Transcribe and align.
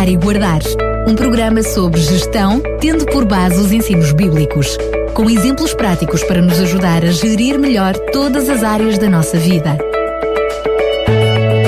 Cuidar 0.00 0.08
e 0.08 0.16
Guardar. 0.16 0.60
Um 1.06 1.14
programa 1.14 1.62
sobre 1.62 2.00
gestão, 2.00 2.62
tendo 2.80 3.04
por 3.04 3.26
base 3.26 3.56
os 3.56 3.70
ensinos 3.70 4.12
bíblicos, 4.12 4.78
com 5.12 5.28
exemplos 5.28 5.74
práticos 5.74 6.24
para 6.24 6.40
nos 6.40 6.58
ajudar 6.58 7.04
a 7.04 7.10
gerir 7.10 7.58
melhor 7.58 7.94
todas 8.10 8.48
as 8.48 8.62
áreas 8.62 8.96
da 8.96 9.10
nossa 9.10 9.36
vida. 9.38 9.76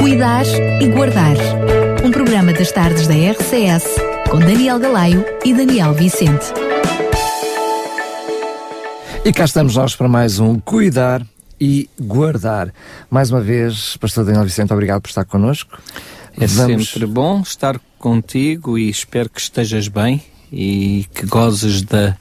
Cuidar 0.00 0.46
e 0.80 0.88
Guardar. 0.88 1.36
Um 2.02 2.10
programa 2.10 2.54
das 2.54 2.72
tardes 2.72 3.06
da 3.06 3.12
RCS, 3.12 3.96
com 4.30 4.38
Daniel 4.38 4.78
Galaio 4.78 5.26
e 5.44 5.52
Daniel 5.52 5.92
Vicente. 5.92 6.54
E 9.26 9.30
cá 9.30 9.44
estamos 9.44 9.76
nós 9.76 9.94
para 9.94 10.08
mais 10.08 10.38
um 10.38 10.58
Cuidar 10.58 11.22
e 11.60 11.86
Guardar. 12.00 12.72
Mais 13.10 13.30
uma 13.30 13.42
vez, 13.42 13.98
Pastor 13.98 14.24
Daniel 14.24 14.44
Vicente, 14.44 14.72
obrigado 14.72 15.02
por 15.02 15.08
estar 15.08 15.26
connosco. 15.26 15.78
É 16.38 16.46
Vamos... 16.46 16.90
sempre 16.90 17.06
bom 17.06 17.40
estar 17.40 17.80
contigo 17.98 18.78
e 18.78 18.88
espero 18.88 19.28
que 19.30 19.40
estejas 19.40 19.88
bem 19.88 20.22
e 20.52 21.06
que 21.14 21.24
gozes 21.24 21.80
da, 21.82 22.14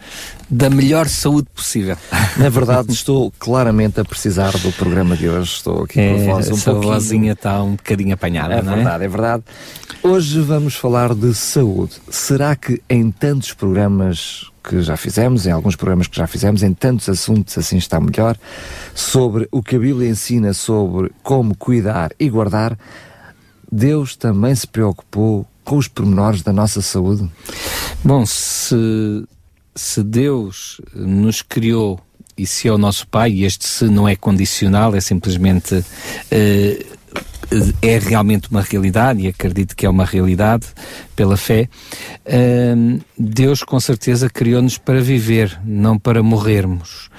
da 0.50 0.70
melhor 0.70 1.08
saúde 1.10 1.48
possível. 1.54 1.98
Na 2.38 2.50
verdade, 2.50 2.92
estou 2.94 3.32
claramente 3.38 4.00
a 4.00 4.06
precisar 4.06 4.52
do 4.52 4.72
programa 4.72 5.18
de 5.18 5.28
hoje. 5.28 5.52
Estou 5.52 5.84
aqui 5.84 6.00
é, 6.00 6.14
com 6.14 6.22
a 6.22 6.34
voz 6.36 6.50
um 6.50 6.60
pouquinho... 6.60 6.94
vozinha 6.94 7.34
está 7.34 7.62
um 7.62 7.72
bocadinho 7.72 8.14
apanhada, 8.14 8.56
é 8.56 8.62
não 8.62 8.74
é? 8.74 8.76
verdade, 8.76 9.04
é 9.04 9.08
verdade. 9.08 9.44
Hoje 10.02 10.40
vamos 10.40 10.76
falar 10.76 11.14
de 11.14 11.34
saúde. 11.36 11.94
Será 12.10 12.56
que 12.56 12.82
em 12.90 13.12
tantos 13.12 13.54
programas 13.54 14.50
que 14.64 14.82
já 14.82 14.96
fizemos, 14.96 15.46
em 15.46 15.52
alguns 15.52 15.76
programas 15.76 16.08
que 16.08 16.18
já 16.18 16.28
fizemos, 16.28 16.64
em 16.64 16.74
tantos 16.74 17.10
assuntos 17.10 17.58
assim 17.58 17.78
está 17.78 18.00
melhor, 18.00 18.38
sobre 18.94 19.48
o 19.52 19.62
que 19.62 19.76
a 19.76 19.80
Bíblia 19.80 20.10
ensina 20.10 20.54
sobre 20.54 21.12
como 21.24 21.56
cuidar 21.56 22.12
e 22.20 22.30
guardar, 22.30 22.78
Deus 23.72 24.16
também 24.16 24.54
se 24.54 24.68
preocupou 24.68 25.48
com 25.64 25.78
os 25.78 25.88
pormenores 25.88 26.42
da 26.42 26.52
nossa 26.52 26.82
saúde? 26.82 27.30
Bom, 28.04 28.26
se, 28.26 28.76
se 29.76 30.04
Deus 30.04 30.82
nos 30.94 31.42
criou 31.42 32.00
e 32.38 32.46
se 32.46 32.68
é 32.68 32.72
o 32.72 32.78
nosso 32.78 33.08
Pai, 33.08 33.32
e 33.32 33.44
este 33.44 33.68
se 33.68 33.86
não 33.86 34.08
é 34.08 34.16
condicional, 34.16 34.96
é 34.96 35.02
simplesmente. 35.02 35.76
Uh, 35.76 36.91
é 37.82 37.98
realmente 37.98 38.50
uma 38.50 38.62
realidade 38.62 39.22
e 39.22 39.28
acredito 39.28 39.76
que 39.76 39.86
é 39.86 39.90
uma 39.90 40.06
realidade 40.06 40.68
pela 41.16 41.38
fé. 41.38 41.70
Uh, 42.26 43.00
Deus 43.18 43.64
com 43.64 43.80
certeza 43.80 44.30
criou-nos 44.30 44.78
para 44.78 45.02
viver, 45.02 45.60
não 45.64 46.00
para 46.00 46.24
morrermos. 46.24 47.10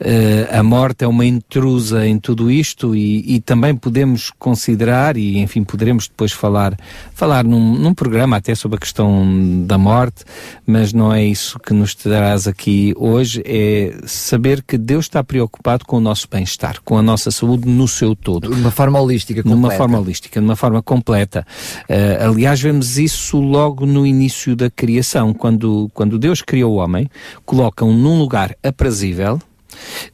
Uh, 0.00 0.56
a 0.56 0.62
morte 0.62 1.04
é 1.04 1.08
uma 1.08 1.26
intrusa 1.26 2.06
em 2.06 2.20
tudo 2.20 2.48
isto 2.48 2.94
e, 2.94 3.34
e, 3.34 3.40
também 3.40 3.74
podemos 3.74 4.30
considerar, 4.38 5.16
e 5.16 5.38
enfim, 5.38 5.64
poderemos 5.64 6.06
depois 6.06 6.30
falar, 6.30 6.76
falar 7.12 7.42
num, 7.42 7.76
num, 7.76 7.92
programa 7.92 8.36
até 8.36 8.54
sobre 8.54 8.76
a 8.76 8.80
questão 8.80 9.26
da 9.66 9.76
morte, 9.76 10.24
mas 10.64 10.92
não 10.92 11.12
é 11.12 11.24
isso 11.24 11.58
que 11.58 11.74
nos 11.74 11.96
traz 11.96 12.46
aqui 12.46 12.94
hoje, 12.96 13.42
é 13.44 13.98
saber 14.06 14.62
que 14.62 14.78
Deus 14.78 15.06
está 15.06 15.24
preocupado 15.24 15.84
com 15.84 15.96
o 15.96 16.00
nosso 16.00 16.28
bem-estar, 16.30 16.76
com 16.84 16.96
a 16.96 17.02
nossa 17.02 17.32
saúde 17.32 17.68
no 17.68 17.88
seu 17.88 18.14
todo. 18.14 18.48
De 18.48 18.60
uma 18.60 18.70
forma 18.70 19.00
holística, 19.00 19.42
completa. 19.42 19.77
Forma 19.78 19.98
holística, 19.98 20.40
de 20.40 20.44
uma 20.44 20.56
forma 20.56 20.82
completa. 20.82 21.46
Uh, 21.88 22.30
aliás, 22.30 22.60
vemos 22.60 22.98
isso 22.98 23.38
logo 23.40 23.86
no 23.86 24.06
início 24.06 24.54
da 24.54 24.70
criação, 24.70 25.32
quando, 25.32 25.90
quando 25.94 26.18
Deus 26.18 26.42
criou 26.42 26.74
o 26.74 26.76
homem, 26.76 27.08
coloca-o 27.44 27.92
num 27.92 28.18
lugar 28.18 28.54
aprazível, 28.62 29.38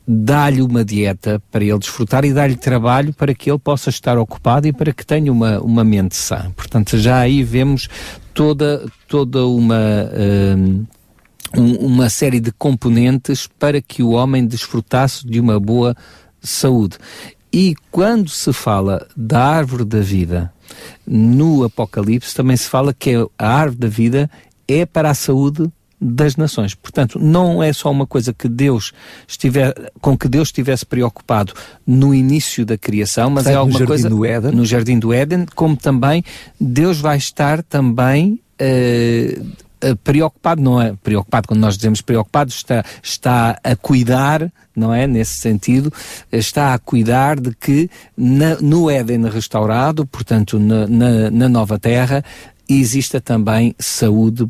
dá-lhe 0.07 0.63
uma 0.63 0.85
dieta 0.85 1.43
para 1.51 1.65
ele 1.65 1.79
desfrutar 1.79 2.25
e 2.25 2.33
dá-lhe 2.33 2.57
trabalho 2.57 3.13
para 3.13 3.35
que 3.35 3.51
ele 3.51 3.59
possa 3.59 3.91
estar 3.91 4.19
ocupado 4.19 4.67
e 4.67 4.73
para 4.73 4.93
que 4.93 5.05
tenha 5.05 5.33
uma, 5.33 5.59
uma 5.61 5.85
mente 5.85 6.17
sã. 6.17 6.53
Portanto, 6.57 6.99
já 6.99 7.19
aí 7.19 7.43
vemos 7.43 7.89
toda, 8.33 8.87
toda 9.09 9.47
uma. 9.47 10.11
Uh, 10.13 10.87
uma 11.57 12.11
série 12.11 12.41
de 12.41 12.51
componentes 12.51 13.47
para 13.47 13.81
que 13.81 14.03
o 14.03 14.11
homem 14.11 14.45
desfrutasse 14.45 15.25
de 15.25 15.39
uma 15.39 15.61
boa 15.61 15.95
saúde. 16.43 16.97
E 17.55 17.77
quando 17.89 18.29
se 18.31 18.53
fala 18.53 19.07
da 19.17 19.41
árvore 19.41 19.85
da 19.85 20.01
vida 20.01 20.53
no 21.07 21.63
Apocalipse, 21.63 22.35
também 22.35 22.57
se 22.57 22.69
fala 22.69 22.93
que 22.93 23.15
a 23.39 23.49
árvore 23.49 23.79
da 23.79 23.87
vida 23.87 24.29
é 24.67 24.85
para 24.85 25.11
a 25.11 25.15
saúde 25.15 25.71
das 26.01 26.35
nações. 26.35 26.75
Portanto, 26.75 27.17
não 27.17 27.63
é 27.63 27.73
só 27.73 27.93
uma 27.93 28.09
coisa 28.09 28.35
que 28.35 28.49
Deus 28.49 28.93
estiver, 29.29 29.73
com 30.01 30.19
que 30.19 30.27
Deus 30.27 30.49
estivesse 30.49 30.85
preocupado 30.85 31.53
no 31.87 32.13
início 32.13 32.67
da 32.67 32.77
criação, 32.77 33.31
mas 33.31 33.47
é 33.47 33.55
alguma 33.55 33.79
no 33.79 33.87
coisa 33.87 34.11
no 34.51 34.67
jardim 34.67 34.99
do 34.99 35.13
Éden, 35.13 35.47
como 35.55 35.77
também 35.77 36.25
Deus 36.61 37.01
vai 37.01 37.19
estar 37.19 37.63
também 37.63 38.41
uh, 38.61 39.47
preocupado, 39.93 40.63
não 40.63 40.81
é 40.81 40.95
preocupado 41.03 41.49
quando 41.49 41.61
nós 41.61 41.77
dizemos 41.77 42.01
preocupado, 42.01 42.51
está, 42.51 42.85
está 43.03 43.59
a 43.63 43.77
cuidar, 43.77 44.51
não 44.75 44.95
é? 44.95 45.07
Nesse 45.07 45.35
sentido, 45.35 45.93
está 46.31 46.73
a 46.73 46.79
cuidar 46.79 47.41
de 47.41 47.55
que 47.55 47.91
na, 48.17 48.57
no 48.61 48.89
Éden 48.89 49.29
restaurado, 49.29 50.07
portanto, 50.07 50.59
na, 50.59 50.87
na, 50.87 51.31
na 51.31 51.49
nova 51.49 51.79
terra, 51.79 52.25
exista 52.69 53.21
também 53.21 53.75
saúde 53.79 54.49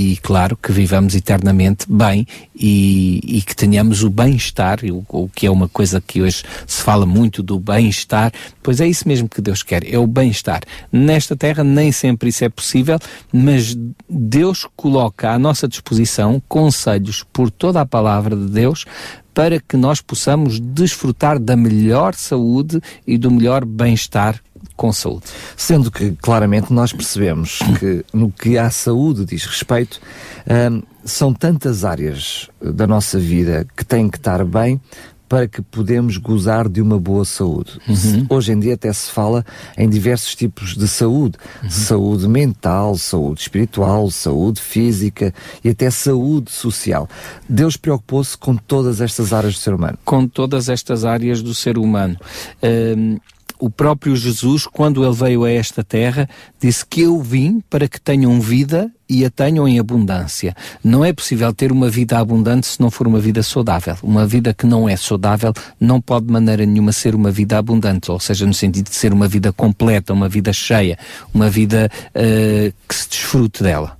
e, 0.00 0.16
claro, 0.16 0.56
que 0.56 0.72
vivamos 0.72 1.14
eternamente 1.14 1.84
bem 1.86 2.26
e, 2.56 3.20
e 3.22 3.42
que 3.42 3.54
tenhamos 3.54 4.02
o 4.02 4.08
bem-estar, 4.08 4.78
o, 4.82 5.04
o, 5.06 5.28
que 5.28 5.46
é 5.46 5.50
uma 5.50 5.68
coisa 5.68 6.00
que 6.00 6.22
hoje 6.22 6.42
se 6.66 6.82
fala 6.82 7.04
muito 7.04 7.42
do 7.42 7.60
bem-estar, 7.60 8.32
pois 8.62 8.80
é 8.80 8.88
isso 8.88 9.06
mesmo 9.06 9.28
que 9.28 9.42
Deus 9.42 9.62
quer, 9.62 9.86
é 9.86 9.98
o 9.98 10.06
bem-estar. 10.06 10.62
Nesta 10.90 11.36
terra 11.36 11.62
nem 11.62 11.92
sempre 11.92 12.30
isso 12.30 12.42
é 12.42 12.48
possível, 12.48 12.98
mas 13.30 13.76
Deus 14.08 14.66
coloca 14.74 15.32
à 15.32 15.38
nossa 15.38 15.68
disposição 15.68 16.42
conselhos 16.48 17.22
por 17.30 17.50
toda 17.50 17.82
a 17.82 17.86
palavra 17.86 18.34
de 18.34 18.46
Deus 18.46 18.86
para 19.34 19.60
que 19.60 19.76
nós 19.76 20.00
possamos 20.00 20.58
desfrutar 20.58 21.38
da 21.38 21.54
melhor 21.54 22.14
saúde 22.14 22.80
e 23.06 23.18
do 23.18 23.30
melhor 23.30 23.66
bem-estar 23.66 24.40
com 24.80 24.90
saúde. 24.94 25.26
Sendo 25.58 25.90
que, 25.90 26.12
claramente, 26.12 26.72
nós 26.72 26.90
percebemos 26.90 27.58
que, 27.78 28.02
no 28.14 28.32
que 28.32 28.56
à 28.56 28.70
saúde 28.70 29.26
diz 29.26 29.44
respeito, 29.44 30.00
hum, 30.48 30.82
são 31.04 31.34
tantas 31.34 31.84
áreas 31.84 32.48
da 32.62 32.86
nossa 32.86 33.18
vida 33.18 33.66
que 33.76 33.84
têm 33.84 34.08
que 34.08 34.16
estar 34.16 34.42
bem 34.42 34.80
para 35.28 35.46
que 35.46 35.60
podemos 35.60 36.16
gozar 36.16 36.66
de 36.66 36.80
uma 36.80 36.98
boa 36.98 37.26
saúde. 37.26 37.78
Uhum. 37.86 38.26
Hoje 38.30 38.52
em 38.52 38.58
dia 38.58 38.72
até 38.72 38.90
se 38.90 39.10
fala 39.10 39.44
em 39.76 39.86
diversos 39.86 40.34
tipos 40.34 40.74
de 40.74 40.88
saúde. 40.88 41.36
Uhum. 41.62 41.70
Saúde 41.70 42.26
mental, 42.26 42.96
saúde 42.96 43.42
espiritual, 43.42 44.10
saúde 44.10 44.62
física 44.62 45.34
e 45.62 45.68
até 45.68 45.90
saúde 45.90 46.50
social. 46.50 47.06
Deus 47.46 47.76
preocupou-se 47.76 48.36
com 48.36 48.56
todas 48.56 49.02
estas 49.02 49.34
áreas 49.34 49.54
do 49.54 49.60
ser 49.60 49.74
humano. 49.74 49.98
Com 50.06 50.26
todas 50.26 50.70
estas 50.70 51.04
áreas 51.04 51.42
do 51.42 51.54
ser 51.54 51.76
humano. 51.76 52.16
Um 52.62 53.18
o 53.60 53.68
próprio 53.68 54.16
Jesus, 54.16 54.66
quando 54.66 55.04
ele 55.04 55.14
veio 55.14 55.44
a 55.44 55.50
esta 55.50 55.84
terra, 55.84 56.28
disse 56.58 56.84
que 56.84 57.02
eu 57.02 57.20
vim 57.20 57.62
para 57.68 57.86
que 57.86 58.00
tenham 58.00 58.40
vida 58.40 58.90
e 59.08 59.24
a 59.24 59.30
tenham 59.30 59.68
em 59.68 59.78
abundância. 59.78 60.56
Não 60.82 61.04
é 61.04 61.12
possível 61.12 61.52
ter 61.52 61.70
uma 61.70 61.90
vida 61.90 62.18
abundante 62.18 62.66
se 62.66 62.80
não 62.80 62.90
for 62.90 63.06
uma 63.06 63.20
vida 63.20 63.42
saudável. 63.42 63.96
Uma 64.02 64.26
vida 64.26 64.54
que 64.54 64.66
não 64.66 64.88
é 64.88 64.96
saudável 64.96 65.52
não 65.78 66.00
pode 66.00 66.26
de 66.26 66.32
maneira 66.32 66.64
nenhuma 66.64 66.92
ser 66.92 67.14
uma 67.14 67.30
vida 67.30 67.58
abundante, 67.58 68.10
ou 68.10 68.18
seja, 68.18 68.46
no 68.46 68.54
sentido 68.54 68.88
de 68.88 68.94
ser 68.94 69.12
uma 69.12 69.28
vida 69.28 69.52
completa, 69.52 70.12
uma 70.12 70.28
vida 70.28 70.52
cheia, 70.52 70.98
uma 71.34 71.50
vida 71.50 71.90
uh, 72.10 72.72
que 72.88 72.94
se 72.94 73.08
desfrute 73.10 73.62
dela. 73.62 73.99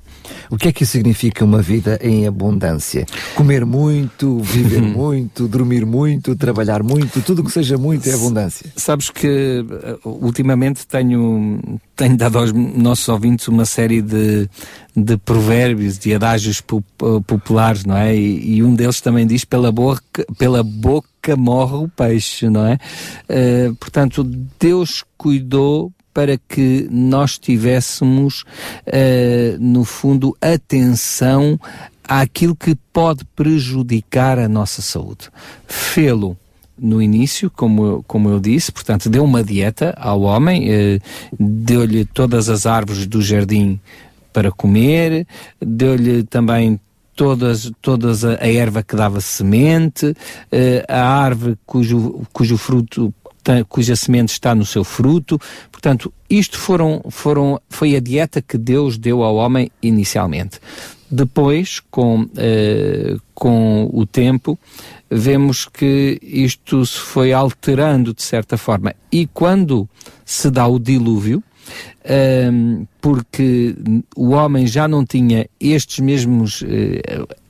O 0.51 0.57
que 0.57 0.69
é 0.69 0.73
que 0.73 0.85
significa 0.85 1.45
uma 1.45 1.63
vida 1.63 1.97
em 2.03 2.27
abundância? 2.27 3.07
Comer 3.37 3.65
muito, 3.65 4.41
viver 4.41 4.83
muito, 4.83 5.47
dormir 5.47 5.87
muito, 5.87 6.35
trabalhar 6.35 6.83
muito, 6.83 7.23
tudo 7.23 7.43
o 7.43 7.45
que 7.45 7.53
seja 7.53 7.79
muito 7.79 8.09
é 8.09 8.15
abundância. 8.15 8.67
Sabes 8.75 9.11
que 9.11 9.29
eh, 9.29 9.97
ultimamente 10.05 10.85
tenho, 10.89 11.61
tenho 11.95 12.17
dado 12.17 12.39
aos 12.39 12.53
nossos 12.53 13.09
ouvintes 13.09 13.47
uma 13.47 13.65
série 13.65 14.03
de, 14.03 14.51
de 14.97 15.17
provérbios, 15.19 15.97
de 15.97 16.15
adágios 16.15 16.61
populares, 16.61 17.85
não 17.85 17.97
é? 17.97 18.17
E, 18.17 18.57
e, 18.57 18.63
um 18.65 18.75
deles 18.75 19.01
também 19.01 19.29
diz: 19.29 19.45
pela 19.45 19.71
boca, 19.71 20.27
pela 20.37 20.65
boca 20.65 21.37
morre 21.37 21.77
o 21.77 21.89
peixe, 21.89 22.51
não 22.51 22.67
é? 22.67 22.77
Uh, 23.29 23.75
portanto, 23.77 24.25
Deus 24.59 25.05
cuidou 25.17 25.93
para 26.13 26.37
que 26.37 26.89
nós 26.91 27.39
tivéssemos, 27.39 28.43
uh, 28.87 29.59
no 29.59 29.85
fundo, 29.85 30.37
atenção 30.41 31.59
àquilo 32.11 32.57
que 32.57 32.75
pode 32.93 33.25
prejudicar 33.37 34.39
a 34.39 34.49
nossa 34.49 34.83
saúde. 34.83 35.29
Fê-lo 35.67 36.37
no 36.77 37.01
início, 37.01 37.51
como, 37.51 38.03
como 38.07 38.31
eu 38.31 38.41
disse, 38.41 38.73
portanto, 38.73 39.09
deu 39.09 39.23
uma 39.23 39.45
dieta 39.45 39.95
ao 39.99 40.23
homem, 40.23 40.71
eh, 40.71 40.99
deu-lhe 41.39 42.07
todas 42.07 42.49
as 42.49 42.65
árvores 42.65 43.07
do 43.07 43.21
jardim 43.21 43.79
para 44.33 44.51
comer, 44.51 45.27
deu-lhe 45.61 46.23
também 46.23 46.81
todas, 47.15 47.71
todas 47.83 48.25
a, 48.25 48.43
a 48.43 48.49
erva 48.51 48.83
que 48.83 48.97
dava 48.97 49.21
semente, 49.21 50.17
eh, 50.51 50.85
a 50.89 51.03
árvore 51.03 51.59
cujo, 51.67 52.23
cujo 52.33 52.57
fruto 52.57 53.13
cuja 53.69 53.97
semente 53.97 54.33
está 54.33 54.55
no 54.55 54.65
seu 54.65 54.85
fruto. 54.85 55.39
Portanto, 55.71 56.13
isto 56.29 56.59
foram, 56.59 57.03
foram, 57.11 57.61
foi 57.69 57.97
a 57.97 58.01
dieta 58.01 58.41
que 58.43 58.59
Deus 58.59 58.97
deu 58.97 59.23
ao 59.23 59.37
homem 59.37 59.71
inicialmente. 59.83 60.59
Depois, 61.11 61.81
com, 61.91 62.23
uh, 62.23 63.21
com 63.35 63.91
o 63.93 64.07
tempo, 64.07 64.57
vemos 65.11 65.67
que 65.67 66.21
isto 66.23 66.87
se 66.87 66.99
foi 66.99 67.33
alterando 67.33 68.15
de 68.15 68.23
certa 68.23 68.57
forma. 68.57 68.95
E 69.11 69.27
quando 69.27 69.89
se 70.25 70.49
dá 70.51 70.69
o 70.69 70.79
dilúvio, 70.79 71.43
um, 72.53 72.87
porque 73.01 73.75
o 74.17 74.31
homem 74.31 74.67
já 74.67 74.87
não 74.89 75.05
tinha 75.05 75.47
estes 75.61 75.99
mesmos, 76.01 76.63
uh, 76.63 76.67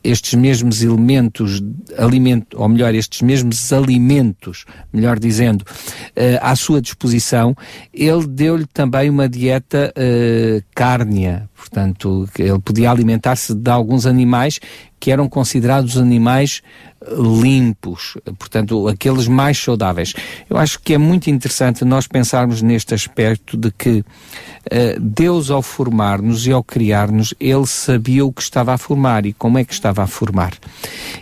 estes 0.02 0.34
mesmos 0.34 0.82
elementos, 0.82 1.62
alimento, 1.96 2.60
ou 2.60 2.68
melhor, 2.68 2.94
estes 2.94 3.22
mesmos 3.22 3.72
alimentos, 3.72 4.64
melhor 4.92 5.18
dizendo, 5.18 5.62
uh, 5.62 6.38
à 6.40 6.54
sua 6.56 6.80
disposição, 6.80 7.56
ele 7.92 8.26
deu-lhe 8.26 8.66
também 8.66 9.08
uma 9.08 9.28
dieta 9.28 9.92
uh, 9.96 10.62
cárnea, 10.74 11.48
portanto, 11.56 12.28
ele 12.38 12.58
podia 12.58 12.90
alimentar-se 12.90 13.54
de 13.54 13.70
alguns 13.70 14.06
animais 14.06 14.60
que 14.98 15.10
eram 15.10 15.28
considerados 15.28 15.96
animais 15.96 16.60
limpos, 17.08 18.16
portanto, 18.38 18.86
aqueles 18.86 19.26
mais 19.26 19.58
saudáveis. 19.58 20.12
Eu 20.48 20.56
acho 20.56 20.78
que 20.80 20.94
é 20.94 20.98
muito 20.98 21.30
interessante 21.30 21.84
nós 21.84 22.06
pensarmos 22.06 22.60
neste 22.60 22.94
aspecto 22.94 23.56
de 23.56 23.70
que 23.70 24.00
uh, 24.00 25.00
Deus, 25.00 25.50
ao 25.50 25.62
formar-nos 25.62 26.46
e 26.46 26.52
ao 26.52 26.62
criar-nos, 26.62 27.32
Ele 27.40 27.66
sabia 27.66 28.24
o 28.24 28.32
que 28.32 28.42
estava 28.42 28.74
a 28.74 28.78
formar 28.78 29.24
e 29.24 29.32
como 29.32 29.58
é 29.58 29.64
que 29.64 29.72
estava 29.72 30.02
a 30.02 30.06
formar. 30.06 30.52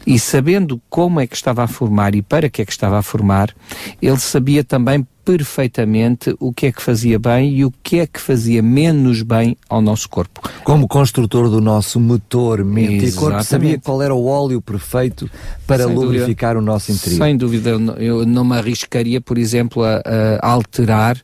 E 0.07 0.19
sabendo 0.19 0.81
como 0.91 1.21
é 1.21 1.27
que 1.27 1.37
estava 1.37 1.63
a 1.63 1.69
formar 1.69 2.15
e 2.15 2.23
para 2.23 2.49
que 2.49 2.63
é 2.63 2.65
que 2.65 2.73
estava 2.73 2.99
a 2.99 3.03
formar, 3.03 3.55
Ele 4.03 4.19
sabia 4.19 4.65
também 4.65 5.07
perfeitamente 5.29 6.35
o 6.41 6.55
que 6.55 6.67
é 6.67 6.73
que 6.73 6.81
fazia 6.81 7.19
bem 7.19 7.53
e 7.53 7.63
o 7.63 7.71
que 7.83 7.99
é 7.99 8.07
que 8.07 8.19
fazia 8.19 8.63
menos 8.63 9.21
bem 9.21 9.59
ao 9.69 9.83
nosso 9.83 10.09
corpo. 10.09 10.41
Como 10.69 10.87
construtor 10.87 11.49
do 11.49 11.63
nosso 11.63 11.99
motor, 11.99 12.63
mente 12.63 13.07
Exatamente. 13.07 13.09
e 13.09 13.13
corpo, 13.19 13.43
sabia 13.43 13.79
qual 13.79 14.03
era 14.03 14.15
o 14.15 14.27
óleo 14.27 14.61
perfeito 14.61 15.27
para 15.67 15.85
Sem 15.85 15.95
lubrificar 15.95 16.57
dúvida. 16.57 16.71
o 16.71 16.75
nosso 16.75 16.93
interior. 16.93 17.25
Sem 17.25 17.37
dúvida, 17.39 17.71
eu 17.97 18.27
não 18.27 18.45
me 18.45 18.55
arriscaria, 18.55 19.19
por 19.19 19.39
exemplo, 19.39 19.83
a, 19.83 20.03
a 20.43 20.47
alterar 20.47 21.17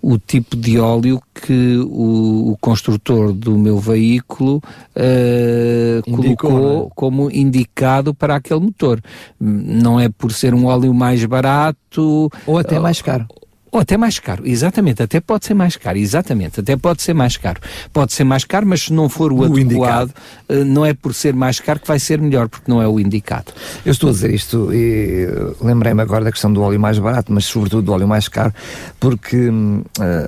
o 0.00 0.16
tipo 0.18 0.54
de 0.54 0.78
óleo 0.78 1.20
que 1.34 1.78
o, 1.78 2.52
o 2.52 2.56
construtor 2.60 3.32
do 3.32 3.58
meu 3.58 3.80
veículo 3.80 4.62
uh, 4.94 6.08
Indicou, 6.08 6.36
colocou 6.36 6.86
é? 6.86 6.90
como 6.94 7.28
indicado 7.28 8.14
para 8.14 8.36
aquele 8.36 8.60
motor. 8.60 9.02
Não 9.40 9.98
é 9.98 10.08
por 10.08 10.32
ser 10.32 10.54
um 10.54 10.66
óleo 10.66 10.94
mais 10.94 11.24
barato 11.24 12.30
ou 12.46 12.56
até 12.56 12.78
mais 12.78 13.02
caro 13.02 13.26
ou 13.72 13.80
até 13.80 13.96
mais 13.96 14.18
caro, 14.18 14.42
exatamente, 14.46 15.02
até 15.02 15.18
pode 15.18 15.46
ser 15.46 15.54
mais 15.54 15.76
caro, 15.76 15.96
exatamente, 15.96 16.60
até 16.60 16.76
pode 16.76 17.00
ser 17.00 17.14
mais 17.14 17.38
caro. 17.38 17.58
Pode 17.90 18.12
ser 18.12 18.22
mais 18.22 18.44
caro, 18.44 18.66
mas 18.66 18.82
se 18.82 18.92
não 18.92 19.08
for 19.08 19.32
o, 19.32 19.36
o 19.38 19.44
adequado, 19.44 19.62
indicado. 19.62 20.12
Eh, 20.46 20.64
não 20.64 20.84
é 20.84 20.92
por 20.92 21.14
ser 21.14 21.32
mais 21.32 21.58
caro 21.58 21.80
que 21.80 21.88
vai 21.88 21.98
ser 21.98 22.20
melhor, 22.20 22.50
porque 22.50 22.70
não 22.70 22.82
é 22.82 22.86
o 22.86 23.00
indicado. 23.00 23.50
Eu 23.86 23.92
estou 23.92 24.10
a 24.10 24.12
dizer 24.12 24.30
isto 24.30 24.70
e 24.74 25.26
lembrei-me 25.58 26.02
agora 26.02 26.22
da 26.22 26.30
questão 26.30 26.52
do 26.52 26.60
óleo 26.60 26.78
mais 26.78 26.98
barato, 26.98 27.32
mas 27.32 27.46
sobretudo 27.46 27.82
do 27.82 27.92
óleo 27.92 28.06
mais 28.06 28.28
caro, 28.28 28.52
porque 29.00 29.48
uh, 29.48 29.82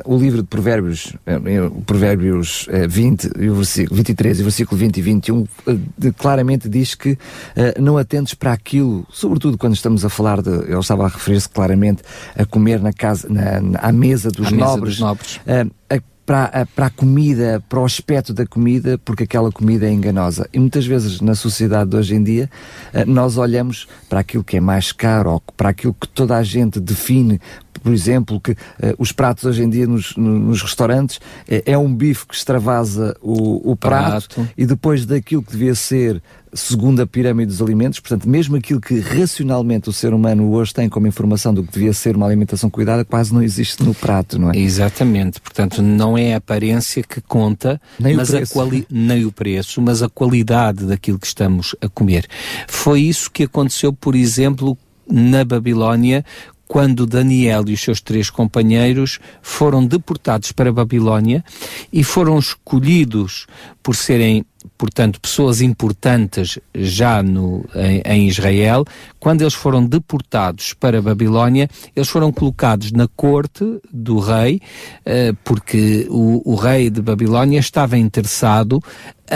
o 0.07 0.17
livro 0.17 0.41
de 0.41 0.49
Provérbios, 0.49 1.15
uh, 1.27 1.83
Provérbios 1.83 2.67
uh, 2.69 2.89
20, 2.89 3.31
e 3.39 3.51
o 3.51 3.57
versículo 3.57 3.97
23 3.97 4.39
e 4.39 4.41
o 4.41 4.45
versículo 4.45 4.79
20 4.79 4.97
e 4.97 5.03
21, 5.03 5.41
uh, 5.41 5.47
de, 5.99 6.13
claramente 6.13 6.67
diz 6.67 6.95
que 6.95 7.19
não 7.79 7.99
atentes 7.99 8.35
para 8.35 8.53
aquilo, 8.53 9.07
sobretudo 9.11 9.59
quando 9.59 9.75
estamos 9.75 10.05
a 10.05 10.09
falar 10.09 10.41
de, 10.41 10.51
eu 10.51 10.81
estava 10.81 11.05
a 11.05 11.09
referir-se 11.09 11.49
claramente 11.49 12.03
a 12.37 12.45
comer 12.47 12.81
na 12.81 12.93
casa 12.93 13.29
na, 13.35 13.61
na, 13.61 13.79
à 13.81 13.93
mesa 13.93 14.31
dos 14.31 14.49
à 14.49 14.51
nobres, 14.51 14.61
mesa 14.61 14.81
dos 14.81 15.01
nobres. 15.01 15.37
Uh, 15.37 15.71
a, 15.91 16.01
para, 16.25 16.45
a, 16.45 16.67
para 16.67 16.87
a 16.87 16.91
comida, 16.91 17.63
para 17.69 17.81
o 17.81 17.85
aspecto 17.85 18.33
da 18.33 18.47
comida, 18.47 18.99
porque 19.05 19.25
aquela 19.25 19.53
comida 19.53 19.87
é 19.87 19.93
enganosa. 19.93 20.49
E 20.53 20.59
muitas 20.59 20.87
vezes 20.87 21.21
na 21.21 21.35
sociedade 21.35 21.91
de 21.91 21.97
hoje 21.97 22.15
em 22.15 22.23
dia, 22.23 22.51
uh, 22.95 23.11
nós 23.11 23.37
olhamos 23.37 23.87
para 24.09 24.21
aquilo 24.21 24.43
que 24.43 24.57
é 24.57 24.61
mais 24.61 24.93
caro, 24.93 25.33
ou 25.33 25.43
para 25.57 25.69
aquilo 25.69 25.95
que 25.95 26.09
toda 26.09 26.37
a 26.37 26.43
gente 26.43 26.81
define 26.81 27.41
por 27.81 27.93
exemplo, 27.93 28.41
que 28.41 28.53
uh, 28.53 28.57
os 28.99 29.13
pratos 29.13 29.45
hoje 29.45 29.63
em 29.63 29.71
dia 29.71 29.87
nos, 29.87 30.17
nos 30.17 30.63
restaurantes 30.63 31.21
é, 31.49 31.63
é, 31.67 31.79
um 31.79 31.95
bife 31.95 32.27
que 32.27 32.35
extravasa 32.35 33.17
o, 33.21 33.73
o 33.73 33.77
prato, 33.77 34.35
prato, 34.35 34.49
e 34.57 34.67
depois 34.67 35.07
daquilo 35.07 35.43
que 35.43 35.53
devia 35.53 35.75
ser 35.75 36.23
segundo 36.55 37.03
a 37.03 37.07
pirâmide 37.07 37.49
dos 37.49 37.61
alimentos, 37.61 37.99
portanto, 37.99 38.29
mesmo 38.29 38.57
aquilo 38.57 38.81
que 38.81 39.01
racionalmente 39.01 39.89
o 39.89 39.93
ser 39.93 40.15
humano 40.15 40.51
hoje 40.53 40.73
tem 40.73 40.89
como 40.89 41.07
informação 41.07 41.53
do 41.53 41.65
que 41.65 41.73
devia 41.73 41.93
ser 41.93 42.17
uma 42.17 42.27
alimentação 42.27 42.71
cuidada, 42.71 43.05
quase 43.05 43.35
não 43.35 43.43
existe 43.43 43.83
no 43.83 43.93
prato, 43.93 44.39
não 44.39 44.53
é? 44.53 44.57
Exatamente, 44.57 45.41
portanto, 45.41 45.83
não 45.83 46.17
é 46.17 46.35
a 46.35 46.37
aparência 46.37 47.03
que 47.03 47.21
conta, 47.21 47.81
nem, 47.99 48.15
mas 48.15 48.31
o, 48.31 48.33
preço. 48.33 48.61
A 48.61 48.67
nem 48.89 49.25
o 49.25 49.33
preço, 49.33 49.83
mas 49.83 50.03
a 50.03 50.09
qualidade 50.09 50.87
daquilo 50.87 51.19
que 51.19 51.27
estamos 51.27 51.75
a 51.81 51.89
comer. 51.89 52.27
Foi 52.69 53.01
isso 53.01 53.31
que 53.31 53.43
aconteceu, 53.43 53.93
por 53.93 54.15
exemplo, 54.15 54.79
na 55.11 55.45
Babilónia, 55.45 56.25
quando 56.67 57.07
Daniel 57.07 57.65
e 57.69 57.75
os 57.75 57.81
seus 57.81 58.01
três 58.01 58.31
companheiros 58.31 59.19
foram 59.43 59.87
deportados 59.87 60.53
para 60.53 60.71
a 60.71 60.73
Babilónia 60.73 61.45
e 61.93 62.03
foram 62.03 62.39
escolhidos 62.39 63.47
por 63.83 63.95
serem 63.95 64.45
portanto, 64.79 65.21
pessoas 65.21 65.61
importantes 65.61 66.59
já 66.75 67.23
no, 67.23 67.65
em, 67.75 68.03
em, 68.05 68.29
Israel, 68.29 68.85
quando 69.21 69.43
eles 69.43 69.55
foram 69.55 69.85
deportados 69.85 70.73
para 70.73 70.99
a 70.99 71.03
Babilónia, 71.03 71.69
eles 71.95 72.09
foram 72.09 72.33
colocados 72.33 72.91
na 72.93 73.07
corte 73.09 73.65
do 73.93 74.19
rei, 74.19 74.61
uh, 75.01 75.37
porque 75.45 76.07
o, 76.09 76.53
o 76.53 76.55
rei 76.55 76.91
de 76.91 77.03
Babilónia 77.03 77.59
estava 77.59 77.97
interessado 77.97 78.83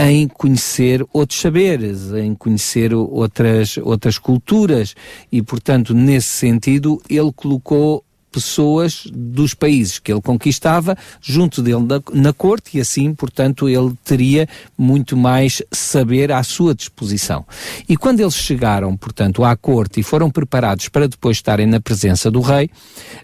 em 0.00 0.28
conhecer 0.28 1.04
outros 1.12 1.40
saberes, 1.40 2.12
em 2.12 2.32
conhecer 2.32 2.94
outras, 2.94 3.76
outras 3.78 4.16
culturas. 4.16 4.94
E, 5.30 5.42
portanto, 5.42 5.92
nesse 5.92 6.28
sentido, 6.28 7.02
ele 7.10 7.32
colocou 7.34 8.04
pessoas 8.30 9.04
dos 9.12 9.54
países 9.54 9.98
que 9.98 10.12
ele 10.12 10.20
conquistava 10.20 10.96
junto 11.20 11.62
dele 11.62 11.84
na, 11.84 12.02
na, 12.12 12.32
corte 12.32 12.78
e 12.78 12.80
assim, 12.80 13.14
portanto, 13.14 13.68
ele 13.68 13.94
teria 14.04 14.48
muito 14.76 15.16
mais 15.16 15.62
saber 15.70 16.30
à 16.32 16.42
sua 16.42 16.74
disposição. 16.74 17.44
E 17.88 17.96
quando 17.96 18.20
eles 18.20 18.34
chegaram, 18.34 18.96
portanto, 18.96 19.44
à 19.44 19.56
corte 19.56 20.00
e 20.00 20.02
foram 20.02 20.30
preparados 20.30 20.88
para 20.88 21.08
depois 21.08 21.38
estarem 21.38 21.66
na 21.66 21.80
presença 21.80 22.30
do 22.30 22.40
rei, 22.40 22.70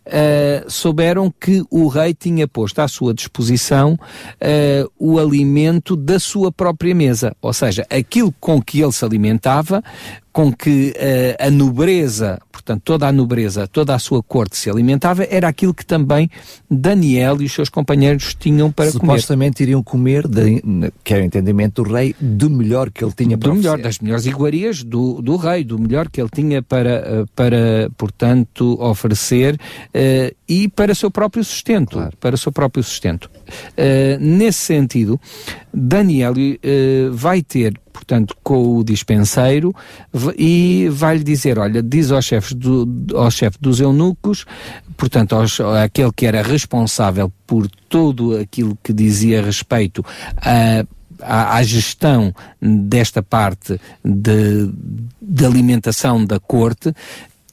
uh, 0.07 0.71
souberam 0.71 1.33
que 1.41 1.63
o 1.71 1.89
rei 1.89 2.15
tinha 2.15 2.49
posto 2.49 2.81
à 2.81 2.89
sua 2.89 3.15
disposição 3.15 3.95
uh, 3.95 4.91
o 4.99 5.19
alimento 5.19 5.97
da 5.97 6.19
sua 6.19 6.51
própria 6.51 6.95
mesa, 6.95 7.35
ou 7.41 7.53
seja, 7.53 7.87
aquilo 7.91 8.35
com 8.41 8.61
que 8.61 8.81
ele 8.81 8.93
se 8.93 9.05
alimentava 9.05 9.83
com 10.35 10.53
que 10.53 10.93
uh, 10.97 11.47
a 11.47 11.49
nobreza, 11.49 12.41
portanto, 12.65 12.83
toda 12.83 13.07
a 13.07 13.13
nobreza, 13.13 13.69
toda 13.69 13.95
a 13.95 13.99
sua 13.99 14.23
corte 14.23 14.57
se 14.57 14.71
alimentava, 14.71 15.27
era 15.29 15.47
aquilo 15.47 15.75
que 15.75 15.85
também 15.85 16.31
Daniel 16.71 17.43
e 17.43 17.45
os 17.45 17.53
seus 17.53 17.69
companheiros 17.69 18.35
tinham 18.35 18.73
para 18.73 18.87
Supostamente 18.87 19.01
comer. 19.07 19.21
Supostamente 19.21 19.63
iriam 19.63 19.83
comer, 19.83 20.27
de, 20.27 20.63
que 21.05 21.13
era 21.13 21.23
o 21.23 21.27
entendimento 21.27 21.83
do 21.83 21.93
rei, 21.93 22.17
do 22.19 22.49
melhor 22.49 22.91
que 22.91 23.05
ele 23.05 23.13
tinha 23.13 23.37
para 23.37 23.51
Do 23.51 23.57
melhor, 23.57 23.79
das 23.79 23.99
melhores 23.99 24.25
iguarias 24.25 24.83
do, 24.83 25.21
do 25.21 25.37
rei, 25.37 25.63
do 25.63 25.79
melhor 25.79 26.09
que 26.09 26.21
ele 26.21 26.31
tinha 26.31 26.63
para, 26.63 26.91
eh, 26.91 27.25
para 27.37 27.91
portanto, 27.99 28.81
oferecer 28.81 29.55
uh, 29.55 30.35
e 30.49 30.69
para 30.69 30.93
o 30.93 30.95
seu 30.95 31.11
próprio 31.11 31.43
sustento. 31.43 31.93
Claro. 31.93 32.17
Para 32.19 32.35
o 32.35 32.39
seu 32.39 32.53
próprio 32.53 32.83
sustento. 32.83 33.25
Uh, 33.25 34.19
nesse 34.21 34.61
sentido, 34.61 35.21
Daniel 35.73 36.35
vai 37.13 37.43
ter 37.43 37.79
portanto, 37.93 38.37
com 38.43 38.77
o 38.77 38.85
dispenseiro 38.85 39.75
e 40.37 40.89
vai-lhe 40.91 41.23
dizer, 41.23 41.59
olha, 41.61 41.81
diz 41.81 42.11
aos 42.11 42.25
chefes 42.25 42.53
do, 42.53 42.87
ao 43.15 43.31
chefe 43.31 43.57
dos 43.61 43.81
eunucos, 43.81 44.45
portanto, 44.97 45.37
aos, 45.37 45.61
aquele 45.61 46.11
que 46.13 46.27
era 46.27 46.43
responsável 46.43 47.33
por 47.47 47.71
tudo 47.89 48.37
aquilo 48.37 48.77
que 48.83 48.93
dizia 48.93 49.41
respeito 49.41 50.05
a 50.37 50.85
à, 51.21 51.57
à, 51.57 51.63
gestão 51.63 52.35
desta 52.61 53.23
parte 53.23 53.81
de, 54.05 54.71
de 55.21 55.45
alimentação 55.45 56.25
da 56.25 56.39
corte, 56.39 56.93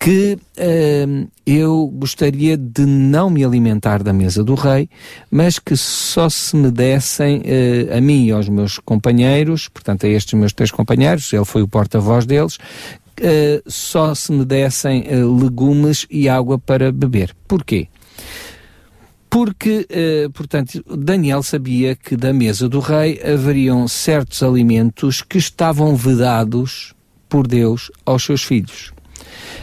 que 0.02 0.34
uh, 0.34 1.32
eu 1.46 1.86
gostaria 1.94 2.58
de 2.58 2.88
não 2.88 3.30
me 3.30 3.46
alimentar 3.46 4.02
da 4.02 4.12
mesa 4.12 4.44
do 4.44 4.56
rei, 4.56 4.90
mas 5.30 5.60
que 5.60 5.78
só 5.78 6.28
se 6.28 6.56
me 6.56 6.72
dessem 6.72 7.38
uh, 7.38 7.96
a 7.96 8.02
mim 8.02 8.26
e 8.26 8.32
aos 8.32 8.50
meus 8.50 8.80
companheiros, 8.80 9.68
portanto 9.68 10.08
a 10.08 10.10
estes 10.10 10.34
meus 10.34 10.54
três 10.54 10.72
companheiros, 10.72 11.32
ele 11.32 11.46
foi 11.46 11.62
o 11.62 11.68
porta-voz 11.68 12.26
deles, 12.26 12.56
uh, 12.56 13.62
só 13.68 14.16
se 14.16 14.32
me 14.32 14.44
dessem 14.44 15.04
legumes 15.40 16.08
e 16.10 16.28
água 16.28 16.58
para 16.58 16.92
beber. 16.92 17.36
Porquê? 17.48 17.88
Porque, 19.30 19.88
portanto, 20.34 20.84
Daniel 20.86 21.42
sabia 21.42 21.96
que 21.96 22.18
da 22.18 22.34
mesa 22.34 22.68
do 22.68 22.82
rei 22.82 23.22
haveriam 23.24 23.88
certos 23.88 24.44
alimentos 24.44 25.22
que 25.22 25.38
estavam 25.38 25.96
vedados 25.96 26.94
por 27.30 27.48
Deus 27.48 27.90
aos 28.06 28.26
seus 28.26 28.44
filhos. 28.44 28.92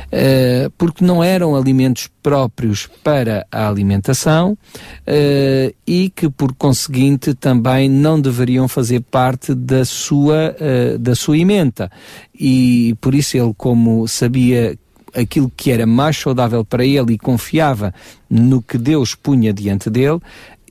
Uh, 0.08 0.70
porque 0.78 1.04
não 1.04 1.22
eram 1.22 1.54
alimentos 1.54 2.08
próprios 2.22 2.88
para 3.04 3.46
a 3.52 3.68
alimentação 3.68 4.52
uh, 4.52 5.74
e 5.86 6.08
que, 6.08 6.30
por 6.30 6.54
conseguinte, 6.54 7.34
também 7.34 7.90
não 7.90 8.18
deveriam 8.18 8.66
fazer 8.66 9.00
parte 9.00 9.54
da 9.54 9.84
sua, 9.84 10.56
uh, 10.56 10.98
da 10.98 11.14
sua 11.14 11.36
emenda. 11.36 11.90
E 12.34 12.96
por 13.02 13.14
isso 13.14 13.36
ele, 13.36 13.52
como 13.54 14.08
sabia 14.08 14.78
aquilo 15.14 15.52
que 15.54 15.70
era 15.70 15.86
mais 15.86 16.16
saudável 16.16 16.64
para 16.64 16.84
ele 16.84 17.14
e 17.14 17.18
confiava 17.18 17.92
no 18.28 18.62
que 18.62 18.78
Deus 18.78 19.14
punha 19.14 19.52
diante 19.52 19.90
dele, 19.90 20.20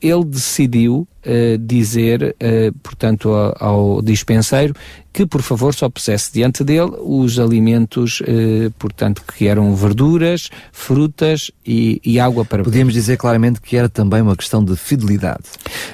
ele 0.02 0.24
decidiu 0.26 1.08
uh, 1.26 1.58
dizer, 1.60 2.36
uh, 2.42 2.78
portanto, 2.80 3.30
ao, 3.30 3.56
ao, 3.60 4.02
dispenseiro 4.02 4.74
que, 5.12 5.26
por 5.26 5.42
favor, 5.42 5.74
só 5.74 5.90
pusesse 5.90 6.32
diante 6.32 6.64
dele 6.64 6.92
os 7.02 7.40
alimentos, 7.40 8.22
uh, 8.22 8.72
portanto, 8.78 9.24
que 9.36 9.48
eram 9.48 9.76
verduras, 9.76 10.50
frutas 10.72 11.52
e, 11.66 12.00
e 12.04 12.20
água 12.20 12.46
para 12.46 12.64
Podíamos 12.64 12.94
dizer 12.94 13.18
claramente 13.18 13.60
que 13.60 13.76
era 13.76 13.90
também 13.90 14.22
uma 14.22 14.36
questão 14.36 14.64
de 14.64 14.76
fidelidade. 14.76 15.44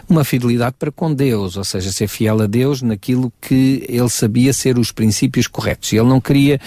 Uma 0.09 0.23
fidelidade 0.23 0.75
para 0.77 0.91
com 0.91 1.13
Deus, 1.13 1.57
ou 1.57 1.63
seja, 1.63 1.91
ser 1.91 2.07
fiel 2.07 2.41
a 2.41 2.47
Deus 2.47 2.81
naquilo 2.81 3.31
que 3.41 3.85
ele 3.87 4.09
sabia 4.09 4.53
ser 4.53 4.77
os 4.77 4.91
princípios 4.91 5.47
corretos. 5.47 5.91
Ele 5.93 6.03
não 6.03 6.19
queria 6.19 6.59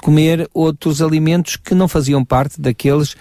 comer 0.00 0.48
outros 0.54 1.02
alimentos 1.02 1.56
que 1.56 1.74
não 1.74 1.86
faziam 1.86 2.24
parte 2.24 2.60
daqueles 2.60 3.14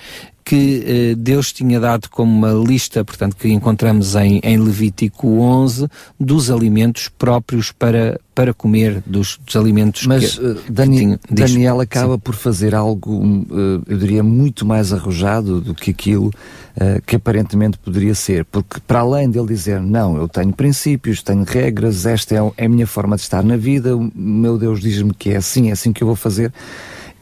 que 0.49 0.83
eh, 0.83 1.15
Deus 1.15 1.53
tinha 1.53 1.79
dado 1.79 2.09
como 2.09 2.35
uma 2.35 2.51
lista, 2.51 3.05
portanto, 3.05 3.35
que 3.35 3.49
encontramos 3.49 4.15
em, 4.15 4.39
em 4.43 4.57
Levítico 4.57 5.27
11, 5.27 5.87
dos 6.19 6.49
alimentos 6.49 7.07
próprios 7.07 7.71
para, 7.71 8.19
para 8.33 8.51
comer, 8.51 9.03
dos, 9.05 9.39
dos 9.45 9.55
alimentos 9.55 10.07
Mas 10.07 10.39
que, 10.39 10.43
uh, 10.43 10.57
Dani, 10.67 10.95
que 10.95 11.03
tinha, 11.03 11.19
Daniel 11.29 11.79
acaba 11.79 12.15
Sim. 12.15 12.19
por 12.21 12.33
fazer 12.33 12.73
algo, 12.73 13.23
uh, 13.23 13.83
eu 13.85 13.95
diria, 13.95 14.23
muito 14.23 14.65
mais 14.65 14.91
arrojado 14.91 15.61
do 15.61 15.75
que 15.75 15.91
aquilo 15.91 16.33
que 17.05 17.17
aparentemente 17.17 17.77
poderia 17.77 18.15
ser, 18.15 18.45
porque 18.45 18.79
para 18.87 19.01
além 19.01 19.29
dele 19.29 19.47
dizer, 19.47 19.81
não, 19.81 20.15
eu 20.15 20.29
tenho 20.29 20.53
princípios, 20.53 21.21
tenho 21.21 21.43
regras, 21.43 22.05
esta 22.05 22.35
é, 22.35 22.51
é 22.55 22.65
a 22.67 22.69
minha 22.69 22.87
forma 22.87 23.17
de 23.17 23.23
estar 23.23 23.43
na 23.43 23.57
vida, 23.57 23.97
o 23.97 24.09
meu 24.15 24.57
Deus 24.57 24.79
diz-me 24.79 25.13
que 25.13 25.31
é 25.31 25.35
assim, 25.35 25.67
é 25.67 25.71
assim 25.73 25.91
que 25.91 26.01
eu 26.01 26.07
vou 26.07 26.15
fazer 26.15 26.53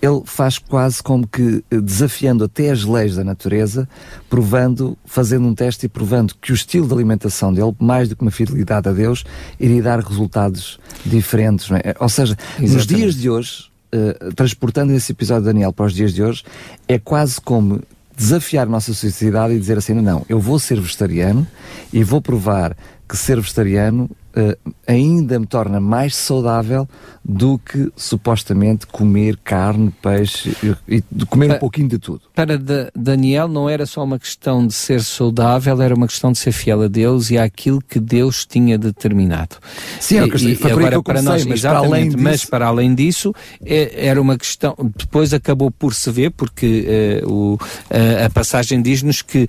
ele 0.02 0.22
faz 0.26 0.58
quase 0.58 1.02
como 1.02 1.28
que 1.28 1.64
eh, 1.72 1.80
desafiando 1.80 2.44
até 2.44 2.70
as 2.70 2.84
leis 2.84 3.16
da 3.16 3.24
natureza, 3.24 3.88
provando, 4.30 4.98
fazendo 5.06 5.48
um 5.48 5.56
teste 5.56 5.88
e 5.88 5.90
provando 5.90 6.36
que 6.42 6.52
o 6.52 6.56
estilo 6.56 6.88
de 6.88 6.94
alimentação 6.94 7.54
dele, 7.54 7.76
mais 7.80 8.08
do 8.08 8.16
que 8.16 8.22
uma 8.22 8.32
fidelidade 8.32 8.88
a 8.88 8.92
Deus, 8.92 9.24
iria 9.60 9.82
dar 9.82 10.00
resultados 10.00 10.80
diferentes. 11.06 11.70
É? 11.72 11.96
Ou 12.00 12.10
seja, 12.10 12.38
Exatamente. 12.60 12.74
nos 12.74 12.88
dias 12.88 13.16
de 13.16 13.30
hoje, 13.30 13.66
uh, 13.94 14.34
transportando 14.36 14.94
esse 14.94 15.12
episódio 15.12 15.44
de 15.44 15.48
Daniel 15.48 15.74
para 15.74 15.86
os 15.86 15.94
dias 15.94 16.14
de 16.14 16.22
hoje, 16.22 16.44
é 16.88 17.00
quase 17.00 17.42
como 17.42 17.82
desafiar 18.16 18.68
a 18.68 18.70
nossa 18.70 18.94
sociedade 18.94 19.54
e 19.54 19.60
dizer 19.60 19.78
assim: 19.78 19.94
não, 19.94 20.26
eu 20.30 20.40
vou 20.40 20.60
ser 20.60 20.80
vegetariano 20.80 21.48
e 21.92 22.04
vou 22.04 22.22
provar 22.22 22.76
que 23.08 23.16
ser 23.16 23.40
vegetariano 23.40 24.10
uh, 24.38 24.74
ainda 24.86 25.40
me 25.40 25.46
torna 25.46 25.80
mais 25.80 26.16
saudável 26.16 26.88
do 27.24 27.58
que 27.58 27.92
supostamente 27.96 28.88
comer 28.88 29.38
carne, 29.44 29.92
peixe 30.02 30.56
e, 30.88 30.96
e 30.98 31.26
comer 31.26 31.52
um 31.52 31.60
pouquinho 31.60 31.90
de 31.90 32.00
tudo. 32.00 32.22
Para 32.34 32.58
Daniel 32.96 33.50
não 33.50 33.70
era 33.70 33.86
só 33.86 34.04
uma 34.04 34.18
questão 34.18 34.66
de 34.66 34.74
ser 34.74 35.02
saudável, 35.02 35.82
era 35.82 35.94
uma 35.94 36.08
questão 36.08 36.32
de 36.32 36.38
ser 36.38 36.54
fiel 36.54 36.84
a 36.84 36.88
Deus 36.88 37.30
e 37.30 37.38
àquilo 37.38 37.82
que 37.82 38.00
Deus 38.00 38.46
tinha 38.46 38.78
determinado. 38.78 39.58
Sim, 40.00 40.20
é 40.20 40.26
e, 40.26 40.56
foi 40.56 40.72
agora 40.72 41.04
para 41.04 41.22
nós, 41.22 41.46
mas 41.46 41.62
para 41.62 41.80
além 41.80 42.10
disso... 42.10 42.24
mas 42.24 42.46
para 42.46 42.68
além 42.68 42.96
disso 42.96 43.34
é, 43.66 44.08
era 44.08 44.22
uma 44.22 44.38
questão. 44.38 44.76
Depois 44.96 45.34
acabou 45.34 45.70
por 45.70 45.94
se 45.94 46.10
ver 46.10 46.32
porque 46.32 47.22
uh, 47.26 47.30
o, 47.30 47.54
uh, 47.56 48.26
a 48.26 48.30
passagem 48.30 48.82
diz-nos 48.82 49.22
que 49.22 49.48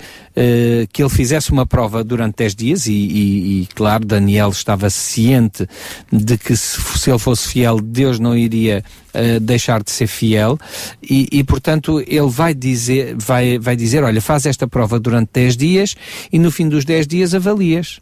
que 0.93 1.03
ele 1.03 1.11
fizesse 1.11 1.51
uma 1.51 1.67
prova 1.67 2.05
durante 2.05 2.37
10 2.37 2.55
dias 2.55 2.87
e, 2.87 2.93
e, 2.93 3.63
e 3.63 3.67
claro 3.75 4.05
Daniel 4.05 4.51
estava 4.51 4.78
ciente 4.89 5.67
de 6.13 6.39
que 6.39 6.57
se, 6.57 6.81
se 6.99 7.11
ele 7.11 7.19
fosse 7.19 7.49
fiel 7.49 7.81
Deus 7.81 8.19
não 8.19 8.37
iria 8.37 8.85
uh, 9.15 9.41
deixar 9.41 9.83
de 9.83 9.91
ser 9.91 10.07
fiel 10.07 10.59
e, 11.03 11.29
e, 11.33 11.45
portanto 11.45 12.01
ele 12.01 12.29
vai 12.29 12.55
dizer, 12.55 13.17
vai, 13.19 13.59
vai 13.59 13.77
dizer, 13.77 14.03
olha, 14.05 14.21
faz 14.21 14.47
esta 14.47 14.67
prova 14.67 14.99
durante 15.01 15.31
10 15.33 15.57
dias 15.57 15.97
e 16.33 16.39
no 16.39 16.51
fim 16.51 16.69
dos 16.69 16.85
10 16.85 17.07
dias 17.07 17.35
avalias. 17.35 18.01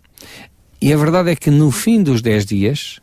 E 0.80 0.92
a 0.92 0.96
verdade 0.96 1.30
é 1.30 1.36
que 1.36 1.50
no 1.50 1.70
fim 1.70 2.02
dos 2.02 2.20
10 2.20 2.44
dias, 2.44 3.00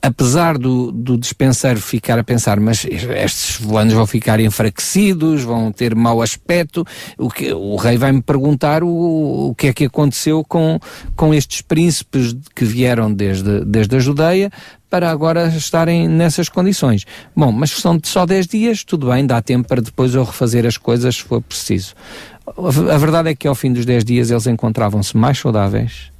apesar 0.00 0.56
do, 0.56 0.92
do 0.92 1.18
dispenseiro 1.18 1.80
ficar 1.80 2.18
a 2.18 2.24
pensar, 2.24 2.60
mas 2.60 2.84
estes 2.84 3.56
fulanos 3.56 3.92
vão 3.92 4.06
ficar 4.06 4.38
enfraquecidos, 4.38 5.42
vão 5.42 5.72
ter 5.72 5.94
mau 5.94 6.22
aspecto, 6.22 6.86
o, 7.18 7.28
que, 7.28 7.52
o 7.52 7.74
rei 7.76 7.96
vai-me 7.96 8.22
perguntar 8.22 8.84
o, 8.84 9.50
o 9.50 9.54
que 9.54 9.68
é 9.68 9.72
que 9.72 9.84
aconteceu 9.86 10.44
com, 10.44 10.78
com 11.16 11.34
estes 11.34 11.60
príncipes 11.60 12.36
que 12.54 12.64
vieram 12.64 13.12
desde, 13.12 13.64
desde 13.64 13.96
a 13.96 13.98
Judeia 13.98 14.50
para 14.88 15.10
agora 15.10 15.48
estarem 15.48 16.06
nessas 16.06 16.48
condições. 16.48 17.04
Bom, 17.34 17.50
mas 17.50 17.70
são 17.70 17.98
só 18.00 18.24
10 18.24 18.46
dias, 18.46 18.84
tudo 18.84 19.08
bem, 19.08 19.26
dá 19.26 19.42
tempo 19.42 19.66
para 19.66 19.82
depois 19.82 20.14
eu 20.14 20.22
refazer 20.22 20.64
as 20.64 20.76
coisas 20.76 21.16
se 21.16 21.22
for 21.22 21.42
preciso. 21.42 21.94
A 22.46 22.98
verdade 22.98 23.30
é 23.30 23.34
que 23.34 23.48
ao 23.48 23.56
fim 23.56 23.72
dos 23.72 23.84
10 23.84 24.04
dias 24.04 24.30
eles 24.30 24.46
encontravam-se 24.46 25.16
mais 25.16 25.36
saudáveis, 25.36 26.12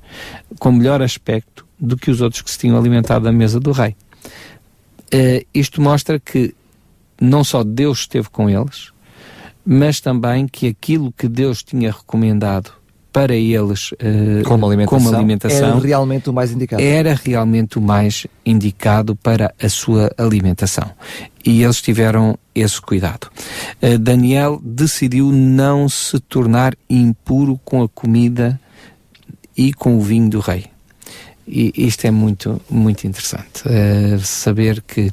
com 0.59 0.73
melhor 0.73 1.01
aspecto 1.03 1.64
do 1.79 1.97
que 1.97 2.11
os 2.11 2.21
outros 2.21 2.43
que 2.43 2.51
se 2.51 2.59
tinham 2.59 2.79
alimentado 2.79 3.25
da 3.25 3.33
mesa 3.33 3.59
do 3.61 3.73
rei. 3.73 3.97
Uh, 5.13 5.45
isto 5.53 5.81
mostra 5.81 6.19
que 6.19 6.55
não 7.21 7.45
só 7.45 7.63
Deus 7.63 8.01
esteve 8.01 8.29
com 8.31 8.49
eles, 8.49 8.93
mas 9.65 10.01
também 10.01 10.47
que 10.47 10.67
aquilo 10.67 11.13
que 11.13 11.29
Deus 11.29 11.63
tinha 11.63 11.91
recomendado 11.91 12.73
para 13.13 13.35
eles 13.35 13.93
uh, 13.93 14.43
como, 14.45 14.67
alimentação, 14.67 14.99
como 14.99 15.17
alimentação 15.17 15.69
era 15.69 15.79
realmente 15.79 16.29
o 16.29 16.33
mais 16.33 16.51
indicado. 16.51 16.83
Era 16.83 17.15
realmente 17.15 17.79
o 17.79 17.81
mais 17.81 18.27
indicado 18.45 19.15
para 19.15 19.55
a 19.63 19.69
sua 19.69 20.11
alimentação. 20.19 20.91
E 21.45 21.63
eles 21.63 21.81
tiveram 21.81 22.37
esse 22.53 22.81
cuidado. 22.81 23.31
Uh, 23.81 23.99
Daniel 23.99 24.61
decidiu 24.65 25.31
não 25.31 25.89
se 25.89 26.19
tornar 26.19 26.75
impuro 26.91 27.59
com 27.65 27.83
a 27.83 27.89
comida 27.89 28.61
e 29.57 29.73
com 29.73 29.97
o 29.97 30.01
vinho 30.01 30.29
do 30.29 30.41
rei. 30.41 30.74
E 31.47 31.73
isto 31.77 32.07
é 32.07 32.11
muito, 32.11 32.61
muito 32.71 33.07
interessante. 33.07 33.63
Uh, 33.67 34.19
saber 34.21 34.83
que 34.83 35.13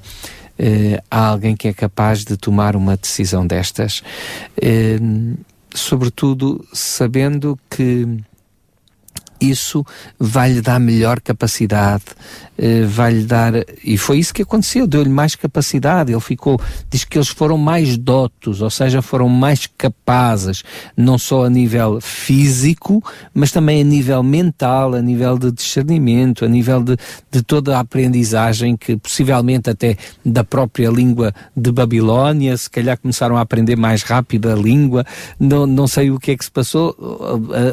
há 1.10 1.26
alguém 1.30 1.56
que 1.56 1.68
é 1.68 1.74
capaz 1.74 2.24
de 2.24 2.38
tomar 2.38 2.76
uma 2.76 2.96
decisão 2.96 3.48
destas 3.48 4.04
sobretudo 5.74 6.66
sabendo 6.74 7.58
que 7.70 8.08
isso 9.42 9.86
vai-lhe 10.20 10.62
dar 10.62 10.80
melhor 10.80 11.20
capacidade, 11.20 12.04
uh, 12.58 12.88
vai-lhe 12.88 13.24
dar. 13.24 13.54
E 13.84 13.98
foi 13.98 14.20
isso 14.20 14.34
que 14.34 14.44
aconteceu, 14.44 14.86
deu-lhe 14.86 15.10
mais 15.10 15.36
capacidade. 15.36 16.12
Ele 16.12 16.22
ficou, 16.22 16.62
diz 16.90 17.04
que 17.04 17.18
eles 17.18 17.30
foram 17.30 17.58
mais 17.58 17.98
dotos, 17.98 18.62
ou 18.62 18.70
seja, 18.70 19.02
foram 19.02 19.28
mais 19.28 19.68
capazes, 19.78 20.64
não 20.96 21.18
só 21.18 21.46
a 21.46 21.50
nível 21.50 22.00
físico, 22.00 23.04
mas 23.34 23.52
também 23.52 23.82
a 23.82 23.84
nível 23.84 24.22
mental, 24.22 24.94
a 24.94 25.02
nível 25.02 25.38
de 25.38 25.52
discernimento, 25.52 26.46
a 26.46 26.48
nível 26.48 26.84
de, 26.84 26.96
de 27.32 27.42
toda 27.42 27.78
a 27.78 27.80
aprendizagem 27.80 28.78
que 28.78 28.96
possivelmente 28.96 29.70
até 29.70 29.98
da 30.24 30.44
própria 30.44 30.90
língua 30.90 31.34
de 31.56 31.72
Babilónia, 31.72 32.56
se 32.56 32.70
calhar 32.70 32.98
começaram 32.98 33.38
a 33.38 33.42
aprender 33.42 33.76
mais 33.76 34.04
rápido 34.04 34.50
a 34.50 34.56
língua, 34.56 35.06
não, 35.40 35.66
não 35.66 35.88
sei 35.88 36.12
o 36.12 36.20
que 36.20 36.32
é 36.32 36.38
que 36.38 36.46
se 36.46 36.52
passou. 36.52 36.96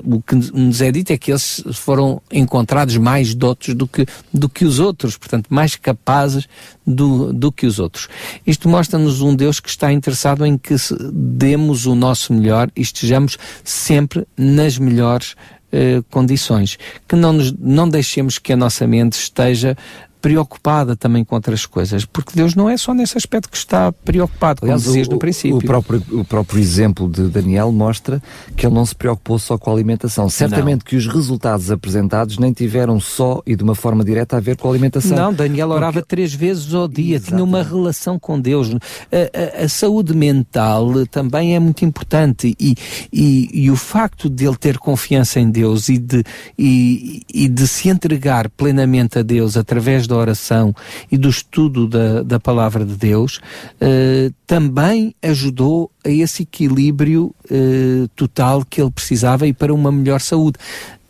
O 0.04 0.22
que 0.22 0.34
nos 0.34 0.80
é 0.80 0.90
dito 0.90 1.12
é 1.12 1.18
que 1.18 1.30
eles 1.30 1.57
foram 1.72 2.20
encontrados 2.32 2.96
mais 2.96 3.34
dotos 3.34 3.74
do 3.74 3.86
que, 3.86 4.06
do 4.32 4.48
que 4.48 4.64
os 4.64 4.78
outros, 4.78 5.16
portanto, 5.16 5.46
mais 5.50 5.76
capazes 5.76 6.48
do, 6.86 7.32
do 7.32 7.52
que 7.52 7.66
os 7.66 7.78
outros. 7.78 8.08
Isto 8.46 8.68
mostra-nos 8.68 9.20
um 9.20 9.34
Deus 9.34 9.60
que 9.60 9.68
está 9.68 9.92
interessado 9.92 10.44
em 10.44 10.56
que 10.56 10.74
demos 11.12 11.86
o 11.86 11.94
nosso 11.94 12.32
melhor 12.32 12.70
e 12.74 12.80
estejamos 12.80 13.38
sempre 13.64 14.26
nas 14.36 14.78
melhores 14.78 15.34
eh, 15.70 16.02
condições. 16.10 16.78
Que 17.06 17.14
não, 17.14 17.32
nos, 17.32 17.52
não 17.52 17.88
deixemos 17.88 18.38
que 18.38 18.54
a 18.54 18.56
nossa 18.56 18.86
mente 18.86 19.18
esteja 19.18 19.76
preocupada 20.20 20.96
também 20.96 21.24
com 21.24 21.34
outras 21.34 21.64
coisas, 21.64 22.04
porque 22.04 22.32
Deus 22.34 22.54
não 22.54 22.68
é 22.68 22.76
só 22.76 22.92
nesse 22.92 23.16
aspecto 23.16 23.48
que 23.48 23.56
está 23.56 23.92
preocupado, 23.92 24.60
como 24.60 24.76
dizias 24.76 25.08
no 25.08 25.18
princípio. 25.18 25.58
O 25.58 25.64
próprio, 25.64 26.02
o 26.10 26.24
próprio 26.24 26.60
exemplo 26.60 27.08
de 27.08 27.28
Daniel 27.28 27.70
mostra 27.72 28.22
que 28.56 28.66
ele 28.66 28.74
não 28.74 28.84
se 28.84 28.94
preocupou 28.94 29.38
só 29.38 29.56
com 29.56 29.70
a 29.70 29.74
alimentação. 29.74 30.28
Certamente 30.28 30.80
não. 30.80 30.86
que 30.86 30.96
os 30.96 31.06
resultados 31.06 31.70
apresentados 31.70 32.38
nem 32.38 32.52
tiveram 32.52 32.98
só 32.98 33.42
e 33.46 33.54
de 33.54 33.62
uma 33.62 33.74
forma 33.74 34.04
direta 34.04 34.36
a 34.36 34.40
ver 34.40 34.56
com 34.56 34.68
a 34.68 34.70
alimentação. 34.70 35.16
Não, 35.16 35.32
Daniel 35.32 35.70
orava 35.70 36.00
porque... 36.00 36.08
três 36.08 36.34
vezes 36.34 36.74
ao 36.74 36.88
dia, 36.88 37.16
Exatamente. 37.16 37.28
tinha 37.28 37.44
uma 37.44 37.62
relação 37.62 38.18
com 38.18 38.40
Deus. 38.40 38.70
A, 38.70 39.60
a, 39.60 39.64
a, 39.64 39.68
saúde 39.68 40.14
mental 40.14 41.06
também 41.06 41.54
é 41.54 41.60
muito 41.60 41.84
importante 41.84 42.56
e, 42.58 42.74
e, 43.12 43.64
e, 43.64 43.70
o 43.70 43.76
facto 43.76 44.28
de 44.28 44.46
ele 44.46 44.56
ter 44.56 44.78
confiança 44.78 45.38
em 45.38 45.50
Deus 45.50 45.88
e 45.88 45.98
de, 45.98 46.24
e, 46.58 47.22
e 47.32 47.48
de 47.48 47.68
se 47.68 47.88
entregar 47.88 48.48
plenamente 48.50 49.18
a 49.18 49.22
Deus 49.22 49.56
através 49.56 50.07
da 50.08 50.16
oração 50.16 50.74
e 51.10 51.16
do 51.16 51.28
estudo 51.28 51.86
da, 51.86 52.22
da 52.22 52.40
palavra 52.40 52.84
de 52.84 52.96
Deus, 52.96 53.36
uh, 53.36 54.34
também 54.46 55.14
ajudou 55.22 55.90
a 56.04 56.10
esse 56.10 56.42
equilíbrio 56.42 57.34
uh, 57.50 58.08
total 58.16 58.64
que 58.64 58.80
ele 58.80 58.90
precisava 58.90 59.46
e 59.46 59.52
para 59.52 59.72
uma 59.72 59.92
melhor 59.92 60.20
saúde 60.20 60.58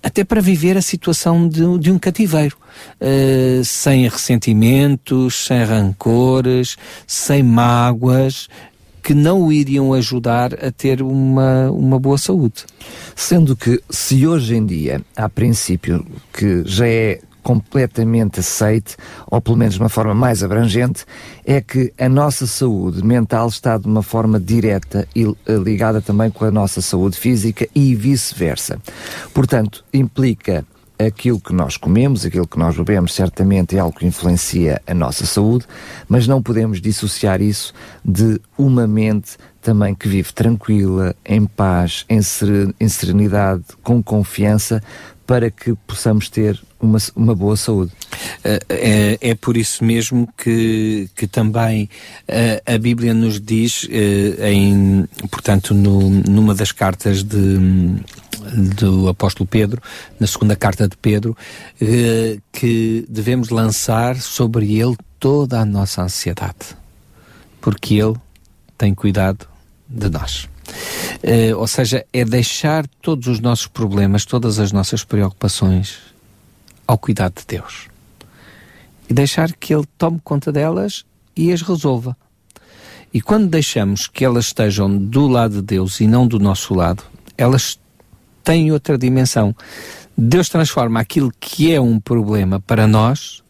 até 0.03 0.25
para 0.25 0.41
viver 0.41 0.77
a 0.77 0.83
situação 0.83 1.49
de, 1.49 1.79
de 1.79 1.91
um 1.91 1.99
cativeiro, 1.99 2.57
uh, 3.01 3.65
sem 3.65 4.09
ressentimentos, 4.09 5.35
sem 5.47 5.65
rancores, 5.65 6.77
sem 7.07 7.43
mágoas, 7.43 8.49
que 9.03 9.15
não 9.15 9.43
o 9.43 9.53
iriam 9.53 9.95
ajudar 9.95 10.53
a 10.63 10.71
ter 10.71 11.03
uma, 11.03 11.71
uma 11.71 11.99
boa 11.99 12.19
saúde. 12.19 12.65
Sendo 13.17 13.57
que, 13.57 13.83
se 13.89 14.27
hoje 14.27 14.55
em 14.55 14.67
dia, 14.67 15.01
a 15.17 15.29
princípio, 15.29 16.07
que 16.33 16.63
já 16.67 16.87
é 16.87 17.21
completamente 17.49 18.41
aceite, 18.41 18.95
ou 19.27 19.41
pelo 19.41 19.57
menos 19.57 19.77
de 19.77 19.81
uma 19.81 19.89
forma 19.89 20.15
mais 20.15 20.43
abrangente, 20.43 21.07
é 21.47 21.63
que 21.63 21.91
a 21.99 22.07
nossa 22.07 22.47
saúde 22.47 23.03
mental 23.03 23.49
está 23.49 23.79
de 23.79 23.87
uma 23.87 24.03
forma 24.03 24.39
direta 24.39 25.09
e 25.17 25.25
eh, 25.25 25.55
ligada 25.55 26.03
também 26.03 26.31
com 26.31 26.45
a 26.45 26.51
nossa 26.51 26.83
saúde 26.83 27.17
física 27.17 27.67
e 27.75 27.95
vice-versa. 27.95 28.79
Portanto, 29.33 29.83
implica 29.95 30.63
aquilo 30.99 31.41
que 31.41 31.55
nós 31.55 31.79
comemos, 31.79 32.27
aquilo 32.27 32.47
que 32.47 32.59
nós 32.59 32.77
bebemos, 32.77 33.15
certamente 33.15 33.75
é 33.75 33.79
algo 33.79 33.99
que 33.99 34.05
influencia 34.05 34.83
a 34.87 34.93
nossa 34.93 35.25
saúde, 35.25 35.65
mas 36.07 36.27
não 36.27 36.43
podemos 36.43 36.83
dissociar 36.83 37.41
isso 37.41 37.73
de 38.05 38.39
uma 38.59 38.87
mente 38.87 39.39
também 39.69 39.95
que 39.95 40.09
vive 40.09 40.33
tranquila, 40.33 41.15
em 41.27 41.45
paz, 41.45 42.07
em 42.09 42.89
serenidade, 42.89 43.63
com 43.83 44.03
confiança, 44.03 44.83
para 45.27 45.51
que 45.51 45.75
possamos 45.87 46.31
ter 46.31 46.59
uma, 46.81 46.97
uma 47.15 47.35
boa 47.35 47.55
saúde. 47.55 47.93
É, 48.43 49.19
é, 49.21 49.35
por 49.35 49.59
isso 49.59 49.85
mesmo 49.85 50.27
que, 50.39 51.11
que 51.15 51.27
também 51.27 51.87
a, 52.67 52.77
a 52.77 52.79
Bíblia 52.79 53.13
nos 53.13 53.39
diz, 53.39 53.87
eh, 53.91 54.53
em, 54.53 55.07
portanto, 55.31 55.75
no, 55.75 56.09
numa 56.09 56.55
das 56.55 56.73
cartas 56.73 57.23
de, 57.23 57.59
do 58.75 59.07
apóstolo 59.07 59.47
Pedro, 59.47 59.83
na 60.19 60.27
segunda 60.27 60.57
carta 60.57 60.89
de 60.89 60.97
Pedro, 60.97 61.37
eh, 61.79 62.39
que 62.51 63.05
devemos 63.07 63.51
lançar 63.51 64.17
sobre 64.17 64.81
ele 64.81 64.97
toda 65.21 65.61
a 65.61 65.65
nossa 65.67 66.01
ansiedade, 66.01 66.75
porque 67.61 67.97
ele 67.97 68.17
tem 68.79 68.95
cuidado 68.95 69.47
de 69.89 70.09
nós. 70.11 70.49
Uh, 71.23 71.57
ou 71.57 71.67
seja, 71.67 72.05
é 72.13 72.25
deixar 72.25 72.87
todos 73.01 73.27
os 73.27 73.41
nossos 73.41 73.67
problemas, 73.67 74.25
todas 74.25 74.59
as 74.59 74.71
nossas 74.71 75.03
preocupações 75.03 75.99
ao 76.87 76.99
cuidado 76.99 77.35
de 77.41 77.47
Deus. 77.47 77.89
E 79.09 79.15
deixar 79.15 79.53
que 79.53 79.75
Ele 79.75 79.87
tome 79.97 80.21
conta 80.23 80.53
delas 80.53 81.05
e 81.35 81.53
as 81.53 81.63
resolva. 81.63 82.17
E 83.13 83.23
quando 83.23 83.49
deixamos 83.49 84.07
que 84.07 84.25
elas 84.25 84.47
estejam 84.47 84.97
do 84.97 85.27
lado 85.27 85.57
de 85.57 85.63
Deus 85.63 86.01
e 86.01 86.07
não 86.07 86.27
do 86.27 86.39
nosso 86.39 86.75
lado, 86.75 87.03
elas 87.37 87.79
têm 88.45 88.71
outra 88.71 88.99
dimensão. 88.99 89.55
Deus 90.17 90.49
transforma 90.49 91.01
aquilo 91.01 91.33
que 91.41 91.73
é 91.73 91.81
um 91.81 91.99
problema 91.99 92.61
para 92.61 92.87
nós 92.87 93.43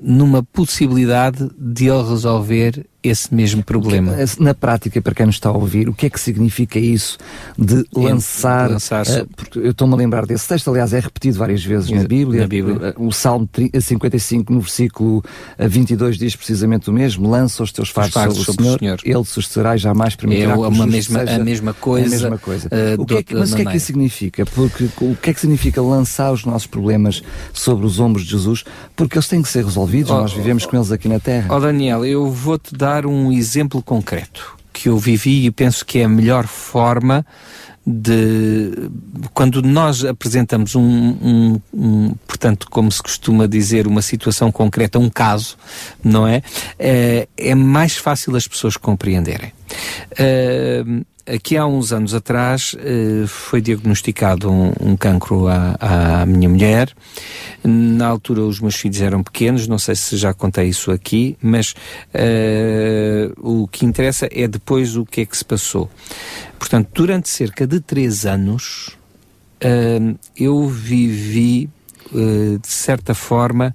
numa 0.00 0.42
possibilidade 0.42 1.50
de 1.56 1.88
ele 1.88 2.08
resolver 2.08 2.86
esse 3.02 3.34
mesmo 3.34 3.62
problema. 3.64 4.14
Na 4.38 4.54
prática, 4.54 5.00
para 5.02 5.14
quem 5.14 5.26
nos 5.26 5.36
está 5.36 5.48
a 5.48 5.52
ouvir, 5.52 5.88
o 5.88 5.94
que 5.94 6.06
é 6.06 6.10
que 6.10 6.20
significa 6.20 6.78
isso 6.78 7.18
de 7.58 7.84
lançar? 7.94 8.70
lançar 8.70 9.06
uh, 9.06 9.26
porque 9.36 9.58
eu 9.58 9.70
estou-me 9.72 9.94
a 9.94 9.96
lembrar 9.96 10.26
desse 10.26 10.46
texto, 10.46 10.70
aliás, 10.70 10.92
é 10.92 11.00
repetido 11.00 11.38
várias 11.38 11.64
vezes 11.64 11.90
na 11.90 12.04
Bíblia. 12.04 12.42
Na 12.42 12.48
Bíblia. 12.48 12.94
Uh, 12.96 13.06
o 13.06 13.12
Salmo 13.12 13.48
55, 13.80 14.52
no 14.52 14.60
versículo 14.60 15.22
22, 15.58 16.16
diz 16.16 16.36
precisamente 16.36 16.90
o 16.90 16.92
mesmo: 16.92 17.28
lança 17.28 17.62
os 17.62 17.72
teus 17.72 17.88
fardos 17.88 18.14
sobre, 18.14 18.42
sobre, 18.42 18.66
o 18.66 18.78
Senhor, 18.78 19.00
ele 19.04 19.24
susterá 19.24 19.74
e 19.74 19.78
jamais 19.78 20.14
permitirá 20.14 20.52
é 20.52 20.56
uma 20.56 20.86
mesma, 20.86 21.22
a 21.22 21.38
mesma 21.38 21.74
coisa. 21.74 22.06
A 22.06 22.10
mesma 22.10 22.38
coisa. 22.38 22.68
Uh, 22.68 23.02
o 23.02 23.06
que 23.06 23.14
é 23.14 23.22
que, 23.22 23.34
mas 23.34 23.52
o 23.52 23.56
que 23.56 23.62
é 23.62 23.64
que 23.64 23.76
isso 23.76 23.86
significa? 23.86 24.46
Porque, 24.46 24.88
o 25.00 25.16
que 25.16 25.30
é 25.30 25.34
que 25.34 25.40
significa 25.40 25.82
lançar 25.82 26.32
os 26.32 26.44
nossos 26.44 26.66
problemas 26.66 27.22
sobre 27.52 27.84
os 27.84 27.98
ombros 27.98 28.24
de 28.24 28.30
Jesus? 28.30 28.64
Porque 28.94 29.16
eles 29.16 29.28
têm 29.28 29.42
que 29.42 29.48
ser 29.48 29.64
resolvidos, 29.64 30.10
oh, 30.10 30.20
nós 30.20 30.32
vivemos 30.32 30.64
oh, 30.64 30.68
com 30.68 30.76
eles 30.76 30.92
aqui 30.92 31.08
na 31.08 31.18
Terra. 31.18 31.46
Ó 31.50 31.56
oh 31.56 31.60
Daniel, 31.60 32.04
eu 32.04 32.30
vou-te 32.30 32.74
dar 32.74 32.91
dar 32.92 33.06
um 33.06 33.32
exemplo 33.32 33.82
concreto 33.82 34.56
que 34.72 34.88
eu 34.88 34.98
vivi 34.98 35.46
e 35.46 35.50
penso 35.50 35.84
que 35.84 35.98
é 35.98 36.04
a 36.04 36.08
melhor 36.08 36.46
forma 36.46 37.24
de 37.84 38.88
quando 39.34 39.60
nós 39.60 40.04
apresentamos 40.04 40.76
um, 40.76 40.82
um, 40.82 41.60
um, 41.74 42.14
portanto 42.26 42.68
como 42.70 42.92
se 42.92 43.02
costuma 43.02 43.46
dizer 43.46 43.86
uma 43.86 44.02
situação 44.02 44.52
concreta 44.52 44.98
um 44.98 45.10
caso 45.10 45.56
não 46.02 46.26
é? 46.26 46.42
É, 46.78 47.26
é 47.36 47.54
mais 47.54 47.96
fácil 47.96 48.36
as 48.36 48.46
pessoas 48.46 48.76
compreenderem. 48.76 49.52
Uh, 50.12 51.04
aqui 51.26 51.56
há 51.56 51.66
uns 51.66 51.92
anos 51.92 52.14
atrás 52.14 52.74
uh, 52.74 53.26
foi 53.26 53.60
diagnosticado 53.60 54.50
um, 54.50 54.72
um 54.80 54.96
cancro 54.96 55.48
à, 55.48 55.76
à, 55.80 56.26
minha 56.26 56.48
mulher. 56.48 56.92
Na 57.64 58.06
altura 58.06 58.42
os 58.42 58.60
meus 58.60 58.76
filhos 58.76 59.00
eram 59.00 59.22
pequenos, 59.22 59.66
não 59.68 59.78
sei 59.78 59.94
se 59.94 60.16
já 60.16 60.34
contei 60.34 60.68
isso 60.68 60.90
aqui, 60.90 61.36
mas 61.40 61.74
uh, 62.14 63.32
o 63.36 63.68
que 63.68 63.84
interessa 63.84 64.28
é 64.30 64.46
depois 64.48 64.96
o 64.96 65.04
que 65.04 65.20
é 65.20 65.26
que 65.26 65.36
se 65.36 65.44
passou. 65.44 65.88
Portanto, 66.58 66.90
durante 66.92 67.28
cerca 67.28 67.66
de 67.66 67.80
três 67.80 68.26
anos 68.26 68.96
uh, 69.64 70.18
eu 70.36 70.66
vivi, 70.68 71.70
de 72.10 72.68
certa 72.68 73.14
forma, 73.14 73.74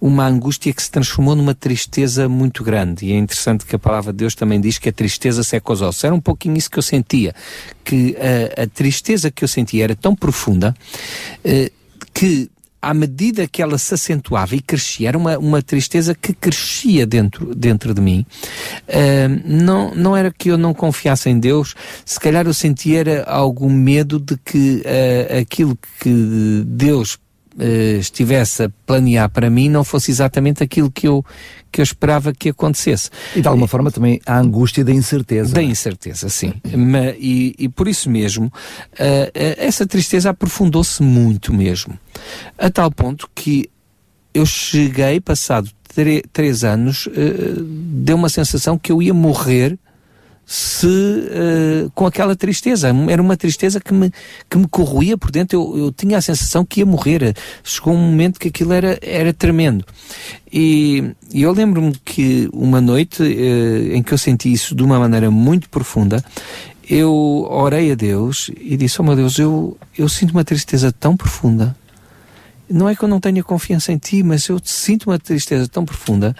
uma 0.00 0.26
angústia 0.26 0.72
que 0.72 0.82
se 0.82 0.90
transformou 0.90 1.36
numa 1.36 1.54
tristeza 1.54 2.28
muito 2.28 2.64
grande. 2.64 3.06
E 3.06 3.12
é 3.12 3.18
interessante 3.18 3.66
que 3.66 3.76
a 3.76 3.78
palavra 3.78 4.12
de 4.12 4.18
Deus 4.18 4.34
também 4.34 4.60
diz 4.60 4.78
que 4.78 4.88
a 4.88 4.92
tristeza 4.92 5.44
seca 5.44 5.72
os 5.72 5.82
ossos. 5.82 6.02
Era 6.04 6.14
um 6.14 6.20
pouquinho 6.20 6.56
isso 6.56 6.70
que 6.70 6.78
eu 6.78 6.82
sentia, 6.82 7.34
que 7.84 8.16
a, 8.56 8.62
a 8.62 8.66
tristeza 8.66 9.30
que 9.30 9.44
eu 9.44 9.48
sentia 9.48 9.84
era 9.84 9.94
tão 9.94 10.14
profunda 10.14 10.74
uh, 11.44 11.70
que 12.14 12.50
à 12.82 12.94
medida 12.94 13.46
que 13.46 13.60
ela 13.60 13.76
se 13.76 13.92
acentuava 13.92 14.54
e 14.54 14.60
crescia, 14.60 15.08
era 15.08 15.18
uma, 15.18 15.36
uma 15.36 15.62
tristeza 15.62 16.14
que 16.14 16.32
crescia 16.32 17.06
dentro, 17.06 17.54
dentro 17.54 17.92
de 17.92 18.00
mim. 18.00 18.24
Uh, 18.88 19.42
não, 19.44 19.94
não 19.94 20.16
era 20.16 20.32
que 20.32 20.50
eu 20.50 20.56
não 20.56 20.72
confiasse 20.72 21.28
em 21.28 21.38
Deus, 21.38 21.74
se 22.06 22.18
calhar 22.18 22.46
eu 22.46 22.54
sentia 22.54 23.22
algum 23.26 23.70
medo 23.70 24.18
de 24.18 24.36
que 24.38 24.82
uh, 24.86 25.40
aquilo 25.40 25.78
que 26.00 26.62
Deus 26.66 27.18
estivesse 27.98 28.64
a 28.64 28.70
planear 28.86 29.28
para 29.28 29.50
mim 29.50 29.68
não 29.68 29.84
fosse 29.84 30.10
exatamente 30.10 30.62
aquilo 30.62 30.90
que 30.90 31.06
eu, 31.06 31.24
que 31.70 31.80
eu 31.80 31.82
esperava 31.82 32.32
que 32.32 32.50
acontecesse. 32.50 33.10
E 33.34 33.40
de 33.40 33.48
alguma 33.48 33.66
forma 33.66 33.90
também 33.90 34.20
a 34.24 34.38
angústia 34.38 34.84
da 34.84 34.92
incerteza. 34.92 35.54
Da 35.54 35.62
incerteza, 35.62 36.28
sim. 36.28 36.54
e, 37.18 37.54
e 37.58 37.68
por 37.68 37.88
isso 37.88 38.08
mesmo, 38.10 38.46
uh, 38.46 39.30
essa 39.34 39.86
tristeza 39.86 40.30
aprofundou-se 40.30 41.02
muito 41.02 41.52
mesmo. 41.52 41.98
A 42.56 42.70
tal 42.70 42.90
ponto 42.90 43.28
que 43.34 43.68
eu 44.32 44.46
cheguei, 44.46 45.20
passado 45.20 45.68
três 46.32 46.62
anos, 46.62 47.08
deu 47.66 48.16
uma 48.16 48.28
sensação 48.28 48.78
que 48.78 48.92
eu 48.92 49.02
ia 49.02 49.12
morrer 49.12 49.76
se 50.52 50.84
uh, 50.84 51.88
com 51.94 52.06
aquela 52.06 52.34
tristeza. 52.34 52.92
Era 53.08 53.22
uma 53.22 53.36
tristeza 53.36 53.78
que 53.78 53.94
me, 53.94 54.10
que 54.48 54.58
me 54.58 54.66
corroía 54.66 55.16
por 55.16 55.30
dentro. 55.30 55.56
Eu, 55.56 55.78
eu 55.78 55.92
tinha 55.92 56.18
a 56.18 56.20
sensação 56.20 56.64
que 56.64 56.80
ia 56.80 56.86
morrer. 56.86 57.36
Chegou 57.62 57.94
um 57.94 57.96
momento 57.96 58.40
que 58.40 58.48
aquilo 58.48 58.72
era, 58.72 58.98
era 59.00 59.32
tremendo. 59.32 59.84
E, 60.52 61.12
e 61.32 61.42
eu 61.42 61.52
lembro-me 61.52 61.92
que 62.04 62.50
uma 62.52 62.80
noite 62.80 63.22
uh, 63.22 63.94
em 63.94 64.02
que 64.02 64.12
eu 64.12 64.18
senti 64.18 64.52
isso 64.52 64.74
de 64.74 64.82
uma 64.82 64.98
maneira 64.98 65.30
muito 65.30 65.68
profunda, 65.68 66.24
eu 66.88 67.46
orei 67.48 67.92
a 67.92 67.94
Deus 67.94 68.50
e 68.60 68.76
disse: 68.76 69.00
Oh 69.00 69.04
meu 69.04 69.14
Deus, 69.14 69.38
eu, 69.38 69.78
eu 69.96 70.08
sinto 70.08 70.32
uma 70.32 70.42
tristeza 70.42 70.90
tão 70.90 71.16
profunda 71.16 71.76
não 72.70 72.88
é 72.88 72.94
que 72.94 73.02
eu 73.02 73.08
não 73.08 73.20
tenha 73.20 73.42
confiança 73.42 73.92
em 73.92 73.98
ti, 73.98 74.22
mas 74.22 74.48
eu 74.48 74.60
sinto 74.62 75.10
uma 75.10 75.18
tristeza 75.18 75.68
tão 75.68 75.84
profunda 75.84 76.34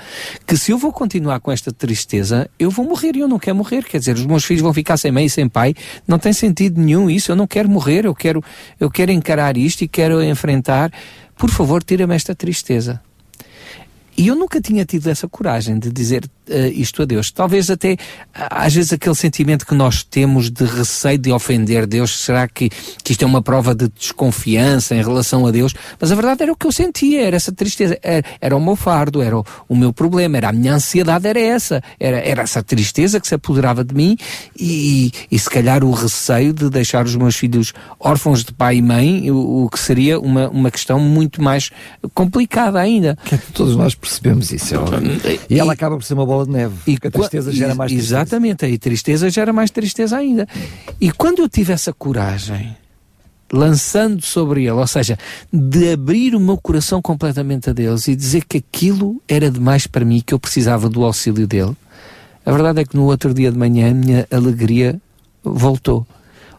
que 0.46 0.56
se 0.56 0.70
eu 0.70 0.78
vou 0.78 0.92
continuar 0.92 1.40
com 1.40 1.50
esta 1.50 1.72
tristeza, 1.72 2.48
eu 2.58 2.70
vou 2.70 2.84
morrer 2.84 3.16
e 3.16 3.20
eu 3.20 3.28
não 3.28 3.38
quero 3.38 3.56
morrer. 3.56 3.84
Quer 3.84 3.98
dizer, 3.98 4.14
os 4.16 4.24
meus 4.24 4.44
filhos 4.44 4.62
vão 4.62 4.72
ficar 4.72 4.96
sem 4.96 5.10
mãe 5.10 5.26
e 5.26 5.30
sem 5.30 5.48
pai. 5.48 5.74
Não 6.06 6.18
tem 6.18 6.32
sentido 6.32 6.80
nenhum 6.80 7.10
isso. 7.10 7.32
Eu 7.32 7.36
não 7.36 7.46
quero 7.46 7.68
morrer. 7.68 8.04
Eu 8.04 8.14
quero, 8.14 8.42
eu 8.78 8.90
quero 8.90 9.10
encarar 9.12 9.56
isto 9.56 9.82
e 9.82 9.88
quero 9.88 10.22
enfrentar. 10.22 10.92
Por 11.36 11.50
favor, 11.50 11.82
tira-me 11.82 12.14
esta 12.14 12.34
tristeza. 12.34 13.00
E 14.16 14.28
eu 14.28 14.34
nunca 14.34 14.60
tinha 14.60 14.84
tido 14.84 15.08
essa 15.08 15.28
coragem 15.28 15.78
de 15.78 15.90
dizer 15.90 16.24
uh, 16.24 16.54
isto 16.74 17.02
a 17.02 17.04
Deus. 17.04 17.30
Talvez 17.30 17.70
até, 17.70 17.96
às 18.34 18.74
vezes, 18.74 18.92
aquele 18.92 19.14
sentimento 19.14 19.64
que 19.64 19.74
nós 19.74 20.02
temos 20.02 20.50
de 20.50 20.64
receio 20.64 21.18
de 21.18 21.32
ofender 21.32 21.86
Deus, 21.86 22.24
será 22.24 22.46
que, 22.46 22.68
que 22.68 23.12
isto 23.12 23.22
é 23.22 23.26
uma 23.26 23.40
prova 23.40 23.74
de 23.74 23.88
desconfiança 23.88 24.94
em 24.94 25.02
relação 25.02 25.46
a 25.46 25.50
Deus? 25.50 25.74
Mas 25.98 26.12
a 26.12 26.14
verdade 26.14 26.42
era 26.42 26.52
o 26.52 26.56
que 26.56 26.66
eu 26.66 26.72
sentia, 26.72 27.22
era 27.22 27.36
essa 27.36 27.52
tristeza, 27.52 27.98
era, 28.02 28.24
era 28.40 28.56
o 28.56 28.60
meu 28.60 28.76
fardo, 28.76 29.22
era 29.22 29.38
o, 29.38 29.44
o, 29.68 29.76
meu 29.76 29.92
problema, 29.92 30.36
era 30.36 30.48
a 30.48 30.52
minha 30.52 30.74
ansiedade, 30.74 31.26
era 31.26 31.40
essa, 31.40 31.82
era, 31.98 32.18
era 32.18 32.42
essa 32.42 32.62
tristeza 32.62 33.20
que 33.20 33.28
se 33.28 33.34
apoderava 33.34 33.84
de 33.84 33.94
mim 33.94 34.16
e, 34.58 35.12
e, 35.30 35.38
se 35.38 35.48
calhar 35.48 35.84
o 35.84 35.92
receio 35.92 36.52
de 36.52 36.68
deixar 36.68 37.04
os 37.04 37.16
meus 37.16 37.36
filhos 37.36 37.72
órfãos 37.98 38.44
de 38.44 38.52
pai 38.52 38.76
e 38.76 38.82
mãe, 38.82 39.30
o, 39.30 39.64
o 39.64 39.70
que 39.70 39.78
seria 39.78 40.18
uma, 40.18 40.48
uma 40.48 40.70
questão 40.70 40.98
muito 41.00 41.42
mais 41.42 41.70
complicada 42.12 42.78
ainda. 42.78 43.16
Que 43.24 43.34
é 43.34 43.38
que 43.38 43.52
todos 43.52 43.76
nós 43.76 43.94
percebemos 44.00 44.50
isso. 44.50 44.74
E, 45.48 45.54
e 45.54 45.58
ela 45.58 45.72
acaba 45.72 45.96
por 45.96 46.04
ser 46.04 46.14
uma 46.14 46.26
bola 46.26 46.44
de 46.44 46.52
neve. 46.52 46.74
E 46.86 46.96
a 47.02 47.10
tristeza 47.10 47.52
gera 47.52 47.74
mais 47.74 47.92
tristeza. 47.92 48.16
Exatamente, 48.16 48.66
e 48.66 48.78
tristeza 48.78 49.30
gera 49.30 49.52
mais 49.52 49.70
tristeza 49.70 50.16
ainda. 50.16 50.48
E 51.00 51.12
quando 51.12 51.40
eu 51.40 51.48
tive 51.48 51.72
essa 51.72 51.92
coragem, 51.92 52.76
lançando 53.52 54.22
sobre 54.22 54.62
ele, 54.62 54.70
ou 54.70 54.86
seja, 54.86 55.18
de 55.52 55.92
abrir 55.92 56.34
o 56.34 56.40
meu 56.40 56.56
coração 56.56 57.02
completamente 57.02 57.70
a 57.70 57.72
Deus 57.72 58.08
e 58.08 58.16
dizer 58.16 58.44
que 58.44 58.58
aquilo 58.58 59.20
era 59.28 59.50
demais 59.50 59.86
para 59.86 60.04
mim, 60.04 60.22
que 60.24 60.32
eu 60.32 60.38
precisava 60.38 60.88
do 60.88 61.04
auxílio 61.04 61.46
dele, 61.46 61.76
a 62.44 62.52
verdade 62.52 62.80
é 62.80 62.84
que 62.84 62.96
no 62.96 63.04
outro 63.04 63.34
dia 63.34 63.50
de 63.50 63.58
manhã 63.58 63.90
a 63.90 63.94
minha 63.94 64.26
alegria 64.30 65.00
voltou. 65.42 66.06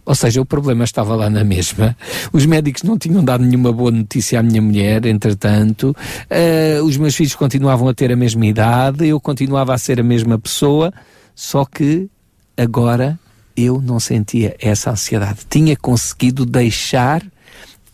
Ou 0.05 0.15
seja, 0.15 0.41
o 0.41 0.45
problema 0.45 0.83
estava 0.83 1.15
lá 1.15 1.29
na 1.29 1.43
mesma. 1.43 1.95
Os 2.33 2.45
médicos 2.45 2.83
não 2.83 2.97
tinham 2.97 3.23
dado 3.23 3.43
nenhuma 3.43 3.71
boa 3.71 3.91
notícia 3.91 4.39
à 4.39 4.43
minha 4.43 4.61
mulher, 4.61 5.05
entretanto. 5.05 5.95
Uh, 6.29 6.83
os 6.83 6.97
meus 6.97 7.15
filhos 7.15 7.35
continuavam 7.35 7.87
a 7.87 7.93
ter 7.93 8.11
a 8.11 8.15
mesma 8.15 8.45
idade, 8.45 9.07
eu 9.07 9.19
continuava 9.19 9.73
a 9.73 9.77
ser 9.77 9.99
a 9.99 10.03
mesma 10.03 10.39
pessoa, 10.39 10.91
só 11.35 11.65
que 11.65 12.09
agora 12.57 13.19
eu 13.55 13.81
não 13.81 13.99
sentia 13.99 14.55
essa 14.59 14.91
ansiedade. 14.91 15.41
Tinha 15.49 15.75
conseguido 15.75 16.45
deixar 16.45 17.23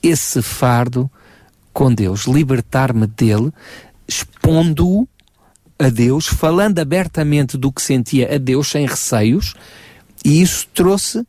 esse 0.01 0.41
fardo 0.41 1.09
com 1.73 1.93
Deus, 1.93 2.25
libertar-me 2.25 3.05
dele, 3.05 3.51
expondo-o 4.07 5.07
a 5.77 5.89
Deus, 5.89 6.25
falando 6.25 6.79
abertamente 6.79 7.57
do 7.57 7.71
que 7.71 7.81
sentia 7.81 8.33
a 8.33 8.37
Deus, 8.37 8.69
sem 8.69 8.87
receios, 8.87 9.53
e 10.25 10.41
isso 10.41 10.67
trouxe 10.73 11.25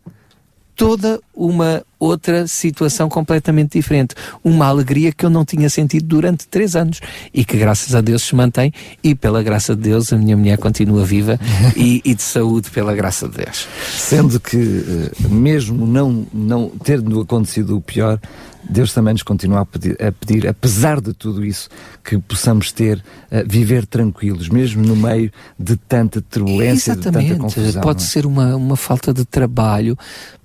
toda 0.78 1.20
uma 1.34 1.82
outra 1.98 2.46
situação 2.46 3.08
completamente 3.08 3.72
diferente. 3.72 4.14
Uma 4.44 4.66
alegria 4.66 5.10
que 5.10 5.26
eu 5.26 5.28
não 5.28 5.44
tinha 5.44 5.68
sentido 5.68 6.06
durante 6.06 6.46
três 6.46 6.76
anos 6.76 7.00
e 7.34 7.44
que, 7.44 7.56
graças 7.56 7.96
a 7.96 8.00
Deus, 8.00 8.22
se 8.22 8.34
mantém. 8.36 8.72
E, 9.02 9.12
pela 9.12 9.42
graça 9.42 9.74
de 9.74 9.82
Deus, 9.82 10.12
a 10.12 10.16
minha 10.16 10.36
mulher 10.36 10.56
continua 10.56 11.04
viva 11.04 11.38
e, 11.76 12.00
e, 12.04 12.14
de 12.14 12.22
saúde, 12.22 12.70
pela 12.70 12.94
graça 12.94 13.28
de 13.28 13.38
Deus. 13.38 13.66
Sendo 13.92 14.38
que, 14.38 14.56
eh, 14.56 15.28
mesmo 15.28 15.84
não, 15.84 16.24
não 16.32 16.70
tendo 16.84 17.20
acontecido 17.22 17.76
o 17.76 17.80
pior, 17.80 18.20
Deus 18.68 18.92
também 18.92 19.14
nos 19.14 19.22
continua 19.22 19.61
a 19.61 19.66
pedir, 19.66 19.96
a 20.02 20.12
pedir, 20.12 20.46
apesar 20.46 21.00
de 21.00 21.14
tudo 21.14 21.44
isso, 21.44 21.68
que 22.04 22.18
possamos 22.18 22.70
ter, 22.70 22.98
uh, 22.98 23.46
viver 23.46 23.87
tranquilos, 23.87 24.48
mesmo 24.48 24.83
no 24.85 24.94
meio 24.94 25.33
de 25.59 25.76
tanta 25.76 26.20
turbulência, 26.20 26.92
Exatamente. 26.92 27.24
de 27.24 27.33
tanta 27.33 27.42
confusão. 27.42 27.83
Pode 27.83 28.02
é? 28.02 28.07
ser 28.07 28.26
uma, 28.26 28.54
uma 28.57 28.76
falta 28.76 29.14
de 29.14 29.24
trabalho, 29.24 29.96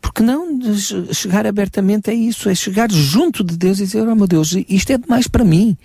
porque 0.01 0.23
não 0.23 0.59
chegar 1.12 1.45
abertamente 1.45 2.09
é 2.09 2.13
isso, 2.13 2.49
é 2.49 2.55
chegar 2.55 2.91
junto 2.91 3.43
de 3.43 3.57
Deus 3.57 3.79
e 3.79 3.86
dizer, 3.86 4.07
oh 4.07 4.15
meu 4.15 4.27
Deus, 4.27 4.55
isto 4.69 4.91
é 4.91 4.97
demais 4.97 5.27
para 5.27 5.43
mim, 5.43 5.77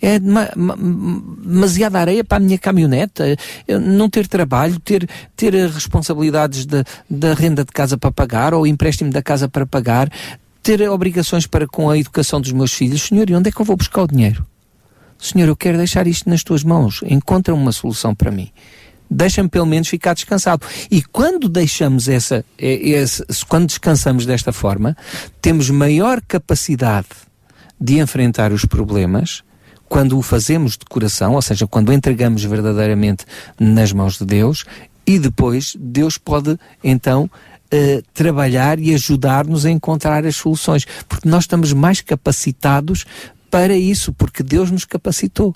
é 0.00 0.18
demasiada 0.18 1.98
areia 1.98 2.24
para 2.24 2.38
a 2.38 2.40
minha 2.40 2.58
caminhonete, 2.58 3.22
não 3.82 4.08
ter 4.08 4.26
trabalho, 4.26 4.78
ter, 4.80 5.08
ter 5.34 5.54
responsabilidades 5.70 6.66
da 6.66 7.34
renda 7.34 7.64
de 7.64 7.72
casa 7.72 7.96
para 7.96 8.10
pagar, 8.10 8.54
ou 8.54 8.66
empréstimo 8.66 9.10
da 9.10 9.22
casa 9.22 9.48
para 9.48 9.66
pagar, 9.66 10.10
ter 10.66 10.82
obrigações 10.90 11.46
para 11.46 11.64
com 11.64 11.88
a 11.88 11.96
educação 11.96 12.40
dos 12.40 12.50
meus 12.50 12.72
filhos, 12.72 13.02
Senhor, 13.02 13.30
e 13.30 13.36
onde 13.36 13.48
é 13.48 13.52
que 13.52 13.60
eu 13.60 13.64
vou 13.64 13.76
buscar 13.76 14.02
o 14.02 14.08
dinheiro? 14.08 14.44
Senhor, 15.16 15.46
eu 15.46 15.54
quero 15.54 15.78
deixar 15.78 16.08
isto 16.08 16.28
nas 16.28 16.42
tuas 16.42 16.64
mãos. 16.64 17.04
Encontra 17.06 17.54
uma 17.54 17.70
solução 17.70 18.12
para 18.12 18.32
mim. 18.32 18.50
Deixa-me 19.08 19.48
pelo 19.48 19.64
menos 19.64 19.86
ficar 19.86 20.12
descansado. 20.12 20.66
E 20.90 21.02
quando 21.02 21.48
deixamos 21.48 22.08
essa, 22.08 22.44
essa, 22.58 23.24
quando 23.48 23.68
descansamos 23.68 24.26
desta 24.26 24.52
forma, 24.52 24.96
temos 25.40 25.70
maior 25.70 26.20
capacidade 26.20 27.06
de 27.80 28.00
enfrentar 28.00 28.50
os 28.52 28.64
problemas 28.64 29.44
quando 29.88 30.18
o 30.18 30.22
fazemos 30.22 30.72
de 30.72 30.84
coração, 30.84 31.34
ou 31.34 31.42
seja, 31.42 31.68
quando 31.68 31.92
entregamos 31.92 32.42
verdadeiramente 32.42 33.24
nas 33.56 33.92
mãos 33.92 34.18
de 34.18 34.24
Deus, 34.24 34.64
e 35.06 35.16
depois 35.16 35.76
Deus 35.78 36.18
pode 36.18 36.58
então 36.82 37.30
uh, 37.72 38.02
trabalhar 38.14 38.78
e 38.78 38.94
ajudar-nos 38.94 39.66
a 39.66 39.70
encontrar 39.70 40.24
as 40.26 40.36
soluções, 40.36 40.86
porque 41.08 41.28
nós 41.28 41.44
estamos 41.44 41.72
mais 41.72 42.00
capacitados 42.00 43.04
para 43.50 43.76
isso, 43.76 44.12
porque 44.12 44.42
Deus 44.42 44.70
nos 44.70 44.84
capacitou 44.84 45.54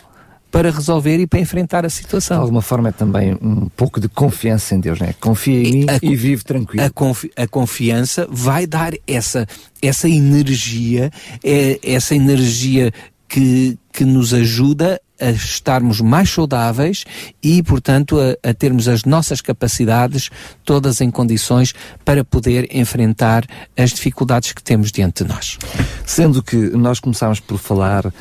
para 0.51 0.71
resolver 0.71 1.19
e 1.19 1.27
para 1.27 1.39
enfrentar 1.39 1.87
a 1.87 1.91
situação. 1.91 2.39
De 2.39 2.43
alguma 2.43 2.63
forma 2.63 2.89
é 2.89 2.93
também 2.93 3.39
um 3.41 3.69
pouco 3.69 4.01
de 4.01 4.09
confiança 4.09 4.75
em 4.75 4.81
Deus, 4.81 4.99
né? 4.99 5.15
Confia 5.21 5.63
em 5.63 5.73
mim 5.73 5.87
a, 5.89 5.99
e 6.03 6.17
vive 6.17 6.43
tranquilo. 6.43 6.85
A, 6.85 6.91
confi 6.91 7.31
a, 7.37 7.47
confiança 7.47 8.27
vai 8.29 8.67
dar 8.67 8.93
essa, 9.07 9.47
essa 9.81 10.09
energia, 10.09 11.11
é, 11.45 11.79
essa 11.83 12.15
energia 12.15 12.93
que, 13.29 13.79
que 13.93 14.05
nos 14.05 14.35
ajuda 14.35 15.01
a 15.21 15.31
estarmos 15.31 16.01
mais 16.01 16.31
saudáveis 16.31 17.05
e, 17.43 17.63
portanto, 17.63 18.19
a, 18.19 18.51
a, 18.51 18.55
termos 18.55 18.89
as 18.89 19.05
nossas 19.05 19.41
capacidades 19.41 20.31
todas 20.65 21.01
em 21.01 21.11
condições 21.11 21.75
para 22.05 22.25
poder 22.25 22.69
enfrentar 22.75 23.45
as 23.77 23.91
dificuldades 23.91 24.53
que 24.53 24.63
temos 24.63 24.91
diante 24.91 25.25
de 25.25 25.31
nós. 25.31 25.59
Sendo 26.07 26.43
que 26.43 26.57
nós 26.57 27.01
começámos 27.01 27.41
por 27.41 27.59
falar 27.59 28.07
uh, 28.07 28.13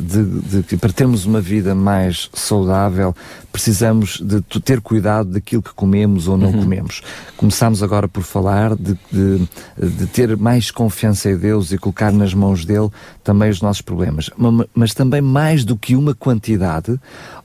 de, 0.00 0.62
que 0.62 0.76
para 0.76 0.92
termos 0.92 1.24
uma 1.24 1.40
vida 1.40 1.74
mais 1.74 2.30
saudável 2.32 3.14
precisamos 3.54 4.20
de 4.20 4.42
ter 4.60 4.80
cuidado 4.80 5.30
daquilo 5.30 5.62
que 5.62 5.72
comemos 5.72 6.26
ou 6.26 6.36
não 6.36 6.48
uhum. 6.48 6.62
comemos. 6.62 7.02
Começámos 7.36 7.84
agora 7.84 8.08
por 8.08 8.24
falar 8.24 8.74
de, 8.74 8.98
de, 9.12 9.48
de 9.78 10.06
ter 10.06 10.36
mais 10.36 10.72
confiança 10.72 11.30
em 11.30 11.36
Deus 11.36 11.70
e 11.70 11.78
colocar 11.78 12.12
nas 12.12 12.34
mãos 12.34 12.64
dele 12.64 12.88
também 13.22 13.50
os 13.50 13.62
nossos 13.62 13.80
problemas, 13.80 14.28
mas, 14.36 14.66
mas 14.74 14.94
também 14.94 15.20
mais 15.20 15.64
do 15.64 15.76
que 15.76 15.94
uma 15.94 16.14
quantidade, 16.14 16.43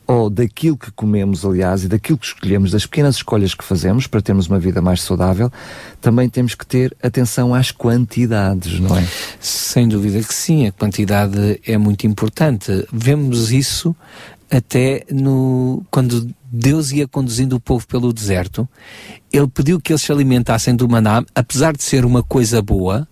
ou 0.06 0.30
daquilo 0.30 0.76
que 0.76 0.92
comemos, 0.92 1.46
aliás, 1.46 1.84
e 1.84 1.88
daquilo 1.88 2.18
que 2.18 2.26
escolhemos, 2.26 2.72
das 2.72 2.86
pequenas 2.86 3.18
escolhas 3.18 3.54
que 3.54 3.64
fazemos 3.64 4.08
para 4.08 4.22
termos 4.22 4.48
uma 4.48 4.58
vida 4.58 4.82
mais 4.82 5.02
saudável, 5.02 5.52
também 6.02 6.28
temos 6.28 6.56
que 6.56 6.66
ter 6.66 6.96
atenção 7.02 7.54
às 7.54 7.72
quantidades, 7.72 8.80
não 8.80 8.98
é? 8.98 9.08
Sem 9.40 9.88
dúvida 9.88 10.20
que 10.24 10.34
sim, 10.34 10.66
a 10.66 10.72
quantidade 10.72 11.60
é 11.66 11.78
muito 11.78 12.08
importante. 12.08 12.88
Vemos 12.92 13.52
isso 13.52 13.96
até 14.50 15.06
no 15.12 15.84
quando 15.92 16.28
Deus 16.52 16.92
ia 16.92 17.08
conduzindo 17.08 17.56
o 17.56 17.60
povo 17.60 17.86
pelo 17.86 18.12
deserto, 18.12 18.68
ele 19.32 19.48
pediu 19.48 19.80
que 19.80 19.92
eles 19.92 20.02
se 20.02 20.12
alimentassem 20.12 20.76
do 20.76 20.90
maná, 20.90 21.24
apesar 21.36 21.76
de 21.76 21.84
ser 21.84 22.04
uma 22.04 22.24
coisa 22.24 22.62
boa, 22.62 23.08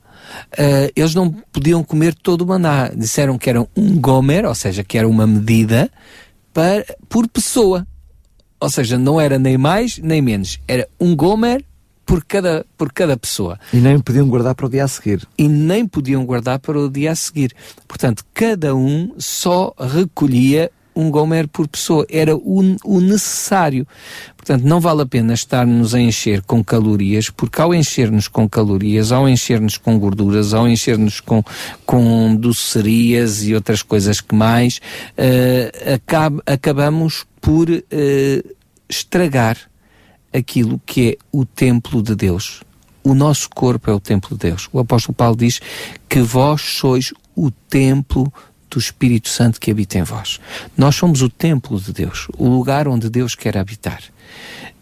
uh, 0.54 0.92
eles 0.96 1.14
não 1.14 1.32
podiam 1.32 1.84
comer 1.84 2.14
todo 2.14 2.42
o 2.42 2.48
maná. 2.48 2.90
Disseram 2.90 3.38
que 3.38 3.50
era 3.50 3.62
um 3.76 4.00
gomer, 4.00 4.46
ou 4.46 4.56
seja, 4.56 4.84
que 4.84 4.98
era 4.98 5.08
uma 5.08 5.26
medida 5.26 5.90
para, 6.54 6.86
por 7.10 7.28
pessoa. 7.28 7.86
Ou 8.60 8.70
seja, 8.70 8.98
não 8.98 9.22
era 9.22 9.38
nem 9.38 9.58
mais 9.58 9.98
nem 10.00 10.22
menos. 10.22 10.60
Era 10.68 10.88
um 11.00 11.16
gomer 11.16 11.64
por 12.06 12.24
cada, 12.24 12.66
por 12.78 12.92
cada 12.92 13.18
pessoa. 13.18 13.60
E 13.74 13.78
nem 13.78 14.00
podiam 14.00 14.28
guardar 14.28 14.56
para 14.56 14.66
o 14.66 14.70
dia 14.70 14.86
a 14.86 14.88
seguir. 14.88 15.28
E 15.38 15.48
nem 15.48 15.86
podiam 15.86 16.26
guardar 16.26 16.58
para 16.58 16.80
o 16.80 16.90
dia 16.90 17.12
a 17.12 17.16
seguir. 17.16 17.54
Portanto, 17.88 18.24
cada 18.34 18.74
um 18.74 19.14
só 19.18 19.74
recolhia 19.78 20.72
um 20.96 21.12
Gomer 21.12 21.48
por 21.48 21.68
pessoa. 21.68 22.06
Era 22.10 22.36
o, 22.36 22.76
o 22.84 23.00
necessário. 23.00 23.86
Portanto, 24.48 24.66
não 24.66 24.80
vale 24.80 25.02
a 25.02 25.06
pena 25.06 25.34
estarmos 25.34 25.94
a 25.94 26.00
encher 26.00 26.42
com 26.42 26.64
calorias, 26.64 27.30
porque 27.30 27.60
ao 27.60 27.76
encher-nos 27.76 28.30
com 28.30 28.48
calorias, 28.48 29.12
ao 29.12 29.28
encher-nos 29.28 29.78
com 29.78 30.00
gorduras, 30.00 30.54
ao 30.54 30.66
encher-nos 30.66 31.20
com, 31.20 31.44
com 31.86 32.34
docerias 32.34 33.44
e 33.44 33.54
outras 33.54 33.84
coisas 33.84 34.22
que 34.22 34.34
mais, 34.34 34.78
uh, 35.18 35.94
acab 35.96 36.40
acabamos 36.46 37.26
por 37.42 37.70
uh, 37.70 38.56
estragar 38.88 39.58
aquilo 40.32 40.82
que 40.86 41.10
é 41.10 41.18
o 41.30 41.44
templo 41.44 42.02
de 42.02 42.16
Deus. 42.16 42.64
O 43.04 43.14
nosso 43.14 43.50
corpo 43.50 43.92
é 43.92 43.94
o 43.94 44.00
templo 44.00 44.38
de 44.38 44.50
Deus. 44.50 44.70
O 44.72 44.80
apóstolo 44.80 45.14
Paulo 45.14 45.36
diz 45.36 45.60
que 46.08 46.22
vós 46.22 46.62
sois 46.62 47.12
o 47.36 47.52
templo 47.52 48.32
do 48.70 48.80
Espírito 48.80 49.30
Santo 49.30 49.60
que 49.60 49.72
habita 49.72 49.98
em 49.98 50.04
vós. 50.04 50.40
Nós 50.78 50.96
somos 50.96 51.22
o 51.22 51.30
templo 51.30 51.80
de 51.80 51.94
Deus, 51.94 52.28
o 52.38 52.48
lugar 52.48 52.88
onde 52.88 53.10
Deus 53.10 53.36
quer 53.36 53.58
habitar. 53.58 54.02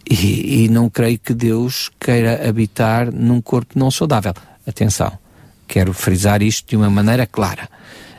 E, 0.08 0.64
e 0.64 0.68
não 0.68 0.88
creio 0.88 1.18
que 1.18 1.34
Deus 1.34 1.90
queira 1.98 2.48
habitar 2.48 3.12
num 3.12 3.40
corpo 3.40 3.78
não 3.78 3.90
saudável. 3.90 4.34
Atenção, 4.66 5.18
quero 5.66 5.92
frisar 5.92 6.42
isto 6.42 6.68
de 6.68 6.76
uma 6.76 6.90
maneira 6.90 7.26
clara. 7.26 7.68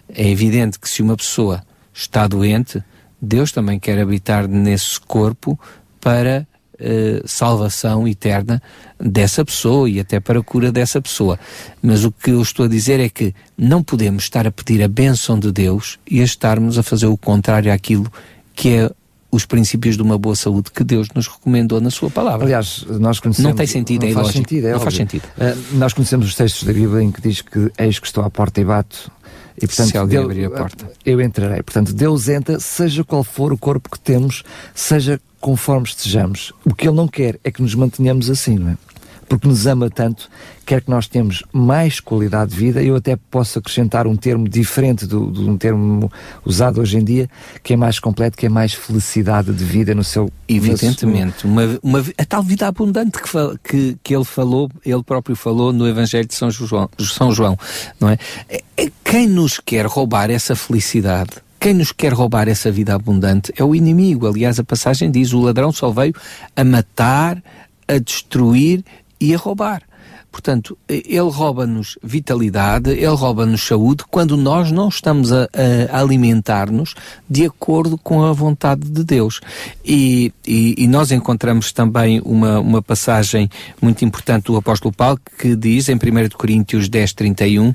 É 0.09 0.27
evidente 0.29 0.79
que 0.79 0.89
se 0.89 1.01
uma 1.01 1.15
pessoa 1.15 1.63
está 1.93 2.27
doente, 2.27 2.83
Deus 3.21 3.51
também 3.51 3.79
quer 3.79 3.99
habitar 3.99 4.47
nesse 4.47 4.99
corpo 4.99 5.59
para 5.99 6.47
uh, 6.79 7.27
salvação 7.27 8.07
eterna 8.07 8.61
dessa 8.99 9.43
pessoa 9.43 9.89
e 9.89 9.99
até 9.99 10.19
para 10.19 10.39
a 10.39 10.43
cura 10.43 10.71
dessa 10.71 11.01
pessoa. 11.01 11.39
Mas 11.81 12.03
o 12.03 12.11
que 12.11 12.31
eu 12.31 12.41
estou 12.41 12.65
a 12.65 12.69
dizer 12.69 12.99
é 12.99 13.09
que 13.09 13.33
não 13.57 13.83
podemos 13.83 14.23
estar 14.23 14.47
a 14.47 14.51
pedir 14.51 14.83
a 14.83 14.87
bênção 14.87 15.39
de 15.39 15.51
Deus 15.51 15.99
e 16.09 16.21
a 16.21 16.23
estarmos 16.23 16.77
a 16.77 16.83
fazer 16.83 17.07
o 17.07 17.17
contrário 17.17 17.71
àquilo 17.71 18.11
que 18.55 18.69
é 18.69 18.91
os 19.29 19.45
princípios 19.45 19.95
de 19.97 20.01
uma 20.01 20.17
boa 20.17 20.35
saúde 20.35 20.71
que 20.71 20.83
Deus 20.83 21.09
nos 21.13 21.27
recomendou 21.27 21.81
na 21.81 21.91
sua 21.91 22.09
palavra. 22.09 22.45
Aliás, 22.45 22.85
nós 22.87 23.19
conhecemos... 23.19 23.49
Não 23.49 23.55
tem 23.55 23.67
sentido, 23.67 24.03
não 24.03 24.09
é 24.09 24.13
faz 24.13 24.27
sentido, 24.29 24.67
é 24.67 24.71
Não 24.71 24.79
faz 24.79 24.95
sentido. 24.95 25.23
Uh, 25.37 25.77
nós 25.77 25.93
conhecemos 25.93 26.27
os 26.27 26.35
textos 26.35 26.63
da 26.63 26.73
Bíblia 26.73 27.03
em 27.03 27.11
que 27.11 27.21
diz 27.21 27.41
que 27.41 27.71
eis 27.77 27.99
que 27.99 28.07
estou 28.07 28.23
à 28.23 28.29
porta 28.29 28.61
e 28.61 28.65
bato 28.65 29.11
E, 29.57 29.65
portanto, 29.65 29.89
Se 29.89 29.97
alguém 29.97 30.19
Deus, 30.19 30.31
abrir 30.31 30.45
a 30.45 30.49
porta. 30.51 30.91
Eu 31.05 31.19
entrarei. 31.19 31.63
Portanto, 31.63 31.93
Deus 31.93 32.29
entra, 32.29 32.59
seja 32.59 33.03
qual 33.03 33.23
for 33.23 33.51
o 33.51 33.57
corpo 33.57 33.89
que 33.89 33.99
temos, 33.99 34.43
seja 34.75 35.19
conforme 35.39 35.87
estejamos. 35.87 36.53
O 36.63 36.73
que 36.73 36.87
Ele 36.87 36.95
não 36.95 37.07
quer 37.07 37.39
é 37.43 37.51
que 37.51 37.61
nos 37.61 37.73
mantenhamos 37.73 38.29
assim, 38.29 38.57
não 38.57 38.69
é? 38.69 38.77
Porque 39.27 39.47
nos 39.47 39.67
ama 39.67 39.89
tanto, 39.89 40.29
quer 40.65 40.81
que 40.81 40.89
nós 40.89 41.07
tenhamos 41.07 41.43
mais 41.51 41.99
qualidade 41.99 42.51
de 42.51 42.57
vida. 42.57 42.81
Eu 42.81 42.95
até 42.95 43.15
posso 43.15 43.59
acrescentar 43.59 44.07
um 44.07 44.15
termo 44.15 44.47
diferente 44.47 45.05
do, 45.05 45.31
de 45.31 45.41
um 45.41 45.57
termo 45.57 46.11
usado 46.45 46.79
hoje 46.79 46.97
em 46.97 47.03
dia, 47.03 47.29
que 47.61 47.73
é 47.73 47.77
mais 47.77 47.99
completo, 47.99 48.37
que 48.37 48.45
é 48.45 48.49
mais 48.49 48.73
felicidade 48.73 49.51
de 49.53 49.63
vida 49.63 49.93
no 49.93 50.03
seu. 50.03 50.31
Evidentemente, 50.47 51.45
uma, 51.45 51.79
uma, 51.83 52.05
a 52.17 52.25
tal 52.25 52.41
vida 52.41 52.67
abundante 52.67 53.19
que, 53.21 53.29
que, 53.63 53.97
que 54.01 54.15
ele 54.15 54.23
falou, 54.23 54.69
ele 54.85 55.03
próprio 55.03 55.35
falou 55.35 55.73
no 55.73 55.87
Evangelho 55.87 56.25
de 56.25 56.33
São 56.33 56.49
João, 56.49 56.89
São 56.99 57.31
João 57.31 57.57
não 57.99 58.09
é? 58.09 58.17
é? 58.47 58.63
é 58.77 58.91
quem 59.03 59.27
nos 59.27 59.59
quer 59.59 59.85
roubar 59.85 60.29
essa 60.31 60.55
felicidade? 60.55 61.31
Quem 61.59 61.73
nos 61.73 61.91
quer 61.91 62.13
roubar 62.13 62.47
essa 62.47 62.71
vida 62.71 62.93
abundante 62.93 63.51
é 63.57 63.63
o 63.63 63.75
inimigo. 63.75 64.27
Aliás, 64.27 64.59
a 64.59 64.63
passagem 64.63 65.09
diz: 65.09 65.33
o 65.33 65.41
ladrão 65.41 65.71
só 65.71 65.89
veio 65.89 66.13
a 66.55 66.63
matar, 66.63 67.41
a 67.87 67.97
destruir 67.97 68.83
e 69.19 69.33
a 69.33 69.37
roubar. 69.37 69.83
Portanto, 70.31 70.77
ele 70.87 71.19
rouba-nos 71.19 71.97
vitalidade, 72.03 72.91
ele 72.91 73.07
rouba-nos 73.07 73.65
saúde 73.65 74.03
quando 74.09 74.37
nós 74.37 74.71
não 74.71 74.87
estamos 74.87 75.31
a, 75.31 75.47
a 75.89 75.99
alimentar-nos 75.99 76.93
de 77.27 77.45
acordo 77.45 77.97
com 77.97 78.23
a 78.23 78.31
vontade 78.33 78.87
de 78.87 79.03
Deus. 79.03 79.41
E, 79.83 80.31
e, 80.45 80.75
e, 80.77 80.87
nós 80.87 81.11
encontramos 81.11 81.71
também 81.71 82.21
uma, 82.23 82.59
uma 82.59 82.81
passagem 82.81 83.49
muito 83.81 84.05
importante 84.05 84.45
do 84.45 84.57
apóstolo 84.57 84.93
Paulo 84.93 85.19
que 85.39 85.55
diz 85.55 85.89
em 85.89 85.95
1 85.95 85.99
Coríntios 86.37 86.87
10, 86.87 87.13
31, 87.13 87.73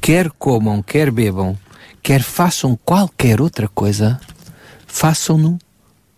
quer 0.00 0.30
comam, 0.32 0.82
quer 0.82 1.10
bebam, 1.10 1.56
quer 2.02 2.22
façam 2.22 2.78
qualquer 2.84 3.40
outra 3.40 3.66
coisa, 3.66 4.20
façam-no 4.86 5.58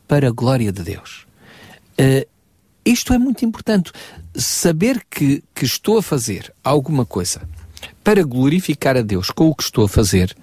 para 0.09 0.29
a 0.29 0.33
glória 0.33 0.73
de 0.73 0.83
Deus. 0.83 1.27
Uh, 1.93 2.27
isto 2.85 3.13
é 3.13 3.19
muito 3.19 3.45
importante. 3.45 3.93
Saber 4.37 5.03
que, 5.11 5.43
que 5.55 5.65
estou 5.65 5.99
a 5.99 6.03
fazer 6.03 6.53
alguma 6.63 7.05
coisa 7.07 7.49
para 8.05 8.23
glorificar 8.23 8.97
a 8.97 9.03
Deus 9.03 9.31
com 9.31 9.49
o 9.49 9.55
que 9.55 9.63
estou 9.63 9.85
a 9.85 9.89
fazer 9.89 10.37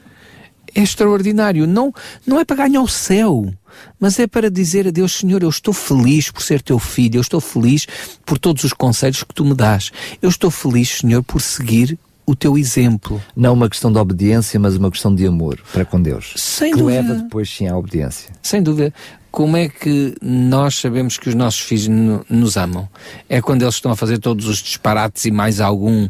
é 0.76 0.82
extraordinário. 0.82 1.68
Não, 1.68 1.94
não 2.26 2.40
é 2.40 2.46
para 2.46 2.68
ganhar 2.68 2.82
o 2.82 2.88
céu, 2.88 3.54
mas 4.00 4.20
é 4.20 4.28
para 4.28 4.50
dizer 4.50 4.88
a 4.88 4.92
Deus, 4.92 5.20
Senhor, 5.20 5.44
eu 5.44 5.50
estou 5.50 5.74
feliz 5.74 6.32
por 6.32 6.42
ser 6.42 6.62
teu 6.62 6.80
filho, 6.80 7.18
eu 7.18 7.22
estou 7.22 7.40
feliz 7.40 7.88
por 8.26 8.38
todos 8.38 8.64
os 8.64 8.74
conselhos 8.74 9.24
que 9.24 9.34
tu 9.34 9.46
me 9.46 9.54
dás. 9.54 9.92
Eu 10.22 10.30
estou 10.30 10.50
feliz, 10.50 10.98
Senhor, 11.00 11.24
por 11.24 11.42
seguir 11.42 11.98
o 12.26 12.36
teu 12.36 12.58
exemplo. 12.58 13.22
Não 13.36 13.54
uma 13.54 13.70
questão 13.70 13.92
de 13.92 14.00
obediência, 14.00 14.60
mas 14.60 14.76
uma 14.76 14.90
questão 14.90 15.14
de 15.14 15.26
amor 15.26 15.60
para 15.72 15.86
com 15.86 16.02
Deus. 16.02 16.34
Sem 16.38 16.72
que 16.72 16.80
dúvida. 16.80 17.02
leva 17.02 17.16
depois 17.16 17.50
sim 17.50 17.68
à 17.68 17.78
obediência. 17.78 18.32
Sem 18.42 18.64
dúvida. 18.64 18.94
Como 19.34 19.58
é 19.58 19.68
que 19.68 20.16
nós 20.22 20.76
sabemos 20.76 21.18
que 21.18 21.28
os 21.28 21.34
nossos 21.34 21.60
filhos 21.60 21.88
nos 22.30 22.56
amam? 22.56 22.88
É 23.28 23.42
quando 23.42 23.64
eles 23.64 23.74
estão 23.74 23.92
a 23.92 23.96
fazer 23.96 24.20
todos 24.20 24.46
os 24.46 24.60
disparates 24.60 25.26
e 25.26 25.32
mais 25.32 25.60
algum, 25.60 26.06
uh, 26.06 26.10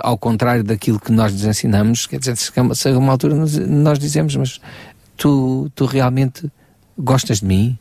ao 0.00 0.18
contrário 0.18 0.62
daquilo 0.62 1.00
que 1.00 1.10
nós 1.10 1.32
lhes 1.32 1.42
ensinamos. 1.42 2.06
Quer 2.06 2.18
dizer, 2.18 2.36
se 2.36 2.52
a 2.58 2.98
uma 2.98 3.12
altura 3.12 3.34
nós 3.34 3.98
dizemos, 3.98 4.36
mas 4.36 4.60
tu, 5.16 5.70
tu 5.74 5.86
realmente 5.86 6.52
gostas 6.98 7.40
de 7.40 7.46
mim? 7.46 7.78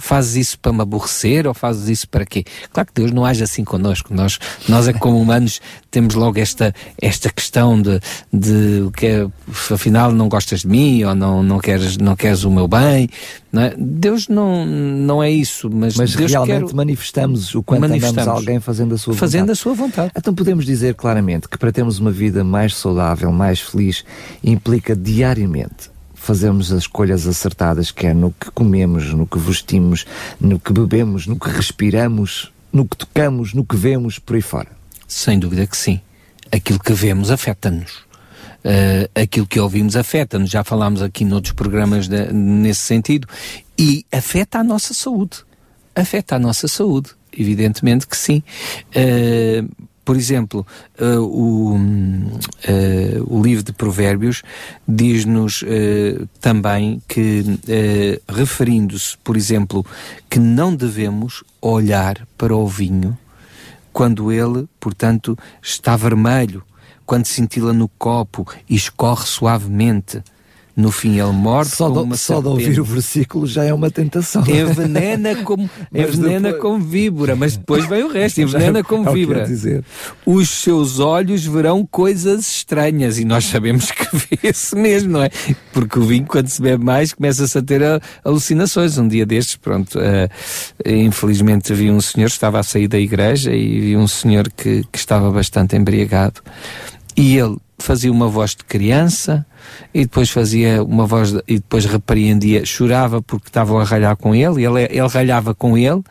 Fazes 0.00 0.36
isso 0.36 0.58
para 0.58 0.72
me 0.72 0.82
aborrecer 0.82 1.46
ou 1.46 1.54
fazes 1.54 1.88
isso 1.88 2.08
para 2.08 2.24
quê? 2.24 2.44
Claro 2.72 2.88
que 2.88 2.94
Deus 2.94 3.12
não 3.12 3.24
age 3.24 3.42
assim 3.42 3.64
connosco. 3.64 4.12
Nós, 4.12 4.38
nós 4.68 4.88
é 4.88 4.92
como 4.92 5.20
humanos 5.20 5.60
temos 5.90 6.14
logo 6.14 6.38
esta, 6.38 6.74
esta 7.00 7.30
questão 7.30 7.80
de, 7.80 8.00
de 8.32 8.90
que 8.96 9.06
é, 9.06 9.26
afinal 9.72 10.12
não 10.12 10.28
gostas 10.28 10.60
de 10.60 10.68
mim 10.68 11.04
ou 11.04 11.14
não, 11.14 11.42
não, 11.42 11.58
queres, 11.58 11.96
não 11.96 12.16
queres 12.16 12.44
o 12.44 12.50
meu 12.50 12.66
bem. 12.66 13.08
Não 13.52 13.62
é? 13.62 13.74
Deus 13.76 14.28
não, 14.28 14.64
não 14.64 15.22
é 15.22 15.30
isso, 15.30 15.68
mas, 15.68 15.96
mas 15.96 16.14
Deus 16.14 16.30
realmente 16.30 16.66
quer... 16.66 16.74
manifestamos 16.74 17.54
o 17.54 17.62
quanto 17.62 17.80
manifestamos. 17.80 18.22
amamos 18.22 18.40
alguém 18.40 18.60
fazendo 18.60 18.94
a 18.94 18.98
sua 18.98 19.14
fazendo 19.14 19.40
vontade. 19.40 19.58
a 19.58 19.62
sua 19.62 19.74
vontade. 19.74 20.12
Então 20.16 20.34
podemos 20.34 20.64
dizer 20.64 20.94
claramente 20.94 21.48
que 21.48 21.58
para 21.58 21.72
termos 21.72 21.98
uma 21.98 22.12
vida 22.12 22.44
mais 22.44 22.76
saudável, 22.76 23.32
mais 23.32 23.60
feliz, 23.60 24.04
implica 24.44 24.94
diariamente 24.94 25.89
fazemos 26.20 26.70
as 26.70 26.82
escolhas 26.82 27.26
acertadas, 27.26 27.90
quer 27.90 28.14
no 28.14 28.32
que 28.38 28.50
comemos, 28.50 29.12
no 29.14 29.26
que 29.26 29.38
vestimos, 29.38 30.04
no 30.38 30.60
que 30.60 30.72
bebemos, 30.72 31.26
no 31.26 31.38
que 31.38 31.48
respiramos, 31.48 32.52
no 32.72 32.86
que 32.86 32.96
tocamos, 32.96 33.54
no 33.54 33.64
que 33.64 33.74
vemos, 33.74 34.18
por 34.18 34.36
aí 34.36 34.42
fora. 34.42 34.68
Sem 35.08 35.38
dúvida 35.38 35.66
que 35.66 35.76
sim. 35.76 36.00
Aquilo 36.52 36.78
que 36.78 36.92
vemos 36.92 37.30
afeta-nos. 37.30 37.96
Uh, 38.62 39.08
aquilo 39.14 39.46
que 39.46 39.58
ouvimos 39.58 39.96
afeta-nos. 39.96 40.50
Já 40.50 40.62
falámos 40.62 41.02
aqui 41.02 41.24
noutros 41.24 41.54
programas 41.54 42.06
de, 42.06 42.32
nesse 42.32 42.82
sentido. 42.82 43.26
E 43.78 44.04
afeta 44.12 44.58
a 44.58 44.64
nossa 44.64 44.92
saúde. 44.92 45.38
Afeta 45.94 46.36
a 46.36 46.38
nossa 46.38 46.68
saúde. 46.68 47.10
Evidentemente 47.32 48.06
que 48.06 48.16
sim. 48.16 48.42
Uh, 48.90 49.68
por 50.04 50.16
exemplo, 50.16 50.66
uh, 51.00 51.20
o, 51.20 51.76
uh, 51.76 51.78
o 53.26 53.42
livro 53.42 53.62
de 53.62 53.72
Provérbios 53.72 54.42
diz-nos 54.86 55.62
uh, 55.62 56.26
também 56.40 57.02
que, 57.06 57.44
referindo-se, 58.28 59.16
por 59.18 59.36
exemplo, 59.36 59.84
que 60.28 60.38
não 60.38 60.74
devemos 60.74 61.44
olhar 61.60 62.26
para 62.36 62.56
o 62.56 62.66
vinho 62.66 63.16
quando 63.92 64.32
ele, 64.32 64.68
portanto, 64.78 65.36
está 65.62 65.96
vermelho, 65.96 66.62
quando 67.04 67.26
cintila 67.26 67.72
no 67.72 67.88
copo 67.88 68.46
e 68.68 68.74
escorre 68.76 69.26
suavemente 69.26 70.22
no 70.76 70.90
fim 70.90 71.18
ele 71.18 71.32
morre 71.32 71.66
só 71.66 71.88
de, 71.88 72.16
Só 72.16 72.40
de 72.40 72.48
ouvir 72.48 72.80
o 72.80 72.84
versículo 72.84 73.46
já 73.46 73.64
é 73.64 73.72
uma 73.72 73.90
tentação. 73.90 74.42
Envenena 74.42 75.36
como, 75.44 75.68
envenena 75.92 76.52
depois... 76.52 76.62
como 76.62 76.84
víbora, 76.84 77.36
mas 77.36 77.56
depois 77.56 77.86
vem 77.86 78.04
o 78.04 78.08
resto, 78.08 78.40
envenena 78.42 78.82
como 78.82 79.08
é 79.08 79.12
víbora. 79.12 79.46
Dizer. 79.46 79.84
Os 80.24 80.48
seus 80.48 80.98
olhos 80.98 81.44
verão 81.44 81.86
coisas 81.86 82.48
estranhas 82.48 83.18
e 83.18 83.24
nós 83.24 83.44
sabemos 83.44 83.90
que 83.90 84.06
vê-se 84.42 84.76
mesmo, 84.76 85.12
não 85.12 85.22
é? 85.22 85.30
Porque 85.72 85.98
o 85.98 86.02
vinho, 86.02 86.26
quando 86.26 86.48
se 86.48 86.62
bebe 86.62 86.84
mais, 86.84 87.12
começa-se 87.12 87.56
a 87.58 87.62
ter 87.62 87.82
alucinações. 88.24 88.98
Um 88.98 89.08
dia 89.08 89.26
destes, 89.26 89.56
pronto, 89.56 89.98
uh, 89.98 90.28
infelizmente 90.86 91.72
vi 91.74 91.90
um 91.90 92.00
senhor, 92.00 92.26
estava 92.26 92.58
a 92.58 92.62
sair 92.62 92.88
da 92.88 92.98
igreja 92.98 93.52
e 93.52 93.80
vi 93.80 93.96
um 93.96 94.06
senhor 94.06 94.50
que, 94.50 94.84
que 94.90 94.98
estava 94.98 95.30
bastante 95.30 95.76
embriagado 95.76 96.40
e 97.16 97.36
ele 97.36 97.56
fazia 97.82 98.10
uma 98.10 98.28
voz 98.28 98.50
de 98.50 98.64
criança 98.64 99.46
e 99.92 100.02
depois 100.02 100.30
fazia 100.30 100.82
uma 100.82 101.06
voz 101.06 101.32
de, 101.32 101.42
e 101.46 101.54
depois 101.54 101.84
repreendia, 101.84 102.64
chorava 102.64 103.20
porque 103.22 103.48
estavam 103.48 103.78
a 103.78 103.84
ralhar 103.84 104.16
com 104.16 104.34
ele, 104.34 104.64
ele, 104.64 104.82
ele 104.84 105.08
ralhava 105.08 105.54
com 105.54 105.76
ele 105.76 106.02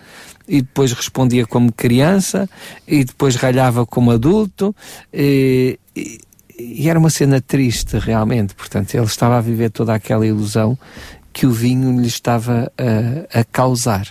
e 0.47 0.61
depois 0.61 0.91
respondia 0.91 1.45
como 1.45 1.71
criança 1.71 2.49
e 2.87 3.03
depois 3.03 3.35
ralhava 3.35 3.85
como 3.85 4.11
adulto 4.11 4.75
e, 5.13 5.79
e, 5.95 6.19
e 6.57 6.89
era 6.89 6.99
uma 6.99 7.09
cena 7.09 7.39
triste 7.39 7.97
realmente, 7.97 8.53
portanto 8.55 8.93
ele 8.95 9.05
estava 9.05 9.37
a 9.37 9.41
viver 9.41 9.69
toda 9.69 9.93
aquela 9.93 10.25
ilusão 10.25 10.77
que 11.31 11.45
o 11.45 11.51
vinho 11.51 11.99
lhe 12.01 12.07
estava 12.07 12.71
a, 12.77 13.39
a 13.39 13.43
causar. 13.43 14.07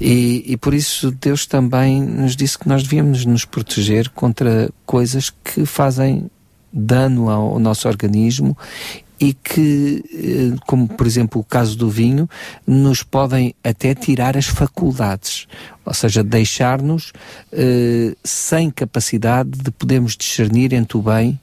E, 0.00 0.44
e, 0.46 0.56
por 0.56 0.74
isso 0.74 1.10
Deus 1.10 1.44
também 1.44 2.00
nos 2.00 2.36
disse 2.36 2.56
que 2.56 2.68
nós 2.68 2.82
devíamos 2.84 3.24
nos 3.24 3.44
proteger 3.44 4.08
contra 4.10 4.70
coisas 4.86 5.30
que 5.30 5.66
fazem 5.66 6.30
dano 6.72 7.30
ao 7.30 7.58
nosso 7.58 7.88
organismo 7.88 8.56
e 9.20 9.32
que, 9.32 10.04
eh, 10.14 10.56
como 10.66 10.86
por 10.86 11.06
exemplo 11.06 11.40
o 11.40 11.44
caso 11.44 11.76
do 11.76 11.90
vinho, 11.90 12.28
nos 12.66 13.02
podem 13.02 13.54
até 13.64 13.94
tirar 13.94 14.36
as 14.36 14.46
faculdades, 14.46 15.46
ou 15.84 15.92
seja, 15.92 16.22
deixar-nos 16.22 17.12
eh, 17.52 18.14
sem 18.22 18.70
capacidade 18.70 19.50
de 19.50 19.70
podermos 19.72 20.16
discernir 20.16 20.72
entre 20.72 20.96
o 20.96 21.02
bem 21.02 21.38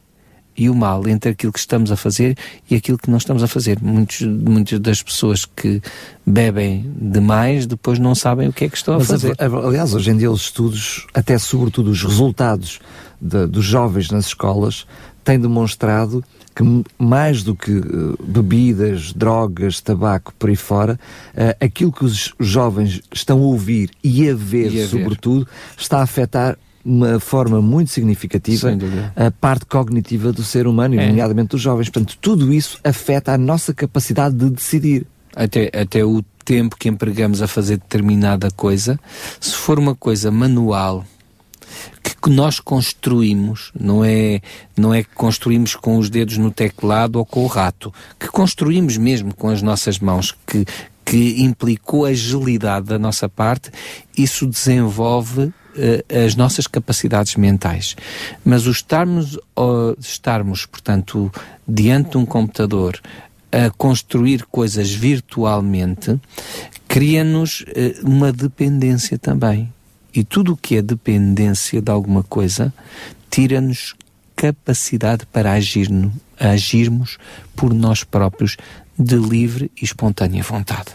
e 0.58 0.70
o 0.70 0.76
mal, 0.76 1.06
entre 1.08 1.32
aquilo 1.32 1.52
que 1.52 1.60
estamos 1.60 1.92
a 1.92 1.98
fazer 1.98 2.38
e 2.70 2.76
aquilo 2.76 2.98
que 2.98 3.10
não 3.10 3.18
estamos 3.18 3.44
a 3.44 3.48
fazer. 3.48 3.78
Muitos, 3.82 4.22
muitas 4.22 4.80
das 4.80 5.04
pessoas 5.04 5.44
que 5.44 5.82
bebem 6.26 6.90
demais 6.96 7.66
depois 7.66 8.00
não 8.00 8.16
sabem 8.16 8.48
o 8.48 8.54
que 8.54 8.64
é 8.64 8.70
que 8.70 8.78
estão 8.78 8.94
Mas, 8.98 9.12
a 9.12 9.20
fazer. 9.20 9.36
Aliás, 9.38 9.94
hoje 9.94 10.12
em 10.12 10.18
dia 10.18 10.32
os 10.32 10.44
estudos, 10.44 11.08
até 11.14 11.38
sobretudo 11.38 11.92
os 11.92 12.02
resultados 12.02 12.80
de, 13.20 13.48
dos 13.48 13.66
jovens 13.66 14.10
nas 14.12 14.28
escolas, 14.28 14.86
tem 15.26 15.40
demonstrado 15.40 16.24
que 16.56 16.64
mais 16.98 17.44
do 17.44 17.54
que 17.54 17.72
uh, 17.72 18.18
bebidas, 18.24 19.12
drogas, 19.12 19.82
tabaco 19.82 20.34
por 20.40 20.50
aí 20.50 20.56
fora, 20.56 20.98
uh, 21.34 21.66
aquilo 21.66 21.92
que 21.92 22.06
os 22.06 22.34
jovens 22.40 23.02
estão 23.14 23.40
a 23.40 23.42
ouvir 23.42 23.90
e 24.02 24.30
a 24.30 24.34
ver, 24.34 24.72
e 24.72 24.82
a 24.82 24.88
sobretudo, 24.88 25.44
ver. 25.46 25.52
está 25.78 26.00
a 26.00 26.04
afetar 26.04 26.58
uma 26.86 27.20
forma 27.20 27.62
muito 27.62 27.90
significativa 27.92 28.72
a 29.16 29.32
parte 29.32 29.66
cognitiva 29.66 30.32
do 30.32 30.44
ser 30.44 30.68
humano, 30.68 31.00
é. 31.00 31.08
nomeadamente 31.08 31.50
dos 31.50 31.62
jovens. 31.62 31.90
Portanto, 31.90 32.16
tudo 32.22 32.54
isso 32.54 32.80
afeta 32.84 33.34
a 33.34 33.38
nossa 33.38 33.74
capacidade 33.74 34.36
de 34.36 34.52
decidir. 34.52 35.08
Até, 35.36 35.70
até 35.78 36.06
o 36.06 36.24
tempo 36.46 36.78
que 36.78 36.88
empregamos 36.88 37.42
a 37.42 37.48
fazer 37.48 37.78
determinada 37.78 38.50
coisa, 38.52 38.98
se 39.42 39.54
for 39.54 39.78
uma 39.78 39.96
coisa 39.96 40.32
manual, 40.32 41.04
que 42.26 42.32
nós 42.32 42.60
construímos, 42.60 43.72
não 43.80 44.04
é, 44.04 44.42
não 44.76 44.92
é 44.92 45.04
que 45.04 45.14
construímos 45.14 45.76
com 45.76 46.00
os 46.00 46.10
dedos 46.10 46.40
no 46.40 46.50
teclado 46.50 47.18
ou 47.18 47.26
com 47.26 47.44
o 47.44 47.48
rato, 47.48 47.94
que 48.20 48.28
construímos 48.30 48.98
mesmo 48.98 49.32
com 49.32 49.48
as 49.48 49.62
nossas 49.62 50.00
mãos, 50.00 50.36
que, 50.48 50.66
que 51.06 51.44
implicou 51.44 52.04
agilidade 52.04 52.88
da 52.88 52.98
nossa 52.98 53.30
parte, 53.30 53.70
isso 54.18 54.48
desenvolve 54.48 55.44
uh, 55.44 55.54
as 56.26 56.36
nossas 56.36 56.66
capacidades 56.66 57.36
mentais. 57.36 57.96
Mas 58.44 58.66
o 58.66 58.72
estarmos, 58.72 59.38
estarmos, 60.00 60.66
portanto, 60.66 61.32
diante 61.68 62.10
de 62.12 62.18
um 62.18 62.26
computador 62.26 63.00
a 63.52 63.70
construir 63.70 64.48
coisas 64.48 64.92
virtualmente, 64.92 66.20
cria-nos 66.88 67.62
uh, 67.62 68.04
uma 68.04 68.32
dependência 68.32 69.16
também. 69.16 69.75
E 70.16 70.24
tudo 70.24 70.54
o 70.54 70.58
que 70.58 70.78
é 70.78 70.82
dependência 70.82 71.82
de 71.82 71.92
alguma 71.92 72.24
coisa 72.24 72.74
tira-nos 73.30 73.96
capacidade 74.36 75.26
para 75.26 75.52
agir, 75.52 75.90
agirmos 76.40 77.18
por 77.56 77.74
nós 77.74 78.04
próprios 78.04 78.58
de 78.98 79.16
livre 79.16 79.70
e 79.80 79.84
espontânea 79.84 80.42
vontade. 80.42 80.94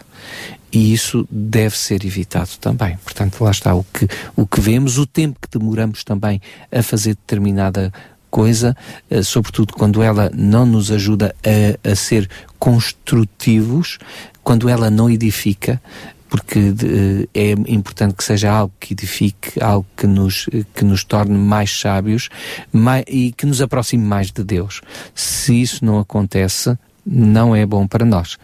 E 0.73 0.93
isso 0.93 1.27
deve 1.31 1.77
ser 1.77 2.05
evitado 2.05 2.51
também. 2.61 2.97
Portanto, 2.99 3.43
lá 3.43 3.51
está 3.51 3.75
o 3.75 3.85
que, 3.85 4.07
o 4.37 4.47
que 4.47 4.61
vemos, 4.61 4.99
o 4.99 5.07
tempo 5.07 5.39
que 5.41 5.59
demoramos 5.59 6.05
também 6.05 6.41
a 6.71 6.83
fazer 6.83 7.11
determinada 7.11 7.93
coisa, 8.31 8.77
eh, 9.11 9.23
sobretudo 9.23 9.75
quando 9.75 10.03
ela 10.03 10.31
não 10.33 10.65
nos 10.65 10.91
ajuda 10.91 11.35
a, 11.45 11.91
a 11.91 11.97
ser 11.97 12.31
construtivos, 12.59 13.99
quando 14.43 14.69
ela 14.69 14.89
não 14.89 15.11
edifica, 15.11 15.83
porque 16.31 16.71
de, 16.71 17.29
é 17.35 17.51
importante 17.66 18.14
que 18.14 18.25
seja 18.25 18.51
algo 18.51 18.73
que 18.79 18.95
edifique, 18.95 19.61
algo 19.61 19.85
que 19.97 20.07
nos, 20.07 20.49
que 20.75 20.85
nos 20.85 21.03
torne 21.03 21.37
mais 21.37 21.79
sábios 21.79 22.29
mais, 22.73 23.05
e 23.09 23.33
que 23.33 23.45
nos 23.45 23.61
aproxime 23.61 24.05
mais 24.05 24.31
de 24.31 24.45
Deus. 24.45 24.81
Se 25.12 25.61
isso 25.61 25.85
não 25.85 25.99
acontece, 25.99 26.79
não 27.05 27.57
é 27.57 27.66
bom 27.66 27.87
para 27.87 28.05
nós. 28.05 28.38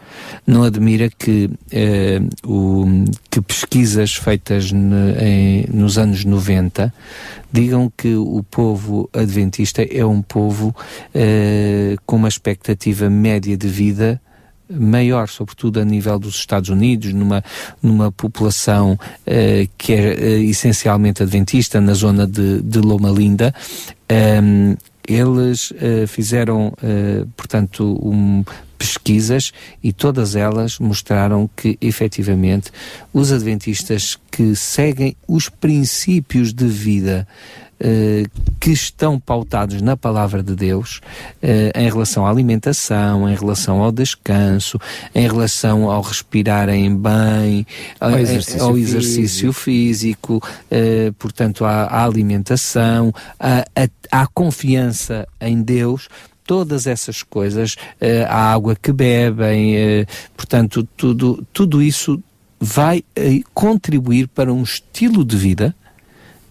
Não 0.45 0.63
admira 0.63 1.09
que, 1.09 1.49
eh, 1.71 2.19
o, 2.43 3.05
que 3.29 3.39
pesquisas 3.39 4.15
feitas 4.15 4.71
ne, 4.71 5.13
em, 5.21 5.65
nos 5.71 5.97
anos 5.97 6.25
90 6.25 6.93
digam 7.51 7.91
que 7.95 8.15
o 8.15 8.43
povo 8.43 9.09
adventista 9.13 9.83
é 9.83 10.05
um 10.05 10.21
povo 10.21 10.75
eh, 11.13 11.95
com 12.05 12.17
uma 12.17 12.27
expectativa 12.27 13.09
média 13.09 13.55
de 13.55 13.67
vida 13.67 14.19
maior, 14.69 15.29
sobretudo 15.29 15.79
a 15.79 15.85
nível 15.85 16.19
dos 16.19 16.35
Estados 16.35 16.69
Unidos, 16.69 17.13
numa, 17.13 17.43
numa 17.81 18.11
população 18.11 18.93
uh, 18.93 19.69
que 19.77 19.93
é 19.93 20.13
uh, 20.13 20.43
essencialmente 20.43 21.23
adventista, 21.23 21.79
na 21.79 21.93
zona 21.93 22.27
de, 22.27 22.61
de 22.61 22.79
Loma 22.79 23.09
Linda. 23.09 23.53
Um, 24.11 24.75
eles 25.07 25.71
uh, 25.71 26.05
fizeram, 26.05 26.73
portanto, 27.37 27.97
um, 28.03 28.43
pesquisas 28.77 29.51
e 29.83 29.91
todas 29.91 30.35
elas 30.35 30.79
mostraram 30.79 31.49
que, 31.55 31.77
efetivamente, 31.81 32.71
os 33.13 33.31
adventistas 33.31 34.17
que 34.31 34.55
seguem 34.55 35.15
os 35.27 35.49
princípios 35.49 36.53
de 36.53 36.67
vida 36.67 37.27
Uh, 37.79 38.27
que 38.59 38.71
estão 38.71 39.19
pautados 39.19 39.83
na 39.83 39.95
palavra 39.95 40.41
de 40.41 40.55
Deus 40.55 40.99
uh, 41.43 41.79
em 41.79 41.87
relação 41.87 42.25
à 42.25 42.29
alimentação, 42.31 43.29
em 43.29 43.35
relação 43.35 43.83
ao 43.83 43.91
descanso, 43.91 44.79
em 45.13 45.27
relação 45.27 45.87
ao 45.87 46.01
respirarem 46.01 46.97
bem, 46.97 47.67
ao 47.99 48.17
exercício, 48.17 48.63
ao 48.63 48.75
exercício 48.75 49.53
físico, 49.53 50.37
uh, 50.37 51.13
portanto, 51.19 51.65
à, 51.65 51.83
à 51.83 52.03
alimentação, 52.03 53.13
à, 53.39 53.63
à, 53.75 54.23
à 54.23 54.25
confiança 54.25 55.27
em 55.39 55.61
Deus 55.61 56.09
todas 56.47 56.87
essas 56.87 57.21
coisas, 57.21 57.75
a 58.27 58.53
água 58.53 58.75
que 58.75 58.91
bebem, 58.91 59.75
portanto, 60.35 60.87
tudo, 60.97 61.45
tudo 61.53 61.83
isso 61.83 62.23
vai 62.59 63.03
contribuir 63.53 64.27
para 64.27 64.51
um 64.51 64.63
estilo 64.63 65.23
de 65.23 65.37
vida 65.37 65.75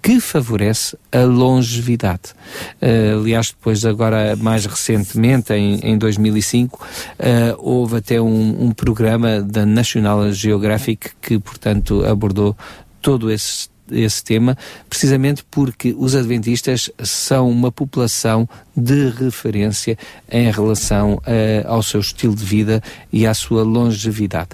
que 0.06 0.20
favorece 0.20 0.96
a 1.10 1.22
longevidade. 1.24 2.32
Uh, 2.80 3.18
aliás, 3.20 3.48
depois 3.48 3.84
agora, 3.84 4.36
mais 4.36 4.64
recentemente, 4.64 5.52
em, 5.52 5.80
em 5.80 5.98
2005, 5.98 6.76
uh, 6.76 6.86
eh, 7.18 7.56
houve 7.58 7.96
até 7.96 8.20
um, 8.20 8.66
um 8.66 8.70
programa 8.70 9.42
da 9.42 9.66
National 9.66 10.30
Geographic 10.30 11.10
que, 11.20 11.40
portanto, 11.40 12.04
abordou 12.04 12.56
todo 13.02 13.32
esse 13.32 13.68
esse 13.90 14.22
tema, 14.22 14.56
precisamente 14.88 15.44
porque 15.50 15.94
os 15.96 16.14
adventistas 16.14 16.90
são 17.02 17.50
uma 17.50 17.70
população 17.70 18.48
de 18.76 19.08
referência 19.08 19.96
em 20.30 20.50
relação 20.50 21.14
uh, 21.14 21.66
ao 21.66 21.82
seu 21.82 22.00
estilo 22.00 22.34
de 22.34 22.44
vida 22.44 22.82
e 23.12 23.26
à 23.26 23.32
sua 23.32 23.62
longevidade. 23.62 24.50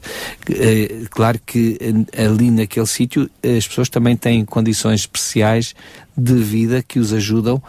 Uh, 0.48 1.08
claro 1.10 1.40
que 1.44 1.78
uh, 1.80 2.24
ali 2.24 2.50
naquele 2.50 2.86
sítio 2.86 3.28
as 3.44 3.66
pessoas 3.66 3.88
também 3.88 4.16
têm 4.16 4.44
condições 4.44 5.00
especiais 5.00 5.74
de 6.16 6.34
vida 6.34 6.82
que 6.82 6.98
os 6.98 7.12
ajudam 7.12 7.62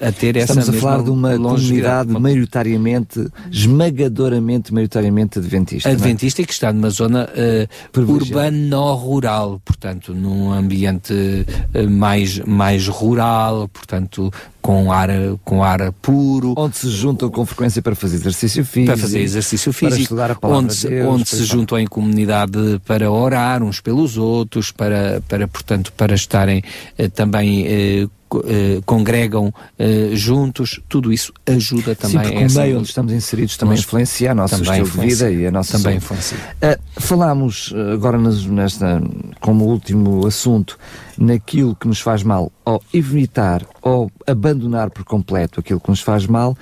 a 0.00 0.12
ter 0.12 0.36
Estamos 0.36 0.36
essa 0.36 0.60
Estamos 0.60 0.68
a 0.68 0.72
falar 0.80 1.02
de 1.02 1.10
uma 1.10 1.36
comunidade 1.36 2.10
uma... 2.10 2.20
maioritariamente, 2.20 3.26
esmagadoramente, 3.50 4.72
maioritariamente 4.72 5.38
adventista. 5.38 5.88
É? 5.88 5.92
Adventista 5.92 6.40
é? 6.40 6.44
e 6.44 6.46
que 6.46 6.52
está 6.52 6.72
numa 6.72 6.90
zona 6.90 7.28
uh, 7.28 8.00
urbano-rural, 8.00 9.60
portanto, 9.64 10.14
num 10.14 10.52
ambiente 10.52 11.12
uh, 11.14 11.90
mais, 11.90 12.38
mais 12.40 12.86
rural, 12.86 13.68
portanto, 13.68 14.30
com 14.62 14.92
ar, 14.92 15.10
com 15.44 15.62
ar 15.62 15.92
puro. 16.00 16.54
Onde 16.56 16.76
se 16.76 16.88
juntam 16.88 17.28
com 17.28 17.44
frequência 17.44 17.82
para 17.82 17.96
fazer 17.96 18.16
exercício 18.16 18.64
físico. 18.64 18.92
Para 18.92 19.02
fazer 19.02 19.20
exercício 19.20 19.72
físico. 19.72 20.14
A 20.18 20.48
onde, 20.48 20.76
de 20.76 20.88
Deus, 20.88 21.08
onde 21.12 21.28
se 21.28 21.44
juntam 21.44 21.78
em 21.78 21.86
comunidade 21.86 22.80
para 22.86 23.10
orar 23.10 23.62
uns 23.62 23.80
pelos 23.80 24.16
outros, 24.16 24.70
para, 24.70 25.20
para 25.28 25.48
portanto, 25.48 25.92
para 25.94 26.14
estarem 26.14 26.62
eh, 26.96 27.08
também 27.08 27.66
eh, 27.66 28.06
eh, 28.46 28.80
congregam 28.86 29.52
eh, 29.78 30.10
juntos, 30.14 30.80
tudo 30.88 31.12
isso 31.12 31.32
ajuda 31.46 31.94
também. 31.94 32.24
Sim, 32.24 32.32
porque 32.32 32.46
o 32.46 32.62
meio 32.62 32.78
onde 32.78 32.88
estamos 32.88 33.12
inseridos 33.12 33.56
também 33.56 33.78
influencia 33.78 34.32
o 34.32 34.34
nosso 34.34 34.62
estilo 34.62 34.88
de 34.88 35.00
vida 35.00 35.30
e 35.30 35.46
a 35.46 35.50
nossa 35.50 35.78
também 35.78 35.98
influencia. 35.98 36.38
Uh, 36.38 37.00
falámos 37.00 37.74
agora 37.92 38.18
nesta, 38.18 39.02
como 39.40 39.66
último 39.66 40.26
assunto 40.26 40.78
naquilo 41.18 41.74
que 41.74 41.86
nos 41.86 42.00
faz 42.00 42.22
mal, 42.22 42.50
ou 42.64 42.82
evitar 42.92 43.64
ou 43.80 44.10
abandonar 44.26 44.90
por 44.90 45.04
completo 45.04 45.60
aquilo 45.60 45.80
que 45.80 45.90
nos 45.90 46.00
faz 46.00 46.26
mal 46.26 46.56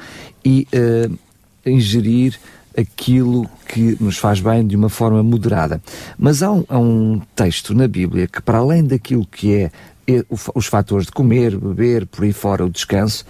e 0.44 0.66
uh, 0.74 1.18
ingerir 1.64 2.38
aquilo 2.78 3.48
que 3.68 3.96
nos 4.00 4.16
faz 4.16 4.40
bem 4.40 4.66
de 4.66 4.76
uma 4.76 4.88
forma 4.88 5.22
moderada. 5.22 5.82
Mas 6.18 6.42
há 6.42 6.50
um, 6.50 6.64
há 6.68 6.78
um 6.78 7.20
texto 7.34 7.74
na 7.74 7.88
Bíblia 7.88 8.26
que, 8.26 8.40
para 8.40 8.58
além 8.58 8.84
daquilo 8.84 9.26
que 9.26 9.54
é 9.54 9.70
os 10.54 10.66
fatores 10.66 11.06
de 11.06 11.12
comer, 11.12 11.56
beber, 11.56 12.06
por 12.06 12.24
aí 12.24 12.32
fora, 12.32 12.64
o 12.64 12.70
descanso, 12.70 13.24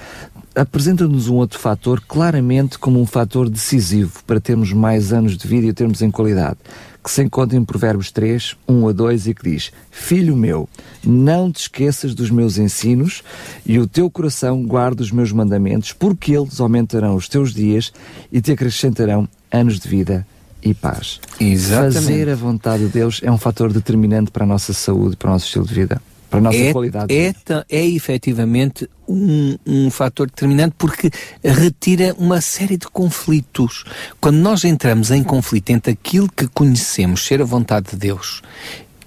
apresenta-nos 0.54 1.28
um 1.28 1.36
outro 1.36 1.58
fator 1.58 2.02
claramente 2.06 2.78
como 2.78 3.00
um 3.00 3.06
fator 3.06 3.48
decisivo 3.48 4.22
para 4.26 4.40
termos 4.40 4.72
mais 4.72 5.12
anos 5.12 5.36
de 5.36 5.46
vida 5.46 5.66
e 5.66 5.72
termos 5.72 6.02
em 6.02 6.10
qualidade, 6.10 6.58
que 7.02 7.10
se 7.10 7.22
encontra 7.22 7.56
em 7.56 7.64
Provérbios 7.64 8.10
3, 8.10 8.56
1 8.68 8.88
a 8.88 8.92
2 8.92 9.26
e 9.28 9.34
que 9.34 9.50
diz: 9.50 9.72
Filho 9.90 10.36
meu, 10.36 10.68
não 11.04 11.50
te 11.50 11.60
esqueças 11.60 12.14
dos 12.14 12.30
meus 12.30 12.58
ensinos 12.58 13.22
e 13.64 13.78
o 13.78 13.86
teu 13.86 14.10
coração 14.10 14.62
guarda 14.64 15.02
os 15.02 15.10
meus 15.10 15.32
mandamentos, 15.32 15.92
porque 15.92 16.32
eles 16.32 16.60
aumentarão 16.60 17.14
os 17.14 17.28
teus 17.28 17.54
dias 17.54 17.92
e 18.30 18.40
te 18.40 18.52
acrescentarão 18.52 19.28
anos 19.50 19.78
de 19.78 19.88
vida 19.88 20.26
e 20.62 20.74
paz. 20.74 21.20
Exatamente. 21.40 21.94
Fazer 21.94 22.28
a 22.28 22.34
vontade 22.34 22.84
de 22.84 22.90
Deus 22.90 23.20
é 23.22 23.30
um 23.30 23.38
fator 23.38 23.72
determinante 23.72 24.30
para 24.30 24.44
a 24.44 24.46
nossa 24.46 24.72
saúde, 24.72 25.16
para 25.16 25.28
o 25.28 25.32
nosso 25.32 25.46
estilo 25.46 25.66
de 25.66 25.74
vida 25.74 26.02
para 26.30 26.38
a 26.38 26.42
nossa 26.42 26.56
é, 26.56 26.72
qualidade. 26.72 27.14
É, 27.14 27.34
é 27.68 27.86
efetivamente 27.86 28.88
um, 29.06 29.58
um 29.66 29.90
fator 29.90 30.28
determinante 30.28 30.76
porque 30.78 31.10
retira 31.44 32.14
uma 32.16 32.40
série 32.40 32.76
de 32.76 32.86
conflitos. 32.86 33.84
Quando 34.20 34.36
nós 34.36 34.64
entramos 34.64 35.10
em 35.10 35.22
conflito 35.24 35.70
entre 35.70 35.92
aquilo 35.92 36.30
que 36.30 36.46
conhecemos 36.46 37.26
ser 37.26 37.42
a 37.42 37.44
vontade 37.44 37.90
de 37.90 37.96
Deus 37.96 38.40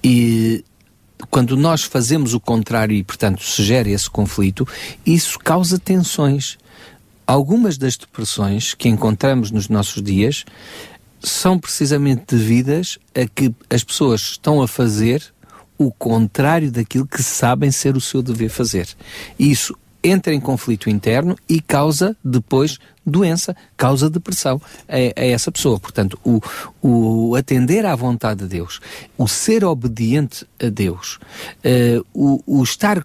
e 0.02 0.62
quando 1.30 1.56
nós 1.56 1.82
fazemos 1.82 2.34
o 2.34 2.40
contrário 2.40 2.94
e, 2.94 3.02
portanto, 3.02 3.42
se 3.42 3.64
gera 3.64 3.88
esse 3.88 4.10
conflito, 4.10 4.68
isso 5.06 5.38
causa 5.38 5.78
tensões. 5.78 6.58
Algumas 7.26 7.78
das 7.78 7.96
depressões 7.96 8.74
que 8.74 8.88
encontramos 8.88 9.50
nos 9.50 9.70
nossos 9.70 10.02
dias 10.02 10.44
são 11.20 11.58
precisamente 11.58 12.36
devidas 12.36 12.98
a 13.14 13.26
que 13.26 13.54
as 13.70 13.82
pessoas 13.82 14.20
estão 14.20 14.60
a 14.60 14.68
fazer 14.68 15.33
o 15.76 15.90
contrário 15.90 16.70
daquilo 16.70 17.06
que 17.06 17.22
sabem 17.22 17.70
ser 17.70 17.96
o 17.96 18.00
seu 18.00 18.22
dever 18.22 18.50
fazer. 18.50 18.88
Isso 19.38 19.76
entra 20.02 20.34
em 20.34 20.40
conflito 20.40 20.90
interno 20.90 21.34
e 21.48 21.60
causa 21.62 22.14
depois 22.22 22.78
doença, 23.06 23.56
causa 23.74 24.10
depressão 24.10 24.60
a, 24.86 25.20
a 25.20 25.24
essa 25.24 25.50
pessoa. 25.50 25.80
Portanto, 25.80 26.18
o, 26.22 26.40
o, 26.82 27.34
atender 27.34 27.86
à 27.86 27.94
vontade 27.96 28.40
de 28.40 28.48
Deus, 28.48 28.80
o 29.16 29.26
ser 29.26 29.64
obediente 29.64 30.46
a 30.62 30.68
Deus, 30.68 31.18
uh, 31.64 32.04
o, 32.12 32.42
o 32.46 32.62
estar 32.62 33.04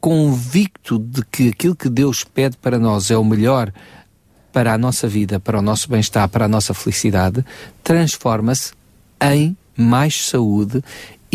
convicto 0.00 1.00
de 1.00 1.24
que 1.24 1.48
aquilo 1.48 1.74
que 1.74 1.88
Deus 1.88 2.22
pede 2.22 2.56
para 2.56 2.78
nós 2.78 3.10
é 3.10 3.16
o 3.16 3.24
melhor 3.24 3.72
para 4.52 4.72
a 4.72 4.78
nossa 4.78 5.08
vida, 5.08 5.40
para 5.40 5.58
o 5.58 5.62
nosso 5.62 5.90
bem-estar, 5.90 6.28
para 6.28 6.44
a 6.44 6.48
nossa 6.48 6.72
felicidade, 6.72 7.44
transforma-se 7.82 8.72
em 9.20 9.56
mais 9.76 10.28
saúde 10.28 10.82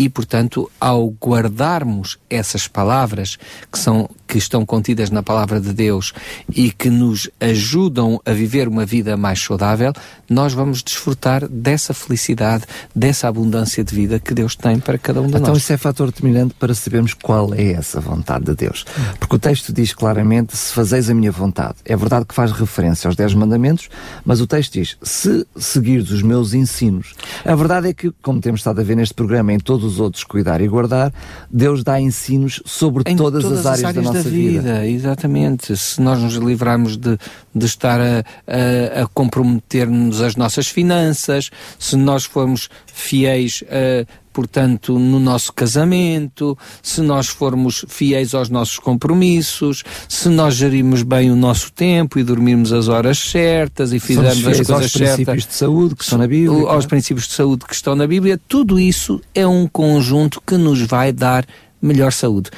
e, 0.02 0.08
portanto, 0.08 0.68
ao 0.80 1.10
guardarmos 1.10 2.18
essas 2.28 2.66
palavras 2.66 3.38
que, 3.70 3.78
são, 3.78 4.10
que 4.32 4.38
estão 4.38 4.64
contidas 4.64 5.10
na 5.10 5.22
palavra 5.22 5.60
de 5.60 5.74
Deus 5.74 6.14
e 6.54 6.70
que 6.70 6.88
nos 6.88 7.28
ajudam 7.38 8.18
a 8.24 8.32
viver 8.32 8.66
uma 8.66 8.86
vida 8.86 9.14
mais 9.14 9.38
saudável, 9.38 9.92
nós 10.26 10.54
vamos 10.54 10.82
desfrutar 10.82 11.46
dessa 11.46 11.92
felicidade, 11.92 12.64
dessa 12.96 13.28
abundância 13.28 13.84
de 13.84 13.94
vida 13.94 14.18
que 14.18 14.32
Deus 14.32 14.56
tem 14.56 14.80
para 14.80 14.96
cada 14.96 15.20
um 15.20 15.24
de 15.24 15.28
então, 15.28 15.40
nós. 15.40 15.48
Então, 15.48 15.58
isso 15.58 15.70
é 15.74 15.76
fator 15.76 16.06
determinante 16.06 16.54
para 16.54 16.74
sabermos 16.74 17.12
qual 17.12 17.52
é 17.52 17.72
essa 17.72 18.00
vontade 18.00 18.46
de 18.46 18.54
Deus. 18.54 18.86
Porque 19.20 19.36
o 19.36 19.38
texto 19.38 19.70
diz 19.70 19.92
claramente: 19.92 20.56
se 20.56 20.72
fazeis 20.72 21.10
a 21.10 21.14
minha 21.14 21.30
vontade. 21.30 21.74
É 21.84 21.94
verdade 21.94 22.24
que 22.24 22.34
faz 22.34 22.52
referência 22.52 23.08
aos 23.08 23.16
Dez 23.16 23.34
Mandamentos, 23.34 23.90
mas 24.24 24.40
o 24.40 24.46
texto 24.46 24.72
diz: 24.72 24.96
se 25.02 25.46
seguires 25.54 26.10
os 26.10 26.22
meus 26.22 26.54
ensinos. 26.54 27.12
A 27.44 27.54
verdade 27.54 27.88
é 27.88 27.92
que, 27.92 28.10
como 28.22 28.40
temos 28.40 28.60
estado 28.60 28.80
a 28.80 28.84
ver 28.84 28.96
neste 28.96 29.12
programa, 29.12 29.52
em 29.52 29.58
todos 29.58 29.84
os 29.84 30.00
outros, 30.00 30.24
cuidar 30.24 30.62
e 30.62 30.68
guardar, 30.68 31.12
Deus 31.50 31.84
dá 31.84 32.00
ensinos 32.00 32.62
sobre 32.64 33.04
todas, 33.04 33.42
todas 33.42 33.58
as 33.58 33.66
áreas, 33.66 33.84
áreas 33.84 34.06
da 34.06 34.12
nossa 34.12 34.21
da 34.24 34.30
vida, 34.30 34.60
vida. 34.60 34.88
Exatamente. 34.88 35.76
Se 35.76 36.00
nós 36.00 36.18
nos 36.20 36.34
livrarmos 36.34 36.96
de, 36.96 37.18
de 37.54 37.66
estar 37.66 38.00
a, 38.00 38.24
a, 38.46 39.02
a 39.02 39.06
comprometer-nos 39.08 40.20
as 40.20 40.36
nossas 40.36 40.68
finanças, 40.68 41.50
se 41.78 41.96
nós 41.96 42.24
formos 42.24 42.68
fiéis 42.86 43.64
a 43.68 44.06
portanto, 44.32 44.98
no 44.98 45.20
nosso 45.20 45.52
casamento, 45.52 46.56
se 46.82 47.00
nós 47.02 47.28
formos 47.28 47.84
fiéis 47.86 48.34
aos 48.34 48.48
nossos 48.48 48.78
compromissos, 48.78 49.84
se 50.08 50.28
nós 50.28 50.54
gerirmos 50.54 51.02
bem 51.02 51.30
o 51.30 51.36
nosso 51.36 51.70
tempo 51.72 52.18
e 52.18 52.24
dormirmos 52.24 52.72
as 52.72 52.88
horas 52.88 53.18
certas 53.18 53.92
e 53.92 54.00
fizermos 54.00 54.38
as 54.38 54.42
coisas 54.42 54.70
aos 54.70 54.90
certas. 54.90 55.14
princípios 55.16 55.46
de 55.46 55.54
saúde 55.54 55.94
que 55.94 56.04
estão 56.04 56.18
na 56.18 56.26
Bíblia. 56.26 56.68
Aos 56.68 56.86
princípios 56.86 57.28
de 57.28 57.34
saúde 57.34 57.64
que 57.66 57.74
estão 57.74 57.94
na 57.94 58.06
Bíblia, 58.06 58.40
tudo 58.48 58.80
isso 58.80 59.20
é 59.34 59.46
um 59.46 59.66
conjunto 59.66 60.40
que 60.44 60.56
nos 60.56 60.80
vai 60.80 61.12
dar 61.12 61.44
melhor 61.80 62.12
saúde. 62.12 62.50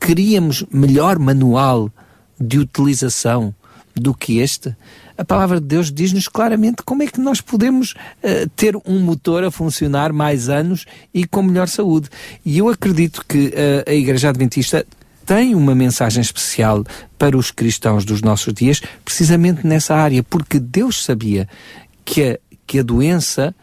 Queríamos 0.00 0.64
melhor 0.72 1.18
manual 1.18 1.90
de 2.40 2.58
utilização 2.58 3.54
do 3.94 4.14
que 4.14 4.38
este? 4.38 4.74
a 5.20 5.24
palavra 5.24 5.60
de 5.60 5.66
Deus 5.66 5.92
diz-nos 5.92 6.28
claramente 6.28 6.82
como 6.82 7.02
é 7.02 7.06
que 7.06 7.20
nós 7.20 7.42
podemos 7.42 7.92
uh, 7.92 8.48
ter 8.56 8.74
um 8.86 9.00
motor 9.00 9.44
a 9.44 9.50
funcionar 9.50 10.14
mais 10.14 10.48
anos 10.48 10.86
e 11.12 11.26
com 11.26 11.42
melhor 11.42 11.68
saúde. 11.68 12.08
E 12.42 12.56
eu 12.56 12.70
acredito 12.70 13.22
que 13.28 13.48
uh, 13.48 13.84
a 13.86 13.92
Igreja 13.92 14.30
Adventista 14.30 14.86
tem 15.26 15.54
uma 15.54 15.74
mensagem 15.74 16.22
especial 16.22 16.82
para 17.18 17.36
os 17.36 17.50
cristãos 17.50 18.02
dos 18.06 18.22
nossos 18.22 18.54
dias, 18.54 18.80
precisamente 19.04 19.66
nessa 19.66 19.94
área, 19.94 20.22
porque 20.22 20.58
Deus 20.58 21.04
sabia 21.04 21.46
que 22.02 22.22
a, 22.22 22.38
que 22.66 22.78
a 22.78 22.82
doença 22.82 23.54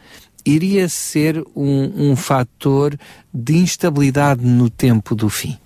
iria 0.46 0.88
ser 0.88 1.44
um, 1.56 2.12
um 2.12 2.16
fator 2.16 2.96
de 3.34 3.58
instabilidade 3.58 4.46
no 4.46 4.70
tempo 4.70 5.16
do 5.16 5.28
fim. 5.28 5.58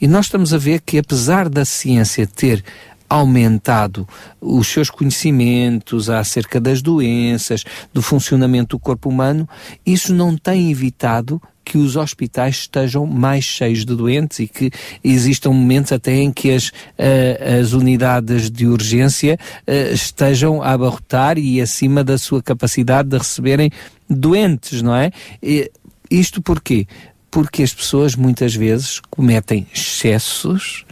E 0.00 0.06
nós 0.06 0.26
estamos 0.26 0.52
a 0.52 0.58
ver 0.58 0.80
que, 0.80 0.98
apesar 0.98 1.48
da 1.48 1.64
ciência 1.64 2.26
ter 2.26 2.64
aumentado 3.08 4.08
os 4.40 4.66
seus 4.66 4.90
conhecimentos 4.90 6.10
acerca 6.10 6.60
das 6.60 6.82
doenças, 6.82 7.64
do 7.92 8.02
funcionamento 8.02 8.76
do 8.76 8.80
corpo 8.80 9.08
humano, 9.08 9.48
isso 9.86 10.12
não 10.12 10.36
tem 10.36 10.70
evitado 10.70 11.40
que 11.64 11.78
os 11.78 11.96
hospitais 11.96 12.56
estejam 12.56 13.06
mais 13.06 13.44
cheios 13.44 13.86
de 13.86 13.96
doentes 13.96 14.38
e 14.38 14.46
que 14.46 14.70
existam 15.02 15.50
momentos 15.50 15.92
até 15.92 16.14
em 16.14 16.30
que 16.30 16.50
as, 16.50 16.68
uh, 16.68 17.60
as 17.60 17.72
unidades 17.72 18.50
de 18.50 18.66
urgência 18.66 19.38
uh, 19.66 19.94
estejam 19.94 20.62
a 20.62 20.72
abarrotar 20.72 21.38
e 21.38 21.60
acima 21.60 22.04
da 22.04 22.18
sua 22.18 22.42
capacidade 22.42 23.08
de 23.08 23.16
receberem 23.16 23.70
doentes, 24.08 24.82
não 24.82 24.94
é? 24.94 25.10
E, 25.42 25.70
isto 26.10 26.42
porquê? 26.42 26.86
Porque 27.34 27.64
as 27.64 27.74
pessoas 27.74 28.14
muitas 28.14 28.54
vezes 28.54 29.00
cometem 29.10 29.66
excessos 29.74 30.86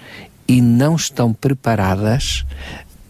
e 0.48 0.60
não 0.60 0.96
estão 0.96 1.32
preparadas 1.32 2.44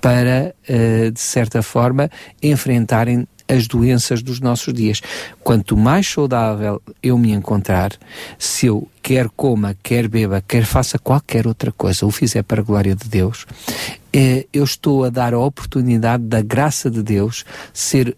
para, 0.03 0.55
uh, 0.69 1.11
de 1.11 1.19
certa 1.19 1.63
forma, 1.63 2.11
enfrentarem 2.43 3.27
as 3.49 3.67
doenças 3.67 4.23
dos 4.23 4.39
nossos 4.39 4.75
dias. 4.75 5.01
Quanto 5.43 5.79
mais 5.79 6.07
saudável 6.07 6.83
eu 7.03 7.17
me 7.17 7.33
encontrar, 7.33 7.93
se 8.39 8.67
eu 8.67 8.87
quer 9.03 9.31
coma, 9.31 9.75
quer 9.83 10.09
beba, 10.09 10.45
quer 10.47 10.67
faça 10.67 10.99
qualquer 10.99 11.47
outra 11.47 11.73
coisa, 11.73 12.05
o 12.05 12.11
fizer 12.11 12.43
para 12.43 12.61
a 12.61 12.65
glória 12.65 12.95
de 12.95 13.09
Deus, 13.09 13.47
eh, 14.13 14.47
eu 14.53 14.65
estou 14.65 15.05
a 15.05 15.09
dar 15.09 15.33
a 15.33 15.39
oportunidade 15.39 16.25
da 16.25 16.43
graça 16.43 16.91
de 16.91 17.03
Deus 17.03 17.47
ser 17.73 18.15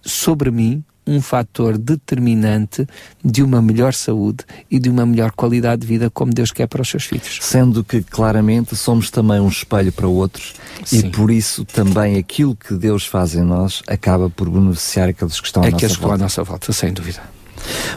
sobre 0.00 0.50
mim 0.50 0.82
um 1.06 1.20
fator 1.20 1.76
determinante 1.76 2.86
de 3.24 3.42
uma 3.42 3.60
melhor 3.60 3.94
saúde 3.94 4.44
e 4.70 4.78
de 4.78 4.88
uma 4.88 5.04
melhor 5.04 5.32
qualidade 5.32 5.82
de 5.82 5.86
vida 5.86 6.10
como 6.10 6.32
Deus 6.32 6.52
quer 6.52 6.66
para 6.66 6.82
os 6.82 6.88
seus 6.88 7.04
filhos. 7.04 7.38
Sendo 7.40 7.82
que 7.82 8.02
claramente 8.02 8.76
somos 8.76 9.10
também 9.10 9.40
um 9.40 9.48
espelho 9.48 9.92
para 9.92 10.06
outros 10.06 10.54
Sim. 10.84 10.98
e 10.98 11.10
por 11.10 11.30
isso 11.30 11.64
também 11.64 12.16
aquilo 12.16 12.54
que 12.54 12.74
Deus 12.74 13.06
faz 13.06 13.34
em 13.34 13.42
nós 13.42 13.82
acaba 13.86 14.30
por 14.30 14.48
beneficiar 14.48 15.08
aqueles 15.08 15.40
que 15.40 15.46
estão 15.46 15.62
à 15.62 15.66
nossa 15.66 15.70
volta. 15.70 15.76
Aqueles 15.76 15.96
que 15.96 16.02
estão 16.02 16.14
à 16.14 16.18
nossa 16.18 16.44
volta, 16.44 16.72
sem 16.72 16.92
dúvida. 16.92 17.39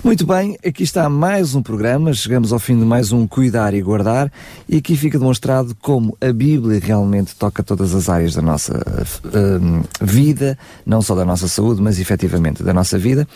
Muito 0.03 0.25
bem, 0.25 0.57
aqui 0.65 0.83
está 0.83 1.07
mais 1.07 1.55
um 1.55 1.61
programa, 1.61 2.13
chegamos 2.13 2.51
ao 2.51 2.59
fim 2.59 2.77
de 2.77 2.83
mais 2.85 3.11
um 3.11 3.25
Cuidar 3.25 3.73
e 3.73 3.81
Guardar 3.81 4.31
e 4.67 4.77
aqui 4.77 4.97
fica 4.97 5.17
demonstrado 5.17 5.75
como 5.81 6.17
a 6.19 6.33
Bíblia 6.33 6.79
realmente 6.83 7.35
toca 7.35 7.63
todas 7.63 7.95
as 7.95 8.09
áreas 8.09 8.35
da 8.35 8.41
nossa 8.41 8.73
uh, 8.75 10.05
vida, 10.05 10.57
não 10.85 11.01
só 11.01 11.15
da 11.15 11.23
nossa 11.23 11.47
saúde, 11.47 11.81
mas 11.81 11.99
efetivamente 11.99 12.63
da 12.63 12.73
nossa 12.73 12.97
vida. 12.97 13.27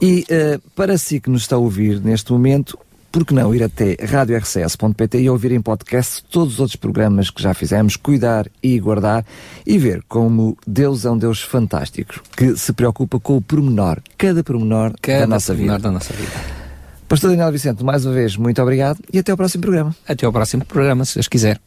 E 0.00 0.26
uh, 0.30 0.60
para 0.76 0.98
si 0.98 1.20
que 1.20 1.30
nos 1.30 1.42
está 1.42 1.56
a 1.56 1.58
ouvir 1.58 2.00
neste 2.00 2.30
momento, 2.32 2.78
por 3.10 3.24
que 3.24 3.34
não 3.34 3.54
ir 3.54 3.62
até 3.62 3.96
radiorcs.pt 4.00 5.20
e 5.20 5.30
ouvir 5.30 5.52
em 5.52 5.60
podcast 5.60 6.22
todos 6.30 6.54
os 6.54 6.60
outros 6.60 6.76
programas 6.76 7.30
que 7.30 7.42
já 7.42 7.52
fizemos, 7.52 7.96
cuidar 7.96 8.46
e 8.62 8.78
guardar 8.78 9.24
e 9.66 9.78
ver 9.78 10.02
como 10.08 10.56
Deus 10.66 11.04
é 11.04 11.10
um 11.10 11.18
Deus 11.18 11.42
fantástico, 11.42 12.20
que 12.36 12.56
se 12.56 12.72
preocupa 12.72 13.18
com 13.18 13.36
o 13.36 13.42
pormenor, 13.42 13.98
cada 14.16 14.42
pormenor 14.44 14.94
cada 15.00 15.20
da 15.20 15.26
nossa 15.26 15.52
pormenor 15.52 15.76
vida. 15.76 15.88
da 15.88 15.92
nossa 15.92 16.12
vida. 16.12 16.60
Pastor 17.08 17.30
Daniel 17.30 17.50
Vicente, 17.50 17.82
mais 17.82 18.06
uma 18.06 18.14
vez, 18.14 18.36
muito 18.36 18.62
obrigado 18.62 19.00
e 19.12 19.18
até 19.18 19.32
ao 19.32 19.36
próximo 19.36 19.62
programa. 19.62 19.94
Até 20.06 20.26
ao 20.26 20.32
próximo 20.32 20.64
programa, 20.64 21.04
se 21.04 21.16
Deus 21.16 21.26
quiser. 21.26 21.60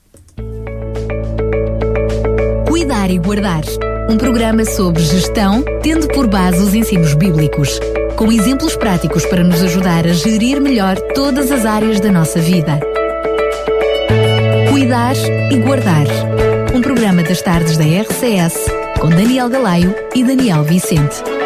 Cuidar 2.68 3.10
e 3.10 3.20
guardar. 3.20 3.64
Um 4.10 4.18
programa 4.18 4.66
sobre 4.66 5.02
gestão, 5.02 5.64
tendo 5.82 6.08
por 6.10 6.28
base 6.28 6.58
os 6.58 6.74
ensinos 6.74 7.14
bíblicos 7.14 7.80
com 8.16 8.32
exemplos 8.32 8.76
práticos 8.76 9.26
para 9.26 9.44
nos 9.44 9.62
ajudar 9.64 10.06
a 10.06 10.14
gerir 10.14 10.62
melhor 10.62 10.98
todas 11.14 11.52
as 11.52 11.66
áreas 11.66 12.00
da 12.00 12.12
nossa 12.12 12.40
vida. 12.40 12.80
Cuidar 14.70 15.16
e 15.52 15.58
Guardar. 15.58 16.06
Um 16.74 16.82
programa 16.82 17.24
das 17.24 17.42
tardes 17.42 17.78
da 17.78 17.84
RCS 17.84 18.66
com 19.00 19.10
Daniel 19.10 19.50
Galaio 19.50 19.94
e 20.16 20.24
Daniel 20.24 20.64
Vicente. 20.64 21.43